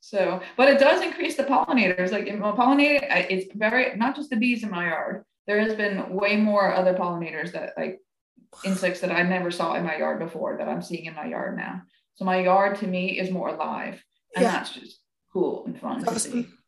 So, 0.00 0.40
but 0.56 0.68
it 0.68 0.80
does 0.80 1.00
increase 1.00 1.36
the 1.36 1.44
pollinators. 1.44 2.10
Like 2.10 2.28
well, 2.40 2.56
pollinating, 2.56 3.02
it's 3.30 3.54
very 3.54 3.96
not 3.96 4.16
just 4.16 4.30
the 4.30 4.36
bees 4.36 4.64
in 4.64 4.70
my 4.70 4.88
yard. 4.88 5.24
There 5.46 5.60
has 5.60 5.74
been 5.74 6.14
way 6.14 6.36
more 6.36 6.74
other 6.74 6.94
pollinators 6.94 7.52
that 7.52 7.74
like 7.76 8.00
insects 8.64 9.00
that 9.00 9.12
I 9.12 9.22
never 9.22 9.50
saw 9.50 9.74
in 9.74 9.84
my 9.84 9.96
yard 9.96 10.18
before 10.18 10.56
that 10.58 10.68
I'm 10.68 10.82
seeing 10.82 11.04
in 11.04 11.14
my 11.14 11.26
yard 11.26 11.56
now. 11.56 11.82
So 12.14 12.24
my 12.24 12.40
yard 12.40 12.78
to 12.78 12.86
me 12.86 13.18
is 13.18 13.30
more 13.30 13.48
alive, 13.48 14.02
and 14.34 14.42
yeah. 14.42 14.52
that's 14.52 14.74
just 14.74 14.98
cool 15.32 15.64
and 15.66 15.80
fun 15.80 16.06
awesome. 16.08 16.58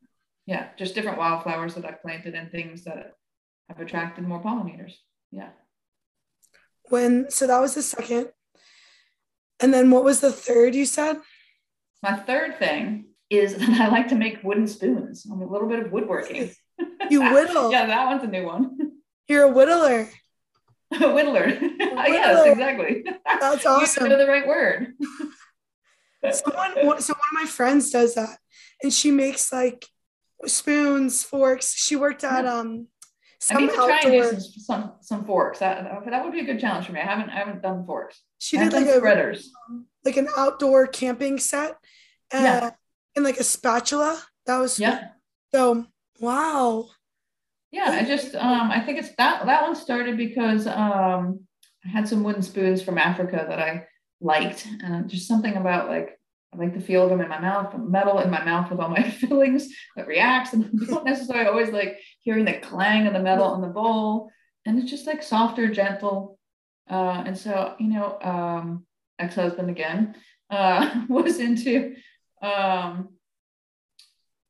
Yeah, 0.46 0.68
just 0.76 0.94
different 0.94 1.18
wildflowers 1.18 1.74
that 1.74 1.84
I've 1.86 2.02
planted 2.02 2.34
and 2.34 2.50
things 2.50 2.84
that 2.84 3.14
have 3.68 3.80
attracted 3.80 4.26
more 4.26 4.42
pollinators. 4.42 4.92
Yeah. 5.30 5.48
When 6.90 7.30
so 7.30 7.46
that 7.46 7.60
was 7.60 7.74
the 7.74 7.82
second, 7.82 8.28
and 9.60 9.72
then 9.72 9.90
what 9.90 10.04
was 10.04 10.20
the 10.20 10.32
third 10.32 10.74
you 10.74 10.84
said? 10.84 11.16
My 12.02 12.14
third 12.14 12.58
thing 12.58 13.06
is 13.30 13.54
that 13.58 13.80
I 13.80 13.88
like 13.88 14.08
to 14.08 14.14
make 14.14 14.42
wooden 14.44 14.66
spoons. 14.66 15.26
I'm 15.30 15.40
a 15.40 15.50
little 15.50 15.68
bit 15.68 15.80
of 15.80 15.92
woodworking. 15.92 16.50
You 17.08 17.22
whittle. 17.32 17.70
yeah, 17.70 17.86
that 17.86 18.06
one's 18.06 18.22
a 18.24 18.26
new 18.26 18.44
one. 18.44 18.76
You're 19.28 19.50
a 19.50 19.52
whittler. 19.52 20.10
a 20.92 20.96
whittler. 20.96 21.56
A 21.56 21.60
whittler. 21.60 21.78
yes, 22.08 22.46
exactly. 22.46 23.04
That's 23.40 23.64
awesome. 23.64 24.04
You 24.04 24.10
know 24.10 24.18
the 24.18 24.26
right 24.26 24.46
word. 24.46 24.92
Someone, 26.30 26.74
so 26.74 26.84
one 26.84 26.98
of 27.00 27.32
my 27.32 27.46
friends 27.46 27.90
does 27.90 28.14
that, 28.16 28.38
and 28.82 28.92
she 28.92 29.10
makes 29.10 29.50
like 29.50 29.86
spoons, 30.46 31.22
forks. 31.22 31.74
She 31.74 31.96
worked 31.96 32.24
at 32.24 32.46
um. 32.46 32.88
Some 33.40 33.58
I 33.58 33.60
need 33.60 33.72
to 33.72 33.72
outdoor... 33.72 33.86
try 33.88 34.00
and 34.04 34.12
do 34.12 34.40
some, 34.40 34.40
some, 34.40 34.92
some 35.02 35.24
forks. 35.26 35.58
That 35.58 35.84
that 36.06 36.24
would 36.24 36.32
be 36.32 36.40
a 36.40 36.44
good 36.44 36.60
challenge 36.60 36.86
for 36.86 36.92
me. 36.92 37.00
I 37.00 37.04
haven't 37.04 37.30
I 37.30 37.36
haven't 37.36 37.62
done 37.62 37.84
forks. 37.84 38.22
She 38.38 38.56
did 38.56 38.72
like 38.72 38.86
a 38.86 39.34
like 40.04 40.16
an 40.16 40.28
outdoor 40.36 40.86
camping 40.86 41.38
set. 41.38 41.72
Uh, 42.32 42.38
yeah 42.38 42.70
and 43.16 43.24
like 43.24 43.38
a 43.38 43.44
spatula. 43.44 44.22
That 44.46 44.58
was 44.58 44.78
yeah. 44.78 45.08
So 45.52 45.86
wow. 46.20 46.88
Yeah, 47.70 47.90
I 47.90 48.04
just 48.04 48.34
um 48.34 48.70
I 48.70 48.80
think 48.80 48.98
it's 48.98 49.14
that 49.16 49.46
that 49.46 49.62
one 49.62 49.74
started 49.74 50.16
because 50.16 50.66
um 50.66 51.40
I 51.84 51.88
had 51.88 52.08
some 52.08 52.22
wooden 52.24 52.42
spoons 52.42 52.82
from 52.82 52.98
Africa 52.98 53.44
that 53.48 53.58
I 53.58 53.86
liked 54.20 54.66
and 54.82 55.08
just 55.08 55.28
something 55.28 55.56
about 55.56 55.88
like 55.88 56.18
I 56.54 56.58
like 56.58 56.74
the 56.74 56.80
feel 56.80 57.04
of 57.04 57.10
them 57.10 57.20
in 57.20 57.28
my 57.28 57.40
mouth, 57.40 57.72
the 57.72 57.78
metal 57.78 58.20
in 58.20 58.30
my 58.30 58.44
mouth 58.44 58.70
with 58.70 58.80
all 58.80 58.88
my 58.88 59.02
fillings 59.10 59.68
that 59.96 60.06
reacts 60.06 60.52
and 60.52 60.70
don't 60.86 61.04
necessarily 61.04 61.46
always 61.46 61.70
like 61.70 61.98
hearing 62.20 62.44
the 62.44 62.54
clang 62.54 63.06
of 63.06 63.12
the 63.12 63.20
metal 63.20 63.54
in 63.54 63.60
the 63.60 63.68
bowl. 63.68 64.30
And 64.66 64.78
it's 64.78 64.90
just 64.90 65.06
like 65.06 65.22
softer, 65.22 65.68
gentle. 65.68 66.38
Uh, 66.88 67.22
and 67.26 67.36
so, 67.36 67.74
you 67.78 67.88
know, 67.88 68.18
um, 68.20 68.86
ex-husband 69.18 69.70
again 69.70 70.14
uh, 70.50 71.02
was 71.08 71.38
into 71.38 71.96
um, 72.42 73.10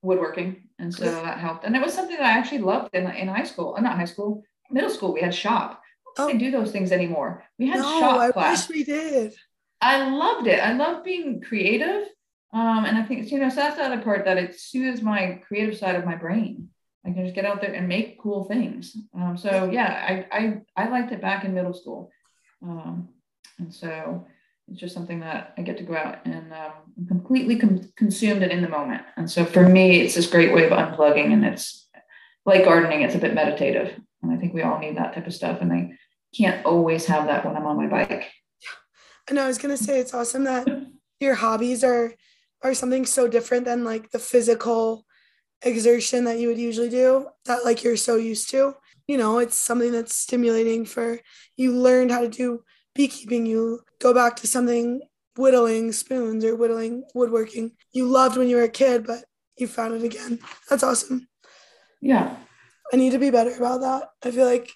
woodworking. 0.03 0.69
And 0.79 0.93
so 0.93 1.05
that 1.05 1.39
helped. 1.39 1.65
And 1.65 1.77
it 1.77 1.83
was 1.83 1.95
something 1.95 2.17
that 2.17 2.27
I 2.27 2.39
actually 2.39 2.59
loved 2.59 2.95
in, 2.95 3.09
in 3.11 3.29
high 3.29 3.45
school, 3.45 3.75
uh, 3.79 3.81
not 3.81 3.97
high 3.97 4.05
school, 4.05 4.43
middle 4.71 4.91
school. 4.91 5.13
We 5.13 5.21
had 5.21 5.35
shop. 5.35 5.81
Oh. 6.17 6.27
They 6.27 6.37
do 6.37 6.51
those 6.51 6.71
things 6.71 6.93
anymore. 6.93 7.45
We 7.59 7.69
had 7.69 7.81
no, 7.81 8.01
shop 8.01 8.21
I 8.21 8.33
class. 8.33 8.69
wish 8.69 8.77
we 8.77 8.85
did. 8.85 9.35
I 9.85 10.09
loved 10.09 10.47
it. 10.47 10.61
I 10.61 10.73
love 10.73 11.05
being 11.05 11.43
creative. 11.43 12.09
Um, 12.53 12.85
and 12.85 12.97
I 12.97 13.03
think, 13.03 13.31
you 13.31 13.39
know, 13.39 13.51
so 13.51 13.57
that's 13.57 13.77
the 13.77 13.85
other 13.85 14.01
part 14.01 14.25
that 14.25 14.39
it 14.39 14.59
soothes 14.59 15.03
my 15.03 15.43
creative 15.47 15.77
side 15.77 15.97
of 15.97 16.05
my 16.05 16.15
brain. 16.15 16.71
I 17.05 17.11
can 17.11 17.25
just 17.25 17.35
get 17.35 17.45
out 17.45 17.61
there 17.61 17.75
and 17.75 17.87
make 17.87 18.19
cool 18.19 18.45
things. 18.45 18.97
Um, 19.15 19.37
so 19.37 19.69
yeah, 19.71 20.25
I, 20.33 20.37
I, 20.37 20.85
I 20.85 20.89
liked 20.89 21.13
it 21.13 21.21
back 21.21 21.45
in 21.45 21.53
middle 21.53 21.75
school. 21.75 22.11
Um, 22.63 23.11
and 23.59 23.75
so 23.75 24.27
it's 24.69 24.81
just 24.81 24.95
something 24.95 25.21
that 25.21 25.53
I 25.59 25.63
get 25.63 25.77
to 25.79 25.85
go 25.85 25.95
out 25.95 26.25
and 26.25 26.53
um, 26.53 27.07
completely 27.07 27.57
com- 27.57 27.93
consumed 27.97 28.43
it 28.43 28.51
in 28.51 28.63
the 28.63 28.69
moment. 28.69 29.03
And 29.17 29.31
so 29.31 29.45
for 29.45 29.69
me, 29.69 30.01
it's 30.01 30.15
this 30.15 30.27
great 30.27 30.55
way 30.55 30.65
of 30.65 30.73
unplugging, 30.73 31.33
and 31.33 31.45
it's 31.45 31.87
like 32.47 32.65
gardening. 32.65 33.03
It's 33.03 33.15
a 33.15 33.19
bit 33.19 33.35
meditative, 33.35 33.93
and 34.23 34.33
I 34.33 34.37
think 34.37 34.55
we 34.55 34.63
all 34.63 34.79
need 34.79 34.97
that 34.97 35.15
type 35.15 35.27
of 35.27 35.35
stuff. 35.35 35.59
And 35.61 35.73
I 35.73 35.93
can't 36.35 36.65
always 36.65 37.05
have 37.07 37.27
that 37.27 37.45
when 37.45 37.57
I'm 37.57 37.67
on 37.67 37.77
my 37.77 37.89
bike. 37.89 38.33
And 39.29 39.39
I 39.39 39.47
was 39.47 39.59
gonna 39.59 39.77
say 39.77 39.99
it's 39.99 40.15
awesome 40.15 40.45
that 40.45 40.69
your 41.21 41.35
hobbies 41.35 41.83
are 41.85 42.15
are 42.63 42.75
something 42.75 43.05
so 43.05 43.29
different 43.29 43.65
than 43.65 43.85
like 43.85 44.11
the 44.11 44.19
physical 44.19 45.05
exertion 45.63 46.25
that 46.25 46.39
you 46.39 46.49
would 46.49 46.59
usually 46.59 46.89
do 46.89 47.29
that 47.45 47.65
like 47.65 47.83
you're 47.83 47.97
so 47.97 48.17
used 48.17 48.51
to. 48.51 48.75
You 49.07 49.19
know, 49.19 49.39
it's 49.39 49.57
something 49.57 49.93
that's 49.93 50.17
stimulating 50.17 50.85
for 50.87 51.21
you 51.57 51.73
learned 51.73 52.11
how 52.11 52.21
to 52.21 52.29
do 52.29 52.63
beekeeping, 52.95 53.45
you 53.45 53.81
go 54.01 54.15
back 54.15 54.37
to 54.37 54.47
something 54.47 55.03
whittling 55.37 55.93
spoons 55.93 56.45
or 56.45 56.55
whittling 56.55 57.03
woodworking 57.13 57.73
you 57.93 58.07
loved 58.07 58.37
when 58.37 58.49
you 58.49 58.57
were 58.57 58.63
a 58.63 58.69
kid, 58.69 59.07
but 59.07 59.25
you 59.57 59.67
found 59.67 59.95
it 59.95 60.05
again. 60.05 60.39
That's 60.69 60.83
awesome. 60.83 61.29
Yeah. 62.01 62.37
I 62.93 62.97
need 62.97 63.11
to 63.11 63.19
be 63.19 63.31
better 63.31 63.55
about 63.57 63.81
that. 63.81 64.09
I 64.23 64.31
feel 64.31 64.47
like 64.47 64.71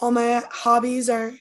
all 0.00 0.10
my 0.10 0.42
hobbies 0.50 1.08
are 1.08 1.34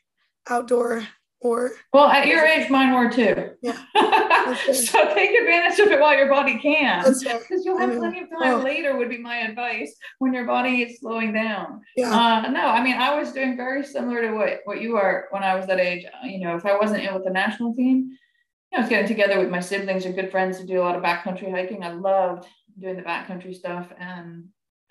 outdoor 0.49 1.07
or 1.43 1.71
well 1.91 2.07
at 2.07 2.27
your 2.27 2.45
age 2.45 2.69
mine 2.69 2.93
were 2.93 3.11
too 3.11 3.51
yeah 3.61 3.77
so 4.73 5.13
take 5.13 5.31
advantage 5.31 5.79
of 5.79 5.91
it 5.91 5.99
while 5.99 6.15
your 6.15 6.29
body 6.29 6.57
can 6.59 7.03
because 7.03 7.65
you'll 7.65 7.77
have 7.77 7.95
plenty 7.97 8.21
of 8.21 8.29
time 8.29 8.59
oh. 8.59 8.63
later 8.63 8.97
would 8.97 9.09
be 9.09 9.17
my 9.17 9.37
advice 9.37 9.95
when 10.19 10.33
your 10.33 10.45
body 10.45 10.81
is 10.81 10.99
slowing 10.99 11.33
down 11.33 11.81
yeah 11.95 12.09
uh, 12.11 12.49
no 12.49 12.61
i 12.61 12.83
mean 12.83 12.95
i 12.95 13.17
was 13.17 13.31
doing 13.31 13.55
very 13.55 13.85
similar 13.85 14.21
to 14.21 14.33
what 14.33 14.59
what 14.65 14.81
you 14.81 14.95
are 14.95 15.27
when 15.31 15.43
i 15.43 15.55
was 15.55 15.67
that 15.67 15.79
age 15.79 16.05
uh, 16.05 16.25
you 16.25 16.39
know 16.39 16.55
if 16.55 16.65
i 16.65 16.77
wasn't 16.77 17.01
in 17.01 17.13
with 17.13 17.23
the 17.23 17.29
national 17.29 17.73
team 17.75 18.17
you 18.73 18.79
know, 18.79 18.79
I 18.79 18.81
was 18.81 18.89
getting 18.89 19.07
together 19.07 19.39
with 19.39 19.49
my 19.49 19.59
siblings 19.59 20.05
or 20.05 20.13
good 20.13 20.31
friends 20.31 20.59
to 20.59 20.65
do 20.65 20.79
a 20.79 20.83
lot 20.83 20.95
of 20.95 21.03
backcountry 21.03 21.51
hiking. 21.51 21.83
I 21.83 21.91
loved 21.91 22.47
doing 22.79 22.95
the 22.95 23.03
backcountry 23.03 23.53
stuff 23.53 23.87
and 23.99 24.45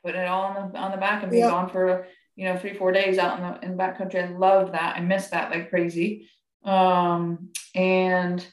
putting 0.04 0.20
it 0.20 0.28
all 0.28 0.44
on 0.44 0.72
the 0.72 0.78
on 0.78 0.90
the 0.90 0.96
back 0.96 1.22
and 1.22 1.30
being 1.30 1.44
yeah. 1.44 1.50
gone 1.50 1.68
for 1.68 2.06
you 2.36 2.44
know 2.44 2.56
three 2.56 2.74
four 2.74 2.92
days 2.92 3.18
out 3.18 3.38
in 3.38 3.44
the 3.44 3.72
in 3.72 3.76
backcountry. 3.76 4.22
I 4.22 4.36
loved 4.36 4.74
that. 4.74 4.96
I 4.96 5.00
missed 5.00 5.30
that 5.32 5.50
like 5.50 5.70
crazy. 5.70 6.28
Um, 6.64 7.50
and 7.74 8.46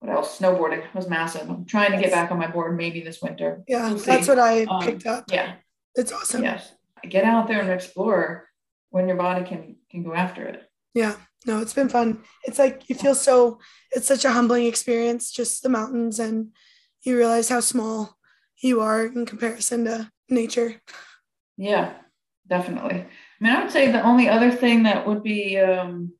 what 0.00 0.12
else? 0.12 0.38
Snowboarding 0.38 0.92
was 0.94 1.08
massive. 1.08 1.48
I'm 1.48 1.64
trying 1.64 1.92
to 1.92 1.98
get 1.98 2.10
back 2.10 2.30
on 2.30 2.38
my 2.38 2.46
board 2.46 2.76
maybe 2.76 3.02
this 3.02 3.20
winter. 3.20 3.62
Yeah, 3.68 3.88
we'll 3.88 3.98
that's 3.98 4.28
what 4.28 4.38
I 4.38 4.64
um, 4.64 4.82
picked 4.82 5.06
up. 5.06 5.24
Yeah, 5.30 5.54
it's 5.94 6.12
awesome. 6.12 6.42
Yes, 6.42 6.72
get 7.08 7.24
out 7.24 7.48
there 7.48 7.60
and 7.60 7.70
explore 7.70 8.48
when 8.90 9.06
your 9.06 9.16
body 9.16 9.44
can 9.44 9.76
can 9.90 10.02
go 10.02 10.14
after 10.14 10.44
it. 10.44 10.62
Yeah, 10.94 11.16
no, 11.46 11.60
it's 11.60 11.74
been 11.74 11.88
fun. 11.88 12.22
It's 12.44 12.58
like 12.58 12.88
you 12.88 12.96
feel 12.96 13.14
so. 13.14 13.58
It's 13.92 14.06
such 14.06 14.24
a 14.24 14.32
humbling 14.32 14.66
experience, 14.66 15.30
just 15.30 15.62
the 15.62 15.68
mountains, 15.68 16.18
and 16.18 16.48
you 17.02 17.16
realize 17.16 17.48
how 17.48 17.60
small 17.60 18.16
you 18.62 18.80
are 18.80 19.06
in 19.06 19.26
comparison 19.26 19.84
to 19.84 20.10
nature. 20.28 20.80
Yeah, 21.56 21.92
definitely. 22.48 22.96
I 23.00 23.06
mean, 23.40 23.52
I 23.52 23.62
would 23.62 23.72
say 23.72 23.90
the 23.90 24.02
only 24.02 24.28
other 24.28 24.50
thing 24.50 24.84
that 24.84 25.06
would 25.06 25.22
be 25.22 25.58
um, 25.58 26.12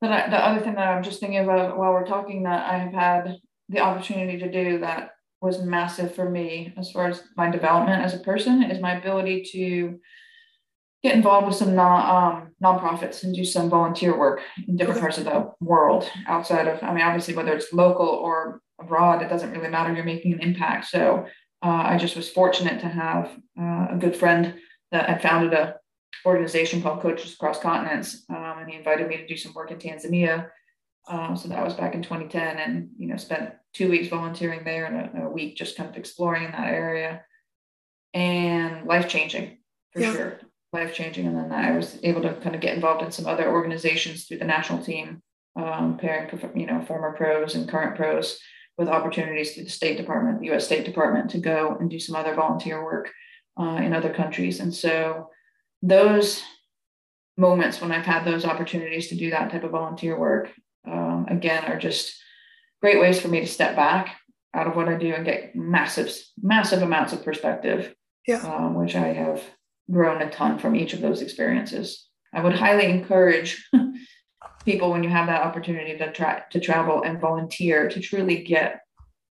that 0.00 0.12
I, 0.12 0.30
the 0.30 0.44
other 0.44 0.60
thing 0.60 0.74
that 0.74 0.88
I'm 0.88 1.02
just 1.02 1.20
thinking 1.20 1.40
about 1.40 1.76
while 1.76 1.92
we're 1.92 2.06
talking 2.06 2.44
that 2.44 2.70
I 2.70 2.78
have 2.78 2.92
had 2.92 3.36
the 3.68 3.80
opportunity 3.80 4.38
to 4.38 4.50
do 4.50 4.78
that 4.80 5.10
was 5.40 5.62
massive 5.62 6.14
for 6.14 6.28
me 6.28 6.72
as 6.76 6.90
far 6.90 7.06
as 7.08 7.22
my 7.36 7.50
development 7.50 8.02
as 8.02 8.14
a 8.14 8.20
person 8.20 8.62
is 8.62 8.80
my 8.80 8.96
ability 8.96 9.44
to 9.52 9.98
get 11.02 11.14
involved 11.14 11.46
with 11.46 11.56
some 11.56 11.74
non 11.74 12.32
um, 12.32 12.48
nonprofits 12.62 13.22
and 13.22 13.34
do 13.34 13.44
some 13.44 13.70
volunteer 13.70 14.18
work 14.18 14.40
in 14.66 14.76
different 14.76 15.00
parts 15.00 15.18
of 15.18 15.24
the 15.24 15.50
world 15.60 16.08
outside 16.26 16.66
of 16.66 16.82
I 16.82 16.92
mean 16.92 17.04
obviously 17.04 17.34
whether 17.34 17.52
it's 17.52 17.72
local 17.72 18.06
or 18.06 18.60
abroad 18.80 19.22
it 19.22 19.28
doesn't 19.28 19.52
really 19.52 19.68
matter. 19.68 19.92
You're 19.92 20.04
making 20.04 20.32
an 20.32 20.40
impact. 20.40 20.86
So 20.86 21.26
uh, 21.62 21.82
I 21.86 21.98
just 21.98 22.16
was 22.16 22.30
fortunate 22.30 22.80
to 22.80 22.88
have 22.88 23.30
uh, 23.60 23.88
a 23.90 23.96
good 23.98 24.16
friend 24.16 24.54
that 24.90 25.08
had 25.08 25.22
founded 25.22 25.52
a 25.52 25.76
organization 26.24 26.82
called 26.82 27.00
Coaches 27.00 27.34
Across 27.34 27.60
Continents 27.60 28.24
um, 28.30 28.58
and 28.58 28.70
he 28.70 28.76
invited 28.76 29.08
me 29.08 29.16
to 29.16 29.26
do 29.26 29.36
some 29.36 29.54
work 29.54 29.70
in 29.70 29.78
Tanzania 29.78 30.48
um, 31.08 31.36
so 31.36 31.48
that 31.48 31.64
was 31.64 31.74
back 31.74 31.94
in 31.94 32.02
2010 32.02 32.58
and 32.58 32.90
you 32.98 33.08
know 33.08 33.16
spent 33.16 33.52
two 33.72 33.90
weeks 33.90 34.08
volunteering 34.08 34.64
there 34.64 34.86
and 34.86 35.22
a, 35.22 35.26
a 35.26 35.30
week 35.30 35.56
just 35.56 35.76
kind 35.76 35.88
of 35.88 35.96
exploring 35.96 36.44
in 36.44 36.52
that 36.52 36.68
area 36.68 37.22
and 38.14 38.86
life 38.86 39.08
changing 39.08 39.58
for 39.92 40.00
yeah. 40.00 40.12
sure 40.12 40.40
life 40.72 40.94
changing. 40.94 41.26
And 41.26 41.36
then 41.36 41.52
I 41.52 41.72
was 41.72 41.98
able 42.02 42.22
to 42.22 42.34
kind 42.34 42.54
of 42.54 42.60
get 42.60 42.74
involved 42.74 43.02
in 43.02 43.10
some 43.10 43.26
other 43.26 43.50
organizations 43.50 44.24
through 44.24 44.38
the 44.38 44.44
national 44.44 44.82
team, 44.84 45.22
um, 45.56 45.96
pairing 45.98 46.30
you 46.54 46.66
know 46.66 46.82
former 46.82 47.12
pros 47.12 47.54
and 47.54 47.68
current 47.68 47.96
pros 47.96 48.38
with 48.76 48.88
opportunities 48.88 49.54
through 49.54 49.64
the 49.64 49.70
State 49.70 49.96
Department, 49.96 50.40
the 50.40 50.46
U.S. 50.46 50.66
State 50.66 50.84
Department, 50.84 51.30
to 51.30 51.38
go 51.38 51.76
and 51.80 51.90
do 51.90 51.98
some 51.98 52.14
other 52.14 52.34
volunteer 52.34 52.84
work 52.84 53.10
uh, 53.58 53.80
in 53.82 53.92
other 53.92 54.12
countries. 54.12 54.60
And 54.60 54.72
so 54.72 55.30
those 55.82 56.42
moments 57.36 57.80
when 57.80 57.92
I've 57.92 58.04
had 58.04 58.24
those 58.24 58.44
opportunities 58.44 59.08
to 59.08 59.16
do 59.16 59.30
that 59.30 59.50
type 59.50 59.64
of 59.64 59.70
volunteer 59.70 60.18
work, 60.18 60.50
um, 60.86 61.26
again, 61.28 61.64
are 61.64 61.78
just 61.78 62.14
great 62.80 63.00
ways 63.00 63.20
for 63.20 63.28
me 63.28 63.40
to 63.40 63.46
step 63.46 63.76
back 63.76 64.16
out 64.54 64.66
of 64.66 64.76
what 64.76 64.88
I 64.88 64.96
do 64.96 65.12
and 65.12 65.24
get 65.24 65.54
massive, 65.54 66.12
massive 66.40 66.82
amounts 66.82 67.12
of 67.12 67.24
perspective, 67.24 67.94
yeah. 68.26 68.38
um, 68.38 68.74
which 68.74 68.96
I 68.96 69.12
have 69.12 69.42
grown 69.90 70.20
a 70.22 70.30
ton 70.30 70.58
from 70.58 70.74
each 70.74 70.92
of 70.92 71.00
those 71.00 71.22
experiences. 71.22 72.08
I 72.34 72.42
would 72.42 72.54
highly 72.54 72.86
encourage 72.86 73.68
people 74.64 74.90
when 74.90 75.02
you 75.02 75.10
have 75.10 75.26
that 75.28 75.42
opportunity 75.42 75.96
to 75.96 76.12
try 76.12 76.42
to 76.50 76.60
travel 76.60 77.02
and 77.02 77.20
volunteer 77.20 77.88
to 77.88 78.00
truly 78.00 78.42
get, 78.42 78.80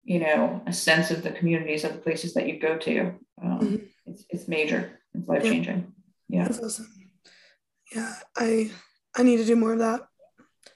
you 0.04 0.20
know, 0.20 0.62
a 0.66 0.74
sense 0.74 1.12
of 1.12 1.24
the 1.24 1.32
communities 1.32 1.84
of 1.84 1.94
the 1.94 2.00
places 2.00 2.34
that 2.34 2.48
you 2.48 2.60
go 2.60 2.78
to. 2.78 3.14
Um, 3.42 3.60
mm-hmm. 3.60 3.76
it's, 4.06 4.26
it's 4.30 4.48
major. 4.48 5.00
It's 5.14 5.28
life 5.28 5.44
changing. 5.44 5.78
Yeah. 5.78 5.97
That's 6.30 6.60
awesome. 6.60 6.94
Yeah. 7.94 8.14
I, 8.36 8.72
I 9.16 9.24
need 9.24 9.38
to 9.38 9.46
do 9.46 9.56
more 9.56 9.74
of 9.74 9.80
that. 9.80 10.02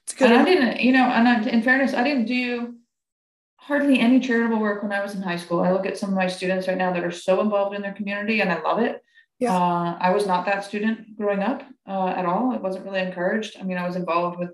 It's 0.03 0.13
good. 0.13 0.31
And 0.31 0.41
I 0.41 0.45
didn't, 0.45 0.79
you 0.79 0.91
know, 0.91 1.03
and 1.03 1.27
I, 1.27 1.41
in 1.49 1.61
fairness, 1.61 1.93
I 1.93 2.03
didn't 2.03 2.25
do 2.25 2.75
hardly 3.57 3.99
any 3.99 4.19
charitable 4.19 4.59
work 4.59 4.81
when 4.81 4.91
I 4.91 5.01
was 5.01 5.13
in 5.13 5.21
high 5.21 5.37
school. 5.37 5.61
I 5.61 5.71
look 5.71 5.85
at 5.85 5.97
some 5.97 6.09
of 6.09 6.15
my 6.15 6.27
students 6.27 6.67
right 6.67 6.77
now 6.77 6.91
that 6.93 7.03
are 7.03 7.11
so 7.11 7.41
involved 7.41 7.75
in 7.75 7.81
their 7.81 7.93
community 7.93 8.41
and 8.41 8.51
I 8.51 8.61
love 8.61 8.79
it. 8.79 9.03
Yeah. 9.39 9.55
Uh, 9.55 9.97
I 9.99 10.11
was 10.11 10.25
not 10.25 10.45
that 10.45 10.63
student 10.63 11.17
growing 11.17 11.41
up 11.41 11.63
uh, 11.87 12.07
at 12.07 12.25
all. 12.25 12.53
It 12.53 12.61
wasn't 12.61 12.85
really 12.85 13.01
encouraged. 13.01 13.57
I 13.59 13.63
mean, 13.63 13.77
I 13.77 13.85
was 13.85 13.95
involved 13.95 14.39
with 14.39 14.51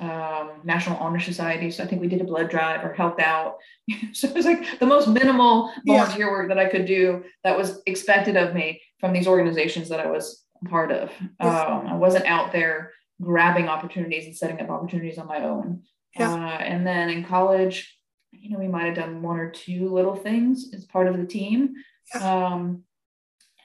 um, 0.00 0.60
National 0.64 0.98
Honor 0.98 1.20
Society. 1.20 1.70
So 1.70 1.82
I 1.82 1.86
think 1.86 2.00
we 2.00 2.08
did 2.08 2.20
a 2.20 2.24
blood 2.24 2.50
drive 2.50 2.84
or 2.84 2.92
helped 2.92 3.20
out. 3.20 3.56
so 4.12 4.28
it 4.28 4.34
was 4.34 4.46
like 4.46 4.78
the 4.78 4.86
most 4.86 5.08
minimal 5.08 5.70
volunteer 5.86 6.26
yeah. 6.26 6.32
work 6.32 6.48
that 6.48 6.58
I 6.58 6.66
could 6.68 6.86
do 6.86 7.24
that 7.44 7.56
was 7.56 7.80
expected 7.86 8.36
of 8.36 8.54
me 8.54 8.80
from 9.02 9.12
these 9.12 9.26
organizations 9.26 9.90
that 9.90 10.00
I 10.00 10.10
was 10.10 10.42
part 10.70 10.90
of. 10.90 11.10
Um, 11.38 11.86
I 11.86 11.96
wasn't 11.96 12.24
out 12.24 12.52
there 12.52 12.92
grabbing 13.20 13.68
opportunities 13.68 14.24
and 14.24 14.34
setting 14.34 14.58
up 14.60 14.70
opportunities 14.70 15.18
on 15.18 15.26
my 15.26 15.44
own. 15.44 15.82
Yeah. 16.18 16.32
Uh, 16.32 16.58
and 16.62 16.86
then 16.86 17.10
in 17.10 17.24
college, 17.24 17.94
you 18.30 18.48
know, 18.50 18.58
we 18.58 18.68
might 18.68 18.86
have 18.86 18.94
done 18.94 19.20
one 19.20 19.38
or 19.38 19.50
two 19.50 19.90
little 19.90 20.16
things 20.16 20.72
as 20.72 20.86
part 20.86 21.06
of 21.08 21.18
the 21.18 21.26
team. 21.26 21.74
Yeah. 22.14 22.46
Um, 22.46 22.84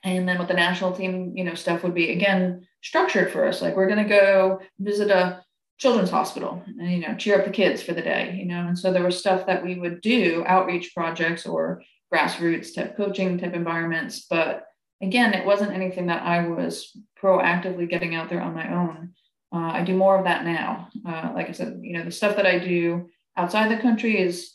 and 0.04 0.28
then 0.28 0.38
with 0.38 0.48
the 0.48 0.54
national 0.54 0.94
team 0.94 1.34
you 1.36 1.44
know 1.44 1.54
stuff 1.54 1.84
would 1.84 1.94
be 1.94 2.12
again 2.12 2.66
structured 2.82 3.32
for 3.32 3.46
us 3.46 3.62
like 3.62 3.76
we're 3.76 3.90
going 3.90 4.04
to 4.04 4.10
go 4.10 4.60
visit 4.80 5.10
a 5.10 5.44
children's 5.78 6.10
hospital 6.10 6.64
and 6.66 6.92
you 6.92 7.00
know 7.00 7.16
cheer 7.16 7.38
up 7.38 7.46
the 7.46 7.52
kids 7.52 7.82
for 7.82 7.94
the 7.94 8.02
day 8.02 8.36
you 8.38 8.46
know 8.46 8.68
and 8.68 8.78
so 8.78 8.92
there 8.92 9.04
was 9.04 9.18
stuff 9.18 9.46
that 9.46 9.64
we 9.64 9.76
would 9.76 10.02
do 10.02 10.44
outreach 10.48 10.94
projects 10.96 11.46
or 11.46 11.82
grassroots 12.14 12.74
type 12.74 12.96
coaching 12.96 13.38
type 13.38 13.54
environments 13.54 14.26
but 14.30 14.67
again 15.02 15.34
it 15.34 15.46
wasn't 15.46 15.72
anything 15.72 16.08
that 16.08 16.24
i 16.24 16.48
was 16.48 16.96
proactively 17.22 17.90
getting 17.90 18.16
out 18.16 18.30
there 18.30 18.42
on 18.42 18.54
my 18.54 18.74
own 18.74 19.12
uh, 19.54 19.72
i 19.74 19.84
do 19.84 19.96
more 19.96 20.18
of 20.18 20.26
that 20.26 20.46
now 20.46 20.90
uh, 21.08 21.32
like 21.34 21.50
i 21.50 21.52
said 21.52 21.80
you 21.82 21.94
know 21.94 22.04
the 22.04 22.12
stuff 22.12 22.36
that 22.36 22.46
i 22.46 22.60
do 22.60 23.08
outside 23.36 23.70
the 23.70 23.82
country 23.82 24.20
is 24.20 24.54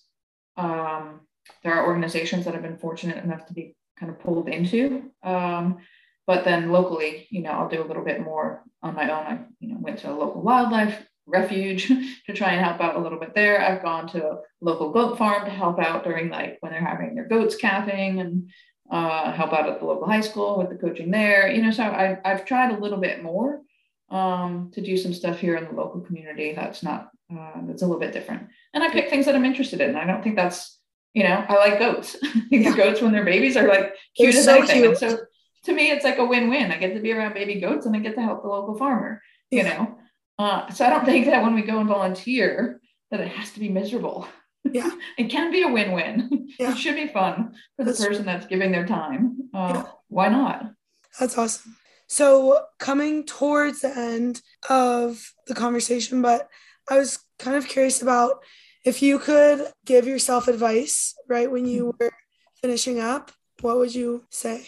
um, 0.56 1.20
there 1.62 1.74
are 1.74 1.86
organizations 1.86 2.44
that 2.44 2.54
have 2.54 2.62
been 2.62 2.78
fortunate 2.78 3.22
enough 3.22 3.46
to 3.46 3.54
be 3.54 3.76
kind 3.98 4.10
of 4.10 4.20
pulled 4.20 4.48
into. 4.48 5.10
Um, 5.22 5.78
but 6.26 6.44
then 6.44 6.70
locally, 6.70 7.26
you 7.30 7.42
know, 7.42 7.50
I'll 7.50 7.68
do 7.68 7.82
a 7.82 7.86
little 7.86 8.04
bit 8.04 8.20
more 8.20 8.62
on 8.82 8.94
my 8.94 9.04
own. 9.04 9.26
I, 9.26 9.38
you 9.60 9.72
know, 9.72 9.80
went 9.80 9.98
to 10.00 10.10
a 10.10 10.14
local 10.14 10.42
wildlife 10.42 11.04
refuge 11.26 11.88
to 12.26 12.32
try 12.32 12.52
and 12.52 12.64
help 12.64 12.80
out 12.80 12.96
a 12.96 13.00
little 13.00 13.18
bit 13.18 13.34
there. 13.34 13.60
I've 13.60 13.82
gone 13.82 14.08
to 14.08 14.24
a 14.24 14.38
local 14.60 14.90
goat 14.90 15.18
farm 15.18 15.44
to 15.44 15.50
help 15.50 15.78
out 15.78 16.04
during 16.04 16.30
like 16.30 16.58
when 16.60 16.72
they're 16.72 16.84
having 16.84 17.14
their 17.14 17.28
goats 17.28 17.56
calving 17.56 18.20
and 18.20 18.50
uh, 18.92 19.32
help 19.32 19.52
out 19.52 19.68
at 19.68 19.80
the 19.80 19.86
local 19.86 20.06
high 20.06 20.20
school 20.20 20.58
with 20.58 20.68
the 20.68 20.76
coaching 20.76 21.10
there. 21.10 21.50
You 21.50 21.62
know, 21.62 21.70
so 21.70 21.82
I, 21.82 22.18
I've 22.24 22.44
tried 22.44 22.72
a 22.72 22.78
little 22.78 22.98
bit 22.98 23.22
more 23.22 23.62
um, 24.10 24.70
to 24.74 24.82
do 24.82 24.96
some 24.98 25.14
stuff 25.14 25.38
here 25.38 25.56
in 25.56 25.64
the 25.64 25.72
local 25.72 26.02
community 26.02 26.52
that's 26.52 26.82
not 26.82 27.10
uh, 27.34 27.62
that's 27.66 27.82
a 27.82 27.86
little 27.86 28.00
bit 28.00 28.12
different. 28.12 28.48
And 28.74 28.84
I 28.84 28.90
pick 28.90 29.08
things 29.08 29.24
that 29.24 29.34
I'm 29.34 29.46
interested 29.46 29.80
in. 29.80 29.96
I 29.96 30.04
don't 30.04 30.22
think 30.22 30.36
that's 30.36 30.78
you 31.14 31.24
know, 31.24 31.44
I 31.46 31.54
like 31.56 31.78
goats. 31.78 32.16
the 32.50 32.72
goats 32.74 33.02
when 33.02 33.12
they're 33.12 33.24
babies 33.24 33.56
are 33.56 33.68
like 33.68 33.94
cute 34.16 34.34
as 34.34 34.44
so 34.44 34.56
anything. 34.56 34.82
Cute. 34.82 34.98
So 34.98 35.18
to 35.64 35.72
me, 35.72 35.90
it's 35.90 36.04
like 36.04 36.18
a 36.18 36.24
win-win. 36.24 36.72
I 36.72 36.78
get 36.78 36.94
to 36.94 37.00
be 37.00 37.12
around 37.12 37.34
baby 37.34 37.60
goats 37.60 37.86
and 37.86 37.94
I 37.94 37.98
get 37.98 38.14
to 38.14 38.22
help 38.22 38.42
the 38.42 38.48
local 38.48 38.76
farmer, 38.76 39.20
you 39.50 39.58
yeah. 39.58 39.76
know. 39.76 39.98
Uh, 40.38 40.70
so 40.70 40.86
I 40.86 40.90
don't 40.90 41.04
think 41.04 41.26
that 41.26 41.42
when 41.42 41.54
we 41.54 41.62
go 41.62 41.78
and 41.78 41.88
volunteer, 41.88 42.80
that 43.10 43.20
it 43.20 43.28
has 43.28 43.52
to 43.52 43.60
be 43.60 43.68
miserable. 43.68 44.26
Yeah. 44.64 44.90
it 45.18 45.30
can 45.30 45.50
be 45.50 45.62
a 45.62 45.68
win-win. 45.68 46.48
Yeah. 46.58 46.72
It 46.72 46.78
should 46.78 46.96
be 46.96 47.08
fun 47.08 47.54
for 47.76 47.84
the 47.84 47.92
person 47.92 48.26
that's 48.26 48.46
giving 48.46 48.72
their 48.72 48.86
time. 48.86 49.48
Uh, 49.54 49.72
yeah. 49.74 49.84
Why 50.08 50.28
not? 50.28 50.72
That's 51.18 51.36
awesome. 51.36 51.76
So 52.06 52.64
coming 52.78 53.24
towards 53.24 53.80
the 53.80 53.96
end 53.96 54.42
of 54.68 55.32
the 55.46 55.54
conversation, 55.54 56.20
but 56.20 56.48
I 56.90 56.98
was 56.98 57.18
kind 57.38 57.56
of 57.56 57.66
curious 57.66 58.02
about 58.02 58.44
if 58.84 59.00
you 59.00 59.18
could 59.18 59.66
give 59.86 60.06
yourself 60.06 60.48
advice 60.48 61.14
right 61.28 61.50
when 61.50 61.66
you 61.66 61.86
mm-hmm. 61.86 62.04
were 62.04 62.12
finishing 62.60 63.00
up, 63.00 63.32
what 63.60 63.78
would 63.78 63.94
you 63.94 64.24
say? 64.30 64.66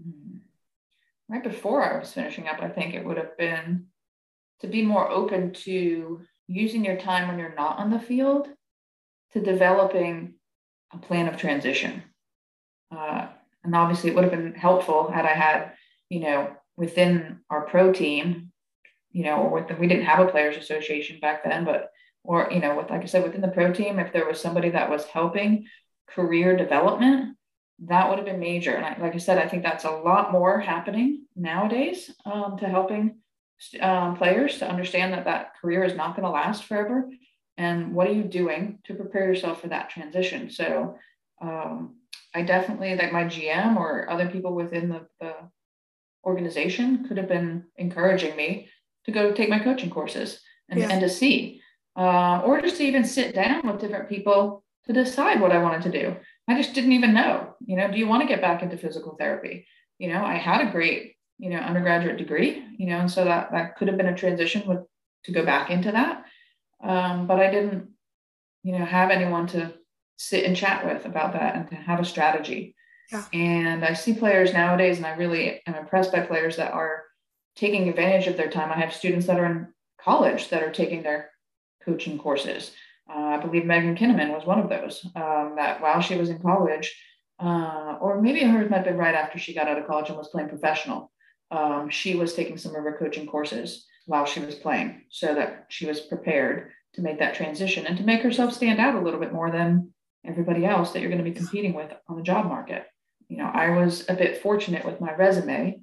Mm-hmm. 0.00 0.38
Right 1.28 1.42
before 1.42 1.82
I 1.82 1.98
was 1.98 2.12
finishing 2.12 2.46
up, 2.46 2.60
I 2.60 2.68
think 2.68 2.94
it 2.94 3.04
would 3.04 3.16
have 3.16 3.36
been 3.36 3.86
to 4.60 4.66
be 4.66 4.82
more 4.82 5.10
open 5.10 5.52
to 5.52 6.20
using 6.46 6.84
your 6.84 6.98
time 6.98 7.28
when 7.28 7.38
you're 7.38 7.54
not 7.54 7.78
on 7.78 7.90
the 7.90 7.98
field 7.98 8.48
to 9.34 9.40
developing 9.40 10.34
a 10.92 10.98
plan 10.98 11.28
of 11.28 11.36
transition. 11.36 12.02
Uh, 12.90 13.28
and 13.62 13.74
obviously, 13.74 14.10
it 14.10 14.14
would 14.14 14.24
have 14.24 14.32
been 14.32 14.54
helpful 14.54 15.10
had 15.10 15.26
I 15.26 15.34
had, 15.34 15.72
you 16.08 16.20
know, 16.20 16.52
within 16.76 17.40
our 17.50 17.62
pro 17.62 17.92
team, 17.92 18.52
you 19.12 19.24
know, 19.24 19.36
or 19.36 19.50
with 19.50 19.68
the, 19.68 19.74
we 19.74 19.86
didn't 19.86 20.06
have 20.06 20.26
a 20.26 20.30
players 20.30 20.56
association 20.56 21.20
back 21.20 21.44
then, 21.44 21.64
but 21.64 21.90
or 22.24 22.48
you 22.50 22.58
know 22.58 22.76
with 22.76 22.90
like 22.90 23.02
i 23.02 23.06
said 23.06 23.22
within 23.22 23.42
the 23.42 23.48
pro 23.48 23.72
team 23.72 23.98
if 23.98 24.12
there 24.12 24.26
was 24.26 24.40
somebody 24.40 24.70
that 24.70 24.90
was 24.90 25.04
helping 25.04 25.66
career 26.08 26.56
development 26.56 27.36
that 27.78 28.08
would 28.08 28.18
have 28.18 28.26
been 28.26 28.40
major 28.40 28.74
and 28.74 28.84
I, 28.84 28.96
like 29.00 29.14
i 29.14 29.18
said 29.18 29.38
i 29.38 29.46
think 29.46 29.62
that's 29.62 29.84
a 29.84 29.90
lot 29.90 30.32
more 30.32 30.58
happening 30.58 31.26
nowadays 31.36 32.10
um, 32.24 32.56
to 32.58 32.68
helping 32.68 33.18
um, 33.80 34.16
players 34.16 34.58
to 34.58 34.68
understand 34.68 35.12
that 35.12 35.26
that 35.26 35.52
career 35.60 35.84
is 35.84 35.94
not 35.94 36.16
going 36.16 36.24
to 36.24 36.30
last 36.30 36.64
forever 36.64 37.08
and 37.56 37.94
what 37.94 38.06
are 38.06 38.12
you 38.12 38.24
doing 38.24 38.78
to 38.84 38.94
prepare 38.94 39.26
yourself 39.26 39.60
for 39.60 39.68
that 39.68 39.90
transition 39.90 40.50
so 40.50 40.96
um, 41.40 41.96
i 42.34 42.42
definitely 42.42 42.94
like 42.96 43.12
my 43.12 43.24
gm 43.24 43.76
or 43.76 44.08
other 44.10 44.28
people 44.28 44.54
within 44.54 44.88
the, 44.88 45.06
the 45.20 45.34
organization 46.24 47.06
could 47.06 47.16
have 47.16 47.28
been 47.28 47.64
encouraging 47.76 48.36
me 48.36 48.68
to 49.04 49.12
go 49.12 49.32
take 49.32 49.50
my 49.50 49.58
coaching 49.58 49.90
courses 49.90 50.40
and, 50.68 50.80
yeah. 50.80 50.88
and 50.90 51.00
to 51.00 51.08
see 51.08 51.60
uh, 51.96 52.42
or 52.44 52.60
just 52.60 52.76
to 52.76 52.84
even 52.84 53.04
sit 53.04 53.34
down 53.34 53.66
with 53.66 53.80
different 53.80 54.08
people 54.08 54.64
to 54.86 54.92
decide 54.92 55.40
what 55.40 55.52
I 55.52 55.58
wanted 55.58 55.82
to 55.82 55.90
do. 55.90 56.16
I 56.48 56.56
just 56.56 56.74
didn't 56.74 56.92
even 56.92 57.14
know, 57.14 57.54
you 57.64 57.76
know, 57.76 57.90
do 57.90 57.98
you 57.98 58.06
want 58.06 58.22
to 58.22 58.28
get 58.28 58.42
back 58.42 58.62
into 58.62 58.76
physical 58.76 59.16
therapy? 59.16 59.66
You 59.98 60.12
know, 60.12 60.24
I 60.24 60.34
had 60.34 60.66
a 60.66 60.70
great, 60.70 61.14
you 61.38 61.50
know, 61.50 61.56
undergraduate 61.56 62.18
degree, 62.18 62.64
you 62.76 62.86
know, 62.86 62.98
and 62.98 63.10
so 63.10 63.24
that 63.24 63.52
that 63.52 63.76
could 63.76 63.88
have 63.88 63.96
been 63.96 64.08
a 64.08 64.16
transition 64.16 64.66
with 64.66 64.80
to 65.24 65.32
go 65.32 65.44
back 65.44 65.70
into 65.70 65.90
that. 65.92 66.23
Um, 66.84 67.26
but 67.26 67.40
I 67.40 67.50
didn't, 67.50 67.88
you 68.62 68.78
know, 68.78 68.84
have 68.84 69.10
anyone 69.10 69.46
to 69.48 69.72
sit 70.16 70.44
and 70.44 70.56
chat 70.56 70.84
with 70.84 71.06
about 71.06 71.32
that 71.32 71.56
and 71.56 71.68
to 71.70 71.74
have 71.74 71.98
a 71.98 72.04
strategy. 72.04 72.76
Yeah. 73.10 73.24
And 73.32 73.84
I 73.84 73.94
see 73.94 74.14
players 74.14 74.52
nowadays, 74.52 74.98
and 74.98 75.06
I 75.06 75.14
really 75.14 75.62
am 75.66 75.74
impressed 75.74 76.12
by 76.12 76.20
players 76.20 76.56
that 76.56 76.72
are 76.72 77.04
taking 77.56 77.88
advantage 77.88 78.26
of 78.26 78.36
their 78.36 78.50
time. 78.50 78.70
I 78.70 78.80
have 78.80 78.94
students 78.94 79.26
that 79.26 79.38
are 79.38 79.46
in 79.46 79.68
college 80.00 80.50
that 80.50 80.62
are 80.62 80.72
taking 80.72 81.02
their 81.02 81.30
coaching 81.84 82.18
courses. 82.18 82.72
Uh, 83.08 83.18
I 83.18 83.38
believe 83.38 83.66
Megan 83.66 83.96
Kinnaman 83.96 84.34
was 84.34 84.46
one 84.46 84.58
of 84.58 84.68
those. 84.68 85.04
Um, 85.14 85.54
that 85.56 85.80
while 85.80 86.00
she 86.00 86.16
was 86.16 86.30
in 86.30 86.38
college, 86.38 86.94
uh, 87.38 87.98
or 88.00 88.20
maybe 88.20 88.40
hers 88.40 88.70
might 88.70 88.78
have 88.78 88.86
been 88.86 88.96
right 88.96 89.14
after 89.14 89.38
she 89.38 89.54
got 89.54 89.68
out 89.68 89.78
of 89.78 89.86
college 89.86 90.08
and 90.08 90.16
was 90.16 90.28
playing 90.28 90.48
professional. 90.48 91.10
Um, 91.50 91.90
she 91.90 92.14
was 92.14 92.34
taking 92.34 92.56
some 92.56 92.74
of 92.74 92.82
her 92.82 92.96
coaching 92.98 93.26
courses 93.26 93.86
while 94.06 94.26
she 94.26 94.40
was 94.40 94.54
playing, 94.54 95.02
so 95.10 95.34
that 95.34 95.66
she 95.68 95.86
was 95.86 96.00
prepared 96.00 96.70
to 96.94 97.02
make 97.02 97.18
that 97.18 97.34
transition 97.34 97.86
and 97.86 97.96
to 97.96 98.04
make 98.04 98.22
herself 98.22 98.52
stand 98.52 98.78
out 98.78 98.94
a 98.94 99.00
little 99.00 99.20
bit 99.20 99.32
more 99.32 99.50
than 99.50 99.92
everybody 100.24 100.64
else 100.64 100.92
that 100.92 101.00
you're 101.00 101.10
going 101.10 101.22
to 101.22 101.30
be 101.30 101.36
competing 101.36 101.74
with 101.74 101.92
on 102.08 102.16
the 102.16 102.22
job 102.22 102.46
market. 102.46 102.84
You 103.28 103.38
know, 103.38 103.50
I 103.52 103.70
was 103.70 104.04
a 104.08 104.14
bit 104.14 104.42
fortunate 104.42 104.84
with 104.84 105.00
my 105.00 105.14
resume, 105.14 105.80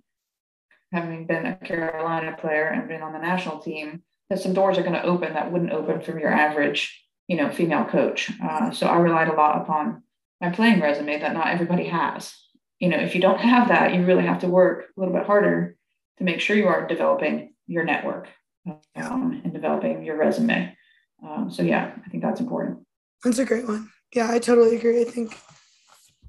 having 0.92 1.26
been 1.26 1.46
a 1.46 1.56
Carolina 1.56 2.36
player 2.40 2.68
and 2.68 2.88
been 2.88 3.02
on 3.02 3.14
the 3.14 3.20
national 3.20 3.60
team, 3.60 4.04
that 4.30 4.40
some 4.40 4.54
doors 4.54 4.78
are 4.78 4.84
going 4.84 4.94
to 4.94 5.04
open 5.04 5.34
that 5.34 5.52
wouldn't 5.52 5.74
open 5.74 6.02
from 6.02 6.20
your 6.20 6.32
average, 6.32 7.04
you 7.28 7.36
know, 7.36 7.52
female 7.52 7.86
coach. 7.86 8.32
Uh, 8.42 8.72
so 8.72 8.88
I 8.88 8.98
relied 8.98 9.28
a 9.28 9.34
lot 9.34 9.62
upon 9.62 10.04
my 10.40 10.50
playing 10.50 10.80
resume 10.80 11.20
that 11.20 11.34
not 11.34 11.48
everybody 11.48 11.86
has. 11.86 12.34
You 12.80 12.90
know, 12.90 12.98
if 12.98 13.14
you 13.14 13.22
don't 13.22 13.40
have 13.40 13.68
that, 13.68 13.94
you 13.94 14.06
really 14.06 14.26
have 14.26 14.40
to 14.40 14.48
work 14.48 14.86
a 14.86 15.00
little 15.00 15.14
bit 15.14 15.26
harder 15.26 15.76
to 16.18 16.24
make 16.24 16.40
sure 16.40 16.56
you 16.56 16.68
are 16.68 16.88
developing 16.88 17.54
your 17.72 17.84
network 17.84 18.28
um, 18.96 19.42
and 19.44 19.54
developing 19.54 20.04
your 20.04 20.18
resume. 20.18 20.76
Um, 21.26 21.50
so 21.52 21.64
yeah, 21.64 21.92
I 22.06 22.10
think 22.10 22.24
that's 22.24 22.40
important. 22.40 22.80
That's 23.24 23.40
a 23.40 23.46
great 23.46 23.68
one. 23.68 23.90
Yeah, 24.14 24.30
I 24.30 24.40
totally 24.40 24.76
agree. 24.76 25.02
I 25.02 25.06
think 25.06 25.38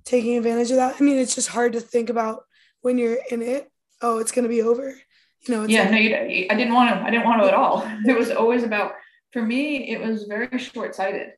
taking 0.05 0.37
advantage 0.37 0.71
of 0.71 0.77
that. 0.77 0.97
I 0.99 1.05
mean, 1.05 1.19
it's 1.19 1.35
just 1.35 1.49
hard 1.49 1.73
to 1.73 1.81
think 1.81 2.11
about 2.11 2.45
when 2.83 2.99
you're 2.99 3.19
in 3.31 3.43
it. 3.43 3.71
Oh, 4.01 4.19
it's 4.19 4.33
going 4.33 4.45
to 4.45 4.49
be 4.49 4.63
over. 4.63 4.95
You 5.41 5.55
know. 5.55 5.65
yeah. 5.65 5.83
Like, 5.83 5.91
no, 5.91 5.99
you, 5.99 6.47
I 6.51 6.55
didn't 6.55 6.75
want 6.75 6.91
to. 6.91 7.03
I 7.05 7.11
didn't 7.11 7.25
want 7.25 7.43
to 7.43 7.49
at 7.49 7.55
all. 7.55 7.89
It 8.07 8.17
was 8.17 8.31
always 8.31 8.63
about. 8.63 8.93
For 9.33 9.41
me, 9.41 9.91
it 9.91 10.01
was 10.01 10.25
very 10.25 10.59
short-sighted. 10.59 11.29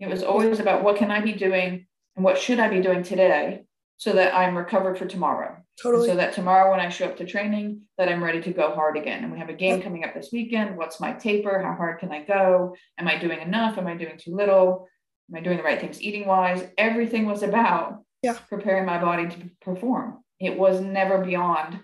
It 0.00 0.08
was 0.08 0.24
always 0.24 0.58
about 0.58 0.82
what 0.82 0.96
can 0.96 1.12
I 1.12 1.20
be 1.20 1.32
doing 1.32 1.86
and 2.16 2.24
what 2.24 2.36
should 2.36 2.58
I 2.58 2.68
be 2.68 2.80
doing 2.80 3.04
today 3.04 3.64
so 3.96 4.12
that 4.12 4.34
I'm 4.34 4.56
recovered 4.56 4.98
for 4.98 5.06
tomorrow. 5.06 5.56
Totally. 5.80 6.08
So 6.08 6.16
that 6.16 6.34
tomorrow 6.34 6.70
when 6.70 6.80
I 6.80 6.88
show 6.88 7.06
up 7.06 7.16
to 7.16 7.24
training, 7.24 7.82
that 7.98 8.08
I'm 8.08 8.22
ready 8.22 8.40
to 8.42 8.52
go 8.52 8.74
hard 8.74 8.96
again. 8.96 9.24
And 9.24 9.32
we 9.32 9.38
have 9.38 9.48
a 9.48 9.54
game 9.54 9.82
coming 9.82 10.04
up 10.04 10.14
this 10.14 10.30
weekend. 10.32 10.76
What's 10.76 11.00
my 11.00 11.12
taper? 11.12 11.60
How 11.60 11.74
hard 11.74 11.98
can 11.98 12.12
I 12.12 12.24
go? 12.24 12.76
Am 12.98 13.08
I 13.08 13.18
doing 13.18 13.40
enough? 13.40 13.78
Am 13.78 13.86
I 13.86 13.96
doing 13.96 14.18
too 14.18 14.34
little? 14.34 14.86
Am 15.30 15.36
I 15.36 15.40
doing 15.40 15.56
the 15.56 15.62
right 15.62 15.80
things 15.80 16.02
eating 16.02 16.26
wise? 16.26 16.64
Everything 16.78 17.26
was 17.26 17.42
about 17.42 18.04
yeah. 18.22 18.34
preparing 18.48 18.84
my 18.84 19.00
body 19.00 19.28
to 19.28 19.50
perform. 19.60 20.18
It 20.38 20.58
was 20.58 20.80
never 20.80 21.24
beyond 21.24 21.80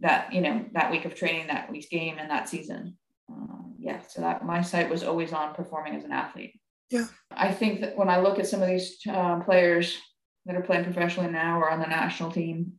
that, 0.00 0.32
you 0.32 0.40
know, 0.40 0.64
that 0.72 0.90
week 0.90 1.04
of 1.04 1.14
training, 1.14 1.46
that 1.46 1.70
week's 1.70 1.88
game, 1.88 2.18
and 2.18 2.30
that 2.30 2.48
season. 2.48 2.96
Uh, 3.30 3.62
yeah, 3.78 4.00
so 4.08 4.20
that 4.20 4.44
my 4.44 4.60
sight 4.62 4.90
was 4.90 5.02
always 5.02 5.32
on 5.32 5.54
performing 5.54 5.94
as 5.94 6.04
an 6.04 6.12
athlete. 6.12 6.58
Yeah, 6.90 7.06
I 7.30 7.52
think 7.52 7.80
that 7.80 7.96
when 7.96 8.08
I 8.08 8.20
look 8.20 8.38
at 8.38 8.46
some 8.46 8.62
of 8.62 8.68
these 8.68 8.98
uh, 9.08 9.40
players 9.40 9.98
that 10.46 10.56
are 10.56 10.62
playing 10.62 10.84
professionally 10.84 11.30
now 11.30 11.60
or 11.60 11.70
on 11.70 11.80
the 11.80 11.86
national 11.86 12.30
team, 12.30 12.72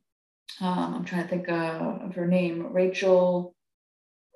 um, 0.62 0.96
I'm 0.96 1.06
trying 1.06 1.24
to 1.24 1.30
think 1.30 1.50
uh, 1.50 1.98
of 2.04 2.16
her 2.16 2.28
name, 2.28 2.72
Rachel. 2.72 3.56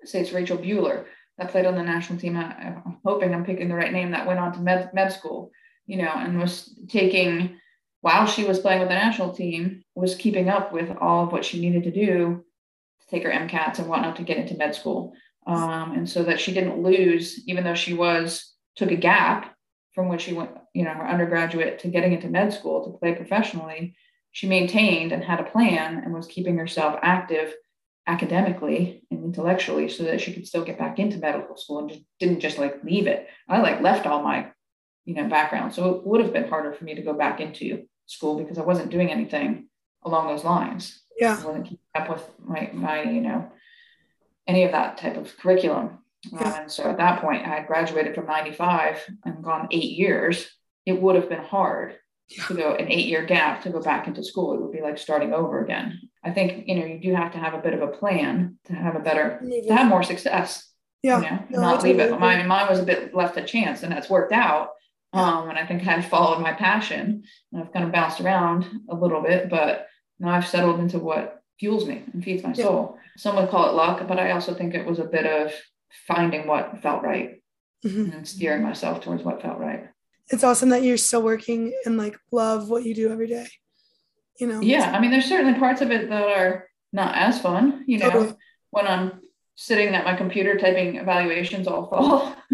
Say 0.04 0.22
it's 0.22 0.32
Rachel 0.32 0.58
Buehler 0.58 1.06
that 1.38 1.52
played 1.52 1.66
on 1.66 1.76
the 1.76 1.84
national 1.84 2.20
team. 2.20 2.38
I, 2.38 2.54
am 2.68 2.98
hoping 3.06 3.34
I'm 3.34 3.46
picking 3.46 3.70
the 3.70 3.76
right 3.76 3.92
name. 3.92 4.12
That 4.12 4.28
went 4.28 4.40
on 4.40 4.54
to 4.54 4.60
med, 4.60 4.94
med 4.94 5.12
school, 5.12 5.52
you 5.86 5.98
know, 5.98 6.12
and 6.12 6.40
was 6.40 6.78
taking 6.88 7.60
while 8.02 8.26
she 8.26 8.46
was 8.46 8.60
playing 8.60 8.80
with 8.80 8.90
the 8.90 8.96
national 8.96 9.34
team, 9.34 9.84
was 9.96 10.16
keeping 10.16 10.50
up 10.50 10.72
with 10.72 10.96
all 11.02 11.26
of 11.26 11.32
what 11.32 11.44
she 11.44 11.60
needed 11.60 11.84
to 11.84 11.92
do 11.92 12.44
to 13.02 13.08
take 13.10 13.24
her 13.24 13.32
MCATs 13.32 13.80
and 13.80 13.90
whatnot 13.90 14.16
to 14.18 14.24
get 14.24 14.38
into 14.38 14.56
med 14.56 14.76
school. 14.76 15.14
Um, 15.46 15.94
and 15.94 16.10
so 16.10 16.24
that 16.24 16.40
she 16.40 16.54
didn't 16.54 16.84
lose, 16.84 17.48
even 17.48 17.64
though 17.64 17.76
she 17.76 17.94
was 17.94 18.54
took 18.76 18.92
a 18.92 18.96
gap 18.96 19.56
from 19.98 20.10
when 20.10 20.20
she 20.20 20.32
went, 20.32 20.52
you 20.76 20.84
know, 20.84 20.93
her 20.93 21.08
undergraduate 21.08 21.80
to 21.80 21.88
getting 21.88 22.14
into 22.14 22.30
med 22.30 22.54
school 22.54 22.84
to 22.84 23.00
play 23.00 23.16
professionally, 23.16 23.95
she 24.32 24.48
maintained 24.48 25.12
and 25.12 25.24
had 25.24 25.39
a 25.39 25.43
plan 25.43 26.04
and 26.04 26.14
was 26.14 26.28
keeping 26.28 26.56
herself 26.56 27.00
active 27.02 27.56
academically 28.06 29.02
and 29.10 29.24
intellectually 29.24 29.89
so 29.89 30.04
that 30.04 30.22
she 30.22 30.32
could 30.32 30.45
still 30.45 30.64
get 30.64 30.78
back 30.78 31.00
into 31.00 31.18
medical 31.18 31.58
school 31.58 31.80
and 31.80 31.89
just 31.89 32.04
didn't 32.20 32.41
just 32.41 32.60
like 32.60 32.84
leave 32.84 33.08
it. 33.08 33.28
I 33.50 33.60
like 33.60 33.82
left 33.82 34.06
all 34.06 34.22
my, 34.22 34.52
you 35.06 35.16
know, 35.16 35.28
background. 35.28 35.74
So 35.74 35.95
it 35.95 36.06
would 36.06 36.22
have 36.22 36.32
been 36.32 36.48
harder 36.48 36.74
for 36.74 36.84
me 36.84 36.93
to 36.93 37.02
go 37.02 37.14
back 37.14 37.39
into 37.39 37.88
school 38.06 38.38
because 38.38 38.60
I 38.60 38.66
wasn't 38.70 38.91
doing 38.91 39.12
anything 39.12 39.68
along 40.04 40.28
those 40.28 40.43
lines. 40.43 41.02
Yeah. 41.20 41.39
I 41.41 41.43
wasn't 41.43 41.66
keeping 41.66 41.80
up 41.95 42.08
with 42.08 42.24
my 42.45 42.70
my, 42.72 43.02
you 43.02 43.22
know, 43.22 43.52
any 44.45 44.64
of 44.64 44.74
that 44.74 45.00
type 45.00 45.18
of 45.18 45.36
curriculum. 45.38 46.04
Yeah. 46.32 46.62
And 46.62 46.72
so 46.72 46.84
at 46.84 46.98
that 46.98 47.22
point, 47.22 47.46
I 47.46 47.50
had 47.50 47.68
graduated 47.68 48.16
from 48.16 48.26
95 48.26 49.00
and 49.26 49.44
gone 49.44 49.68
eight 49.72 49.92
years. 49.92 50.50
It 50.86 51.02
would 51.02 51.16
have 51.16 51.30
been 51.30 51.44
hard 51.44 51.96
yeah. 52.30 52.46
to 52.46 52.54
go 52.54 52.76
an 52.76 52.92
eight 52.92 53.08
year 53.08 53.26
gap 53.26 53.64
to 53.64 53.70
go 53.70 53.82
back 53.82 54.08
into 54.08 54.24
school. 54.24 54.54
It 54.54 54.62
would 54.62 54.72
be 54.72 54.82
like 54.82 54.98
starting 54.98 55.34
over 55.34 55.64
again. 55.64 56.00
I 56.24 56.32
think, 56.32 56.68
you 56.68 56.76
know, 56.76 56.86
you 56.86 57.00
do 57.00 57.16
have 57.16 57.32
to 57.34 57.38
have 57.38 57.54
a 57.54 57.62
bit 57.62 57.74
of 57.74 57.82
a 57.82 57.88
plan 57.88 58.58
to 58.66 58.74
have 58.74 58.96
a 58.96 59.00
better, 59.00 59.40
to 59.42 59.74
have 59.74 59.88
more 59.88 60.04
success. 60.04 60.70
Yeah. 61.04 61.22
You 61.22 61.30
know, 61.30 61.46
no, 61.50 61.62
not 61.62 61.84
leave 61.84 62.00
it. 62.00 62.20
Mine, 62.20 62.48
mine 62.48 62.68
was 62.70 62.80
a 62.80 62.84
bit 62.84 63.14
left 63.14 63.36
to 63.36 63.46
chance 63.46 63.84
and 63.84 63.92
that's 63.92 64.10
worked 64.10 64.34
out. 64.34 64.72
Um, 65.14 65.50
and 65.50 65.58
I 65.58 65.66
think 65.66 65.88
I 65.88 66.02
followed 66.02 66.42
my 66.42 66.54
passion 66.54 67.24
and 67.52 67.62
I've 67.62 67.72
kind 67.72 67.86
of 67.86 67.92
bounced 67.92 68.20
around 68.20 68.68
a 68.90 68.96
little 68.96 69.22
bit, 69.22 69.50
but 69.50 69.88
now 70.20 70.30
I've 70.30 70.48
settled 70.48 70.80
into 70.80 71.00
what 71.00 71.42
fuels 71.60 71.86
me 71.88 72.04
and 72.14 72.24
feeds 72.24 72.44
my 72.44 72.54
soul. 72.54 72.98
Some 73.18 73.36
would 73.38 73.50
call 73.50 73.70
it 73.70 73.74
luck, 73.74 74.08
but 74.08 74.20
I 74.20 74.32
also 74.32 74.54
think 74.54 74.74
it 74.74 74.86
was 74.86 75.00
a 75.00 75.06
bit 75.06 75.26
of 75.26 75.54
finding 76.08 76.48
what 76.48 76.82
felt 76.82 77.04
right 77.04 77.42
mm-hmm. 77.86 78.12
and 78.12 78.28
steering 78.28 78.64
myself 78.64 79.02
towards 79.02 79.24
what 79.24 79.42
felt 79.42 79.60
right. 79.60 79.88
It's 80.30 80.44
awesome 80.44 80.70
that 80.70 80.84
you're 80.84 80.98
still 80.98 81.22
working 81.22 81.74
and 81.86 81.98
like 81.98 82.18
love 82.32 82.70
what 82.70 82.84
you 82.84 82.94
do 82.94 83.12
every 83.12 83.28
day. 83.28 83.48
You 84.40 84.48
know? 84.48 84.62
Yeah. 84.62 84.92
I 84.92 85.00
mean, 85.00 85.12
there's 85.12 85.26
certainly 85.26 85.58
parts 85.58 85.82
of 85.82 85.92
it 85.92 86.10
that 86.10 86.24
are 86.24 86.68
not 86.92 87.16
as 87.16 87.40
fun, 87.42 87.84
you 87.88 87.98
know, 87.98 88.10
totally. 88.10 88.36
when 88.72 88.88
I'm 88.88 89.22
sitting 89.56 89.96
at 89.96 90.06
my 90.06 90.16
computer 90.16 90.58
typing 90.58 90.98
evaluations 90.98 91.68
all 91.68 91.88
fall. 91.88 92.36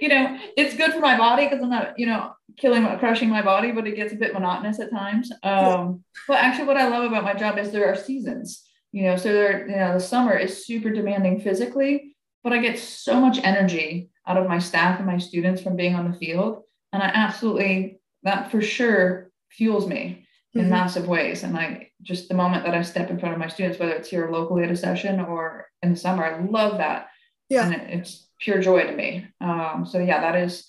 you 0.00 0.08
know, 0.08 0.38
it's 0.56 0.76
good 0.76 0.92
for 0.92 1.00
my 1.00 1.16
body 1.16 1.46
because 1.46 1.62
I'm 1.62 1.70
not, 1.70 1.98
you 1.98 2.06
know, 2.06 2.32
killing, 2.58 2.84
crushing 2.98 3.28
my 3.28 3.42
body, 3.42 3.72
but 3.72 3.86
it 3.86 3.96
gets 3.96 4.12
a 4.12 4.16
bit 4.16 4.34
monotonous 4.34 4.80
at 4.80 4.90
times. 4.90 5.30
Um, 5.32 5.38
yeah. 5.42 5.92
But 6.28 6.36
actually, 6.38 6.66
what 6.66 6.76
I 6.76 6.88
love 6.88 7.04
about 7.04 7.24
my 7.24 7.34
job 7.34 7.58
is 7.58 7.70
there 7.70 7.90
are 7.90 7.96
seasons 7.96 8.65
you 8.92 9.02
know 9.02 9.16
so 9.16 9.32
there 9.32 9.68
you 9.68 9.76
know 9.76 9.94
the 9.94 10.00
summer 10.00 10.36
is 10.36 10.66
super 10.66 10.90
demanding 10.90 11.40
physically 11.40 12.14
but 12.42 12.52
i 12.52 12.58
get 12.58 12.78
so 12.78 13.20
much 13.20 13.38
energy 13.42 14.10
out 14.26 14.36
of 14.36 14.48
my 14.48 14.58
staff 14.58 14.98
and 14.98 15.06
my 15.06 15.18
students 15.18 15.62
from 15.62 15.76
being 15.76 15.94
on 15.94 16.10
the 16.10 16.18
field. 16.18 16.62
And 16.92 17.02
i 17.02 17.06
absolutely 17.06 18.00
that 18.22 18.50
for 18.50 18.60
sure 18.60 19.30
fuels 19.50 19.86
me 19.86 20.26
in 20.54 20.62
mm-hmm. 20.62 20.70
massive 20.70 21.06
ways. 21.06 21.42
And 21.42 21.56
i 21.56 21.90
just 22.02 22.28
the 22.28 22.34
moment 22.34 22.64
that 22.64 22.74
i 22.74 22.82
step 22.82 23.10
in 23.10 23.18
front 23.18 23.34
of 23.34 23.40
my 23.40 23.48
students 23.48 23.78
whether 23.78 23.92
it's 23.92 24.08
here 24.08 24.30
locally 24.30 24.64
at 24.64 24.70
a 24.70 24.76
session 24.76 25.20
or 25.20 25.68
in 25.82 25.90
the 25.90 25.96
summer 25.96 26.24
i 26.24 26.44
love 26.44 26.78
that. 26.78 27.08
Yeah. 27.48 27.66
And 27.66 27.74
it, 27.74 27.90
it's 27.90 28.28
pure 28.40 28.60
joy 28.60 28.84
to 28.84 28.92
me. 28.92 29.26
Um, 29.40 29.86
so 29.88 29.98
yeah 29.98 30.20
that 30.20 30.36
is 30.36 30.66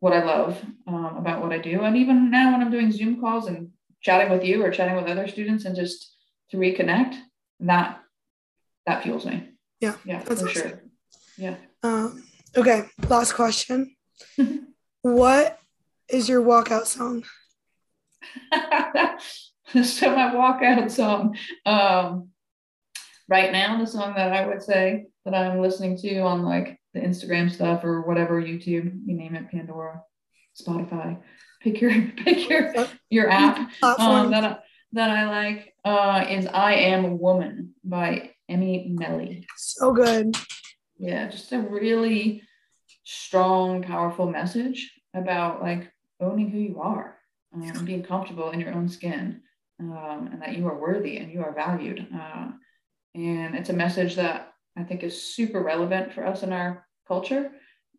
what 0.00 0.12
i 0.12 0.24
love 0.24 0.60
um, 0.86 1.16
about 1.16 1.42
what 1.42 1.52
i 1.52 1.58
do. 1.58 1.82
And 1.82 1.96
even 1.96 2.30
now 2.30 2.52
when 2.52 2.60
i'm 2.60 2.70
doing 2.70 2.90
zoom 2.90 3.20
calls 3.20 3.46
and 3.46 3.70
chatting 4.00 4.32
with 4.32 4.44
you 4.44 4.64
or 4.64 4.70
chatting 4.70 4.96
with 4.96 5.06
other 5.06 5.28
students 5.28 5.64
and 5.64 5.76
just 5.76 6.16
to 6.50 6.56
reconnect 6.56 7.16
that 7.62 8.00
that 8.86 9.02
fuels 9.02 9.26
me. 9.26 9.48
Yeah. 9.80 9.94
Yeah, 10.04 10.20
for 10.20 10.34
awesome. 10.34 10.48
sure. 10.48 10.82
Yeah. 11.36 11.56
Um, 11.82 12.22
okay. 12.56 12.84
Last 13.08 13.32
question. 13.34 13.94
what 15.02 15.58
is 16.08 16.28
your 16.28 16.42
walkout 16.42 16.86
song? 16.86 17.24
so 19.82 20.14
my 20.14 20.32
walkout 20.32 20.90
song. 20.90 21.36
Um, 21.66 22.28
right 23.28 23.52
now, 23.52 23.78
the 23.78 23.86
song 23.86 24.14
that 24.16 24.32
I 24.32 24.46
would 24.46 24.62
say 24.62 25.06
that 25.24 25.34
I'm 25.34 25.60
listening 25.60 25.96
to 25.98 26.20
on 26.20 26.42
like 26.42 26.78
the 26.94 27.00
Instagram 27.00 27.50
stuff 27.50 27.84
or 27.84 28.02
whatever, 28.02 28.40
YouTube, 28.40 29.00
you 29.06 29.14
name 29.16 29.34
it, 29.34 29.50
Pandora, 29.50 30.02
Spotify. 30.60 31.20
Pick 31.60 31.80
your 31.80 31.92
pick 32.16 32.48
your 32.48 32.72
your 33.10 33.30
app 33.30 33.70
um, 33.82 34.30
that 34.30 34.44
I, 34.44 34.58
that 34.92 35.10
I 35.10 35.28
like 35.28 35.74
uh, 35.84 36.24
is 36.28 36.46
I 36.46 36.74
Am 36.74 37.04
a 37.04 37.14
Woman 37.14 37.74
by 37.84 38.30
Emmy 38.48 38.88
Meli. 38.90 39.46
So 39.56 39.92
good. 39.92 40.36
Yeah, 40.98 41.28
just 41.28 41.52
a 41.52 41.58
really 41.58 42.42
strong, 43.04 43.82
powerful 43.82 44.28
message 44.28 44.92
about 45.14 45.62
like 45.62 45.90
owning 46.20 46.50
who 46.50 46.58
you 46.58 46.80
are 46.80 47.18
um, 47.54 47.62
and 47.62 47.86
being 47.86 48.02
comfortable 48.02 48.50
in 48.50 48.60
your 48.60 48.72
own 48.72 48.88
skin 48.88 49.42
um, 49.80 50.28
and 50.32 50.40
that 50.40 50.56
you 50.56 50.66
are 50.68 50.78
worthy 50.78 51.18
and 51.18 51.32
you 51.32 51.42
are 51.42 51.54
valued. 51.54 52.06
Uh, 52.14 52.50
and 53.14 53.54
it's 53.54 53.70
a 53.70 53.74
message 53.74 54.16
that 54.16 54.52
I 54.76 54.84
think 54.84 55.02
is 55.02 55.20
super 55.20 55.62
relevant 55.62 56.12
for 56.12 56.26
us 56.26 56.42
in 56.42 56.52
our 56.52 56.86
culture 57.06 57.50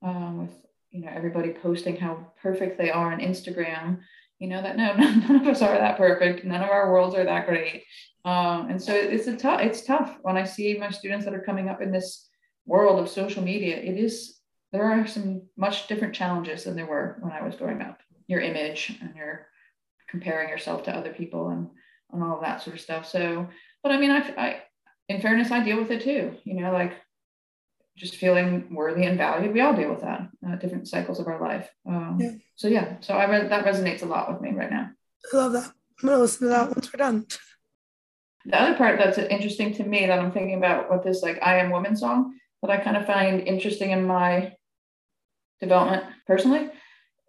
um, 0.02 0.40
with 0.40 0.52
you 0.92 1.02
know 1.02 1.12
everybody 1.14 1.52
posting 1.52 1.96
how 1.96 2.32
perfect 2.42 2.78
they 2.78 2.92
are 2.92 3.12
on 3.12 3.20
Instagram 3.20 4.00
you 4.44 4.50
know 4.50 4.62
that 4.62 4.78
no 4.78 4.94
none 4.98 5.36
of 5.38 5.48
us 5.48 5.62
are 5.62 5.78
that 5.78 5.98
perfect 5.98 6.46
none 6.46 6.62
of 6.62 6.70
our 6.70 6.92
worlds 6.92 7.16
are 7.16 7.26
that 7.26 7.48
great 7.48 7.84
um, 8.26 8.70
and 8.70 8.82
so 8.82 8.94
it's 8.94 9.28
a 9.28 9.36
tough 9.36 9.62
it's 9.62 9.86
tough 9.86 10.18
when 10.22 10.38
i 10.38 10.44
see 10.44 10.78
my 10.78 10.92
students 10.92 11.26
that 11.26 11.34
are 11.34 11.48
coming 11.50 11.70
up 11.70 11.82
in 11.82 11.92
this 11.92 12.30
world 12.66 13.00
of 13.00 13.10
social 13.10 13.44
media 13.44 13.78
it 13.78 13.98
is 13.98 14.42
there 14.74 14.92
are 14.92 15.06
some 15.08 15.44
much 15.56 15.88
different 15.88 16.16
challenges 16.16 16.64
than 16.64 16.76
there 16.76 16.88
were 16.88 17.18
when 17.22 17.32
I 17.32 17.44
was 17.44 17.56
growing 17.56 17.82
up. 17.82 18.00
Your 18.28 18.42
image 18.42 18.98
and 19.02 19.16
your 19.16 19.48
comparing 20.10 20.50
yourself 20.50 20.84
to 20.84 20.96
other 20.96 21.14
people 21.14 21.50
and, 21.50 21.70
and 22.12 22.24
all 22.24 22.42
that 22.42 22.62
sort 22.62 22.76
of 22.76 22.82
stuff. 22.82 23.08
So, 23.08 23.48
but 23.84 23.92
I 23.92 23.98
mean, 23.98 24.10
I, 24.10 24.20
I, 24.36 24.62
in 25.10 25.22
fairness, 25.22 25.52
I 25.52 25.64
deal 25.64 25.78
with 25.78 25.92
it 25.92 26.02
too, 26.02 26.36
you 26.44 26.56
know, 26.56 26.72
like 26.74 26.94
just 27.96 28.16
feeling 28.16 28.74
worthy 28.74 29.06
and 29.06 29.18
valued. 29.18 29.54
We 29.54 29.62
all 29.62 29.76
deal 29.76 29.90
with 29.90 30.02
that, 30.02 30.30
uh, 30.48 30.56
different 30.56 30.88
cycles 30.88 31.20
of 31.20 31.28
our 31.28 31.40
life. 31.40 31.70
Um, 31.88 32.18
yeah. 32.20 32.32
So 32.56 32.68
yeah, 32.68 32.96
so 33.02 33.14
I 33.14 33.30
re- 33.30 33.48
that 33.48 33.66
resonates 33.66 34.02
a 34.02 34.06
lot 34.06 34.32
with 34.32 34.42
me 34.42 34.52
right 34.52 34.72
now. 34.72 34.90
I 35.32 35.38
love 35.38 35.54
that. 35.54 35.72
I'm 36.02 36.10
gonna 36.10 36.22
listen 36.22 36.48
to 36.48 36.54
that 36.54 36.70
once 36.70 36.92
we're 36.92 36.98
done. 36.98 37.26
The 38.46 38.62
other 38.62 38.76
part 38.76 39.00
that's 39.00 39.18
interesting 39.18 39.74
to 39.76 39.84
me 39.84 40.06
that 40.06 40.20
I'm 40.20 40.32
thinking 40.32 40.58
about 40.58 40.90
what 40.90 41.04
this 41.04 41.22
like 41.22 41.42
I 41.42 41.60
am 41.60 41.70
woman 41.70 41.96
song 41.96 42.34
that 42.62 42.72
I 42.72 42.78
kind 42.78 42.98
of 42.98 43.06
find 43.06 43.42
interesting 43.42 43.92
in 43.92 44.06
my 44.06 44.54
development 45.62 46.04
personally 46.28 46.70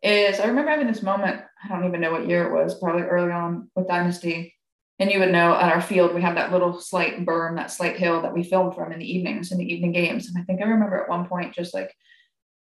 is 0.02 0.38
I 0.38 0.46
remember 0.46 0.70
having 0.70 0.86
this 0.86 1.02
moment, 1.02 1.40
I 1.62 1.68
don't 1.68 1.86
even 1.86 2.00
know 2.00 2.12
what 2.12 2.28
year 2.28 2.46
it 2.46 2.52
was, 2.52 2.78
probably 2.78 3.02
early 3.02 3.32
on 3.32 3.70
with 3.74 3.88
Dynasty. 3.88 4.54
And 4.99 5.11
you 5.11 5.18
would 5.18 5.32
know 5.32 5.55
at 5.55 5.72
our 5.72 5.80
field, 5.80 6.14
we 6.14 6.22
have 6.22 6.36
that 6.36 6.53
little 6.53 6.80
slight 6.80 7.26
berm, 7.26 7.57
that 7.57 7.70
slight 7.70 7.97
hill 7.97 8.22
that 8.22 8.32
we 8.32 8.45
filmed 8.45 8.74
from 8.74 8.92
in 8.92 9.01
the 9.01 9.12
evenings, 9.12 9.51
in 9.51 9.59
the 9.59 9.72
evening 9.72 9.92
games. 9.92 10.28
And 10.28 10.38
I 10.38 10.45
think 10.45 10.61
I 10.61 10.66
remember 10.66 11.03
at 11.03 11.09
one 11.09 11.26
point 11.26 11.55
just 11.55 11.74
like 11.74 11.92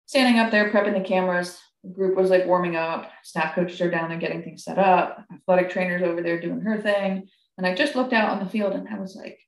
standing 0.05 0.39
up 0.39 0.49
there, 0.49 0.71
prepping 0.71 0.93
the 0.93 1.07
cameras. 1.07 1.59
The 1.83 1.89
group 1.89 2.15
was 2.15 2.29
like 2.29 2.45
warming 2.45 2.75
up, 2.75 3.11
staff 3.23 3.55
coaches 3.55 3.81
are 3.81 3.89
down 3.89 4.09
there 4.09 4.19
getting 4.19 4.43
things 4.43 4.63
set 4.63 4.77
up, 4.77 5.25
athletic 5.33 5.71
trainers 5.71 6.03
over 6.03 6.21
there 6.21 6.39
doing 6.39 6.61
her 6.61 6.79
thing. 6.79 7.27
And 7.57 7.67
I 7.67 7.75
just 7.75 7.95
looked 7.95 8.13
out 8.13 8.29
on 8.29 8.39
the 8.39 8.49
field 8.49 8.73
and 8.73 8.87
I 8.87 8.99
was 8.99 9.15
like, 9.15 9.39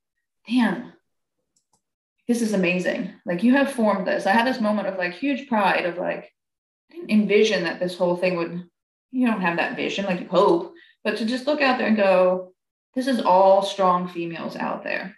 damn, 0.50 0.94
this 2.28 2.42
is 2.42 2.54
amazing. 2.54 3.14
Like 3.26 3.44
you 3.44 3.54
have 3.56 3.72
formed 3.72 4.08
this. 4.08 4.26
I 4.26 4.32
had 4.32 4.48
this 4.48 4.60
moment 4.60 4.88
of 4.88 4.98
like 4.98 5.14
huge 5.14 5.48
pride 5.48 5.86
of 5.86 5.98
like, 5.98 6.34
I 6.92 6.96
didn't 6.96 7.12
envision 7.12 7.64
that 7.64 7.80
this 7.80 7.98
whole 7.98 8.18
thing 8.18 8.36
would, 8.38 8.64
you 9.12 9.28
don't 9.28 9.42
have 9.42 9.58
that 9.58 9.76
vision, 9.76 10.06
like 10.06 10.20
you 10.20 10.28
hope, 10.28 10.74
but 11.04 11.18
to 11.18 11.26
just 11.26 11.46
look 11.46 11.62
out 11.62 11.78
there 11.78 11.88
and 11.88 11.98
go, 11.98 12.53
this 12.96 13.08
is 13.08 13.22
all 13.22 13.64
strong 13.64 14.08
females 14.08 14.56
out 14.56 14.84
there. 14.84 15.16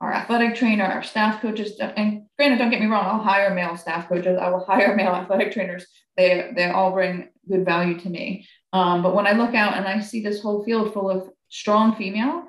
Our 0.00 0.12
athletic 0.12 0.54
trainer, 0.54 0.84
our 0.84 1.02
staff 1.02 1.40
coaches, 1.40 1.80
and 1.80 2.24
granted, 2.36 2.58
don't 2.58 2.70
get 2.70 2.80
me 2.80 2.86
wrong, 2.86 3.06
I'll 3.06 3.22
hire 3.22 3.54
male 3.54 3.76
staff 3.76 4.08
coaches. 4.08 4.38
I 4.38 4.50
will 4.50 4.64
hire 4.68 4.94
male 4.94 5.14
athletic 5.14 5.52
trainers. 5.52 5.86
They 6.16 6.52
they 6.54 6.70
all 6.70 6.92
bring 6.92 7.28
good 7.48 7.64
value 7.64 7.98
to 8.00 8.10
me. 8.10 8.46
Um, 8.72 9.02
but 9.02 9.14
when 9.14 9.26
I 9.26 9.32
look 9.32 9.54
out 9.54 9.76
and 9.76 9.86
I 9.86 10.00
see 10.00 10.22
this 10.22 10.42
whole 10.42 10.64
field 10.64 10.92
full 10.92 11.10
of 11.10 11.30
strong 11.48 11.96
female, 11.96 12.44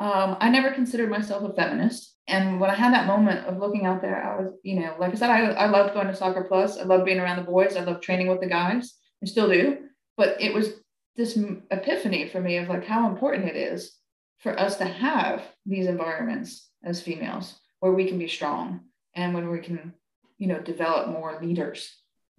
um, 0.00 0.36
I 0.40 0.48
never 0.48 0.72
considered 0.72 1.10
myself 1.10 1.48
a 1.48 1.54
feminist. 1.54 2.16
And 2.26 2.60
when 2.60 2.70
I 2.70 2.74
had 2.74 2.92
that 2.92 3.06
moment 3.06 3.46
of 3.46 3.58
looking 3.58 3.86
out 3.86 4.02
there, 4.02 4.22
I 4.22 4.40
was, 4.40 4.52
you 4.62 4.78
know, 4.80 4.94
like 4.98 5.12
I 5.12 5.14
said, 5.14 5.30
I, 5.30 5.46
I 5.52 5.66
loved 5.66 5.94
going 5.94 6.08
to 6.08 6.14
Soccer 6.14 6.44
Plus. 6.44 6.78
I 6.78 6.82
loved 6.82 7.04
being 7.04 7.20
around 7.20 7.36
the 7.36 7.50
boys. 7.50 7.76
I 7.76 7.84
loved 7.84 8.02
training 8.02 8.28
with 8.28 8.40
the 8.40 8.48
guys. 8.48 8.94
I 9.22 9.26
still 9.26 9.48
do. 9.48 9.78
But 10.16 10.40
it 10.40 10.52
was 10.52 10.74
this 11.16 11.38
epiphany 11.70 12.28
for 12.28 12.40
me 12.40 12.58
of 12.58 12.68
like 12.68 12.84
how 12.84 13.08
important 13.08 13.48
it 13.48 13.56
is 13.56 13.97
for 14.38 14.58
us 14.58 14.76
to 14.76 14.84
have 14.84 15.42
these 15.66 15.86
environments 15.86 16.68
as 16.84 17.02
females 17.02 17.58
where 17.80 17.92
we 17.92 18.06
can 18.06 18.18
be 18.18 18.28
strong 18.28 18.80
and 19.14 19.34
when 19.34 19.50
we 19.50 19.58
can, 19.58 19.92
you 20.38 20.46
know, 20.46 20.60
develop 20.60 21.08
more 21.08 21.38
leaders, 21.42 21.92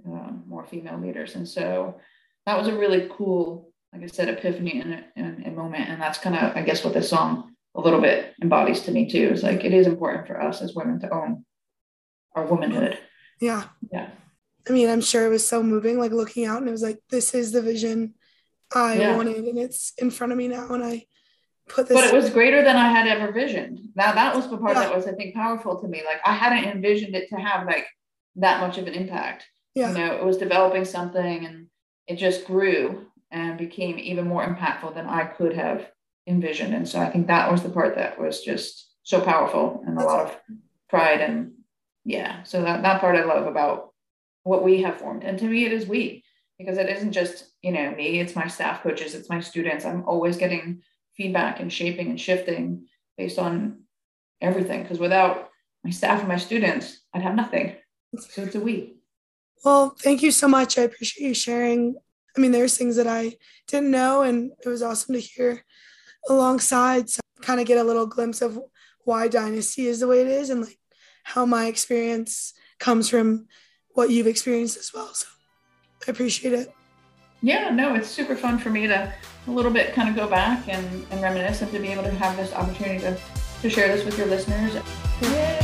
uh, 0.07 0.31
more 0.47 0.65
female 0.65 0.99
leaders. 0.99 1.35
And 1.35 1.47
so 1.47 1.99
that 2.45 2.57
was 2.57 2.67
a 2.67 2.77
really 2.77 3.09
cool, 3.11 3.71
like 3.93 4.03
I 4.03 4.07
said, 4.07 4.29
epiphany 4.29 4.79
in 5.15 5.43
a, 5.45 5.51
moment. 5.51 5.89
And 5.89 6.01
that's 6.01 6.17
kind 6.17 6.37
of, 6.37 6.55
I 6.55 6.61
guess, 6.61 6.85
what 6.85 6.93
this 6.93 7.09
song 7.09 7.53
a 7.75 7.81
little 7.81 7.99
bit 7.99 8.33
embodies 8.41 8.81
to 8.81 8.91
me 8.91 9.09
too. 9.09 9.29
It's 9.31 9.43
like 9.43 9.65
it 9.65 9.73
is 9.73 9.87
important 9.87 10.25
for 10.25 10.41
us 10.41 10.61
as 10.61 10.73
women 10.73 10.99
to 11.01 11.13
own 11.13 11.45
our 12.33 12.45
womanhood. 12.45 12.97
Yeah. 13.41 13.65
Yeah. 13.91 14.09
I 14.67 14.71
mean, 14.71 14.89
I'm 14.89 15.01
sure 15.01 15.25
it 15.25 15.29
was 15.29 15.45
so 15.45 15.61
moving, 15.61 15.99
like 15.99 16.11
looking 16.11 16.45
out 16.45 16.59
and 16.59 16.67
it 16.67 16.71
was 16.71 16.81
like, 16.81 16.99
this 17.09 17.33
is 17.33 17.51
the 17.51 17.61
vision 17.61 18.13
I 18.73 18.99
yeah. 18.99 19.17
wanted 19.17 19.37
and 19.37 19.57
it's 19.57 19.93
in 19.97 20.11
front 20.11 20.31
of 20.31 20.37
me 20.37 20.47
now. 20.47 20.69
And 20.73 20.83
I 20.83 21.05
put 21.69 21.87
this. 21.87 21.95
But 21.95 22.05
it 22.05 22.13
was 22.13 22.29
greater 22.29 22.63
than 22.63 22.75
I 22.75 22.89
had 22.89 23.07
ever 23.07 23.31
visioned. 23.31 23.79
Now 23.95 24.11
that 24.13 24.35
was 24.35 24.49
the 24.49 24.57
part 24.57 24.75
yeah. 24.75 24.81
that 24.81 24.95
was, 24.95 25.07
I 25.07 25.13
think, 25.13 25.33
powerful 25.33 25.79
to 25.79 25.87
me. 25.87 26.01
Like 26.05 26.19
I 26.25 26.33
hadn't 26.33 26.65
envisioned 26.65 27.15
it 27.15 27.29
to 27.29 27.35
have 27.37 27.65
like 27.65 27.87
that 28.35 28.59
much 28.59 28.77
of 28.77 28.87
an 28.87 28.93
impact. 28.93 29.45
Yeah. 29.75 29.91
You 29.91 29.97
know, 29.97 30.15
it 30.15 30.25
was 30.25 30.37
developing 30.37 30.85
something 30.85 31.45
and 31.45 31.67
it 32.07 32.17
just 32.17 32.45
grew 32.45 33.05
and 33.31 33.57
became 33.57 33.99
even 33.99 34.27
more 34.27 34.45
impactful 34.45 34.95
than 34.95 35.05
I 35.05 35.25
could 35.25 35.53
have 35.53 35.89
envisioned. 36.27 36.73
And 36.73 36.87
so 36.87 36.99
I 36.99 37.09
think 37.09 37.27
that 37.27 37.51
was 37.51 37.63
the 37.63 37.69
part 37.69 37.95
that 37.95 38.19
was 38.19 38.41
just 38.41 38.89
so 39.03 39.21
powerful 39.21 39.83
and 39.85 39.97
a 39.97 40.03
lot 40.03 40.25
of 40.25 40.37
pride 40.89 41.21
and 41.21 41.53
yeah. 42.05 42.43
So 42.43 42.61
that, 42.63 42.81
that 42.81 43.01
part 43.01 43.15
I 43.15 43.23
love 43.23 43.45
about 43.45 43.93
what 44.43 44.63
we 44.63 44.81
have 44.81 44.97
formed. 44.97 45.23
And 45.23 45.37
to 45.39 45.45
me, 45.45 45.65
it 45.65 45.73
is 45.73 45.87
we, 45.87 46.23
because 46.57 46.77
it 46.77 46.89
isn't 46.89 47.11
just, 47.11 47.45
you 47.61 47.71
know, 47.71 47.91
me, 47.91 48.19
it's 48.19 48.35
my 48.35 48.47
staff 48.47 48.81
coaches, 48.81 49.13
it's 49.13 49.29
my 49.29 49.39
students. 49.39 49.85
I'm 49.85 50.03
always 50.05 50.37
getting 50.37 50.81
feedback 51.19 51.59
and 51.59 51.71
shaping 51.71 52.09
and 52.09 52.19
shifting 52.19 52.87
based 53.17 53.37
on 53.37 53.83
everything. 54.39 54.81
Because 54.81 54.99
without 54.99 55.49
my 55.83 55.89
staff 55.89 56.19
and 56.19 56.29
my 56.29 56.37
students, 56.37 57.01
I'd 57.13 57.21
have 57.21 57.35
nothing. 57.35 57.75
So 58.17 58.43
it's 58.43 58.55
a 58.55 58.59
we. 58.61 58.95
Well, 59.65 59.95
thank 59.99 60.23
you 60.23 60.31
so 60.31 60.47
much. 60.47 60.77
I 60.77 60.83
appreciate 60.83 61.27
you 61.27 61.33
sharing. 61.33 61.95
I 62.35 62.39
mean, 62.39 62.53
there's 62.53 62.77
things 62.77 62.95
that 62.95 63.07
I 63.07 63.35
didn't 63.67 63.91
know, 63.91 64.21
and 64.21 64.51
it 64.63 64.69
was 64.69 64.81
awesome 64.81 65.13
to 65.13 65.19
hear 65.19 65.65
alongside 66.29 67.09
so 67.09 67.19
kind 67.41 67.59
of 67.59 67.67
get 67.67 67.77
a 67.77 67.83
little 67.83 68.05
glimpse 68.05 68.41
of 68.41 68.59
why 69.03 69.27
dynasty 69.27 69.87
is 69.87 69.99
the 69.99 70.07
way 70.07 70.21
it 70.21 70.27
is 70.27 70.49
and 70.49 70.61
like 70.61 70.77
how 71.23 71.45
my 71.45 71.65
experience 71.67 72.53
comes 72.79 73.09
from 73.09 73.47
what 73.91 74.09
you've 74.09 74.27
experienced 74.27 74.77
as 74.77 74.91
well 74.93 75.09
so 75.13 75.25
i 76.05 76.11
appreciate 76.11 76.53
it 76.53 76.73
yeah 77.41 77.69
no 77.69 77.95
it's 77.95 78.09
super 78.09 78.35
fun 78.35 78.59
for 78.59 78.69
me 78.69 78.85
to 78.85 79.13
a 79.49 79.53
little 79.53 79.71
bit 79.71 79.93
kind 79.93 80.09
of 80.09 80.15
go 80.15 80.27
back 80.27 80.67
and, 80.67 81.05
and 81.11 81.21
reminisce 81.21 81.61
and 81.61 81.71
to 81.71 81.79
be 81.79 81.89
able 81.89 82.03
to 82.03 82.11
have 82.11 82.37
this 82.37 82.53
opportunity 82.53 82.99
to, 82.99 83.17
to 83.61 83.69
share 83.69 83.87
this 83.95 84.05
with 84.05 84.17
your 84.17 84.27
listeners. 84.27 84.75
Yay 85.21 85.58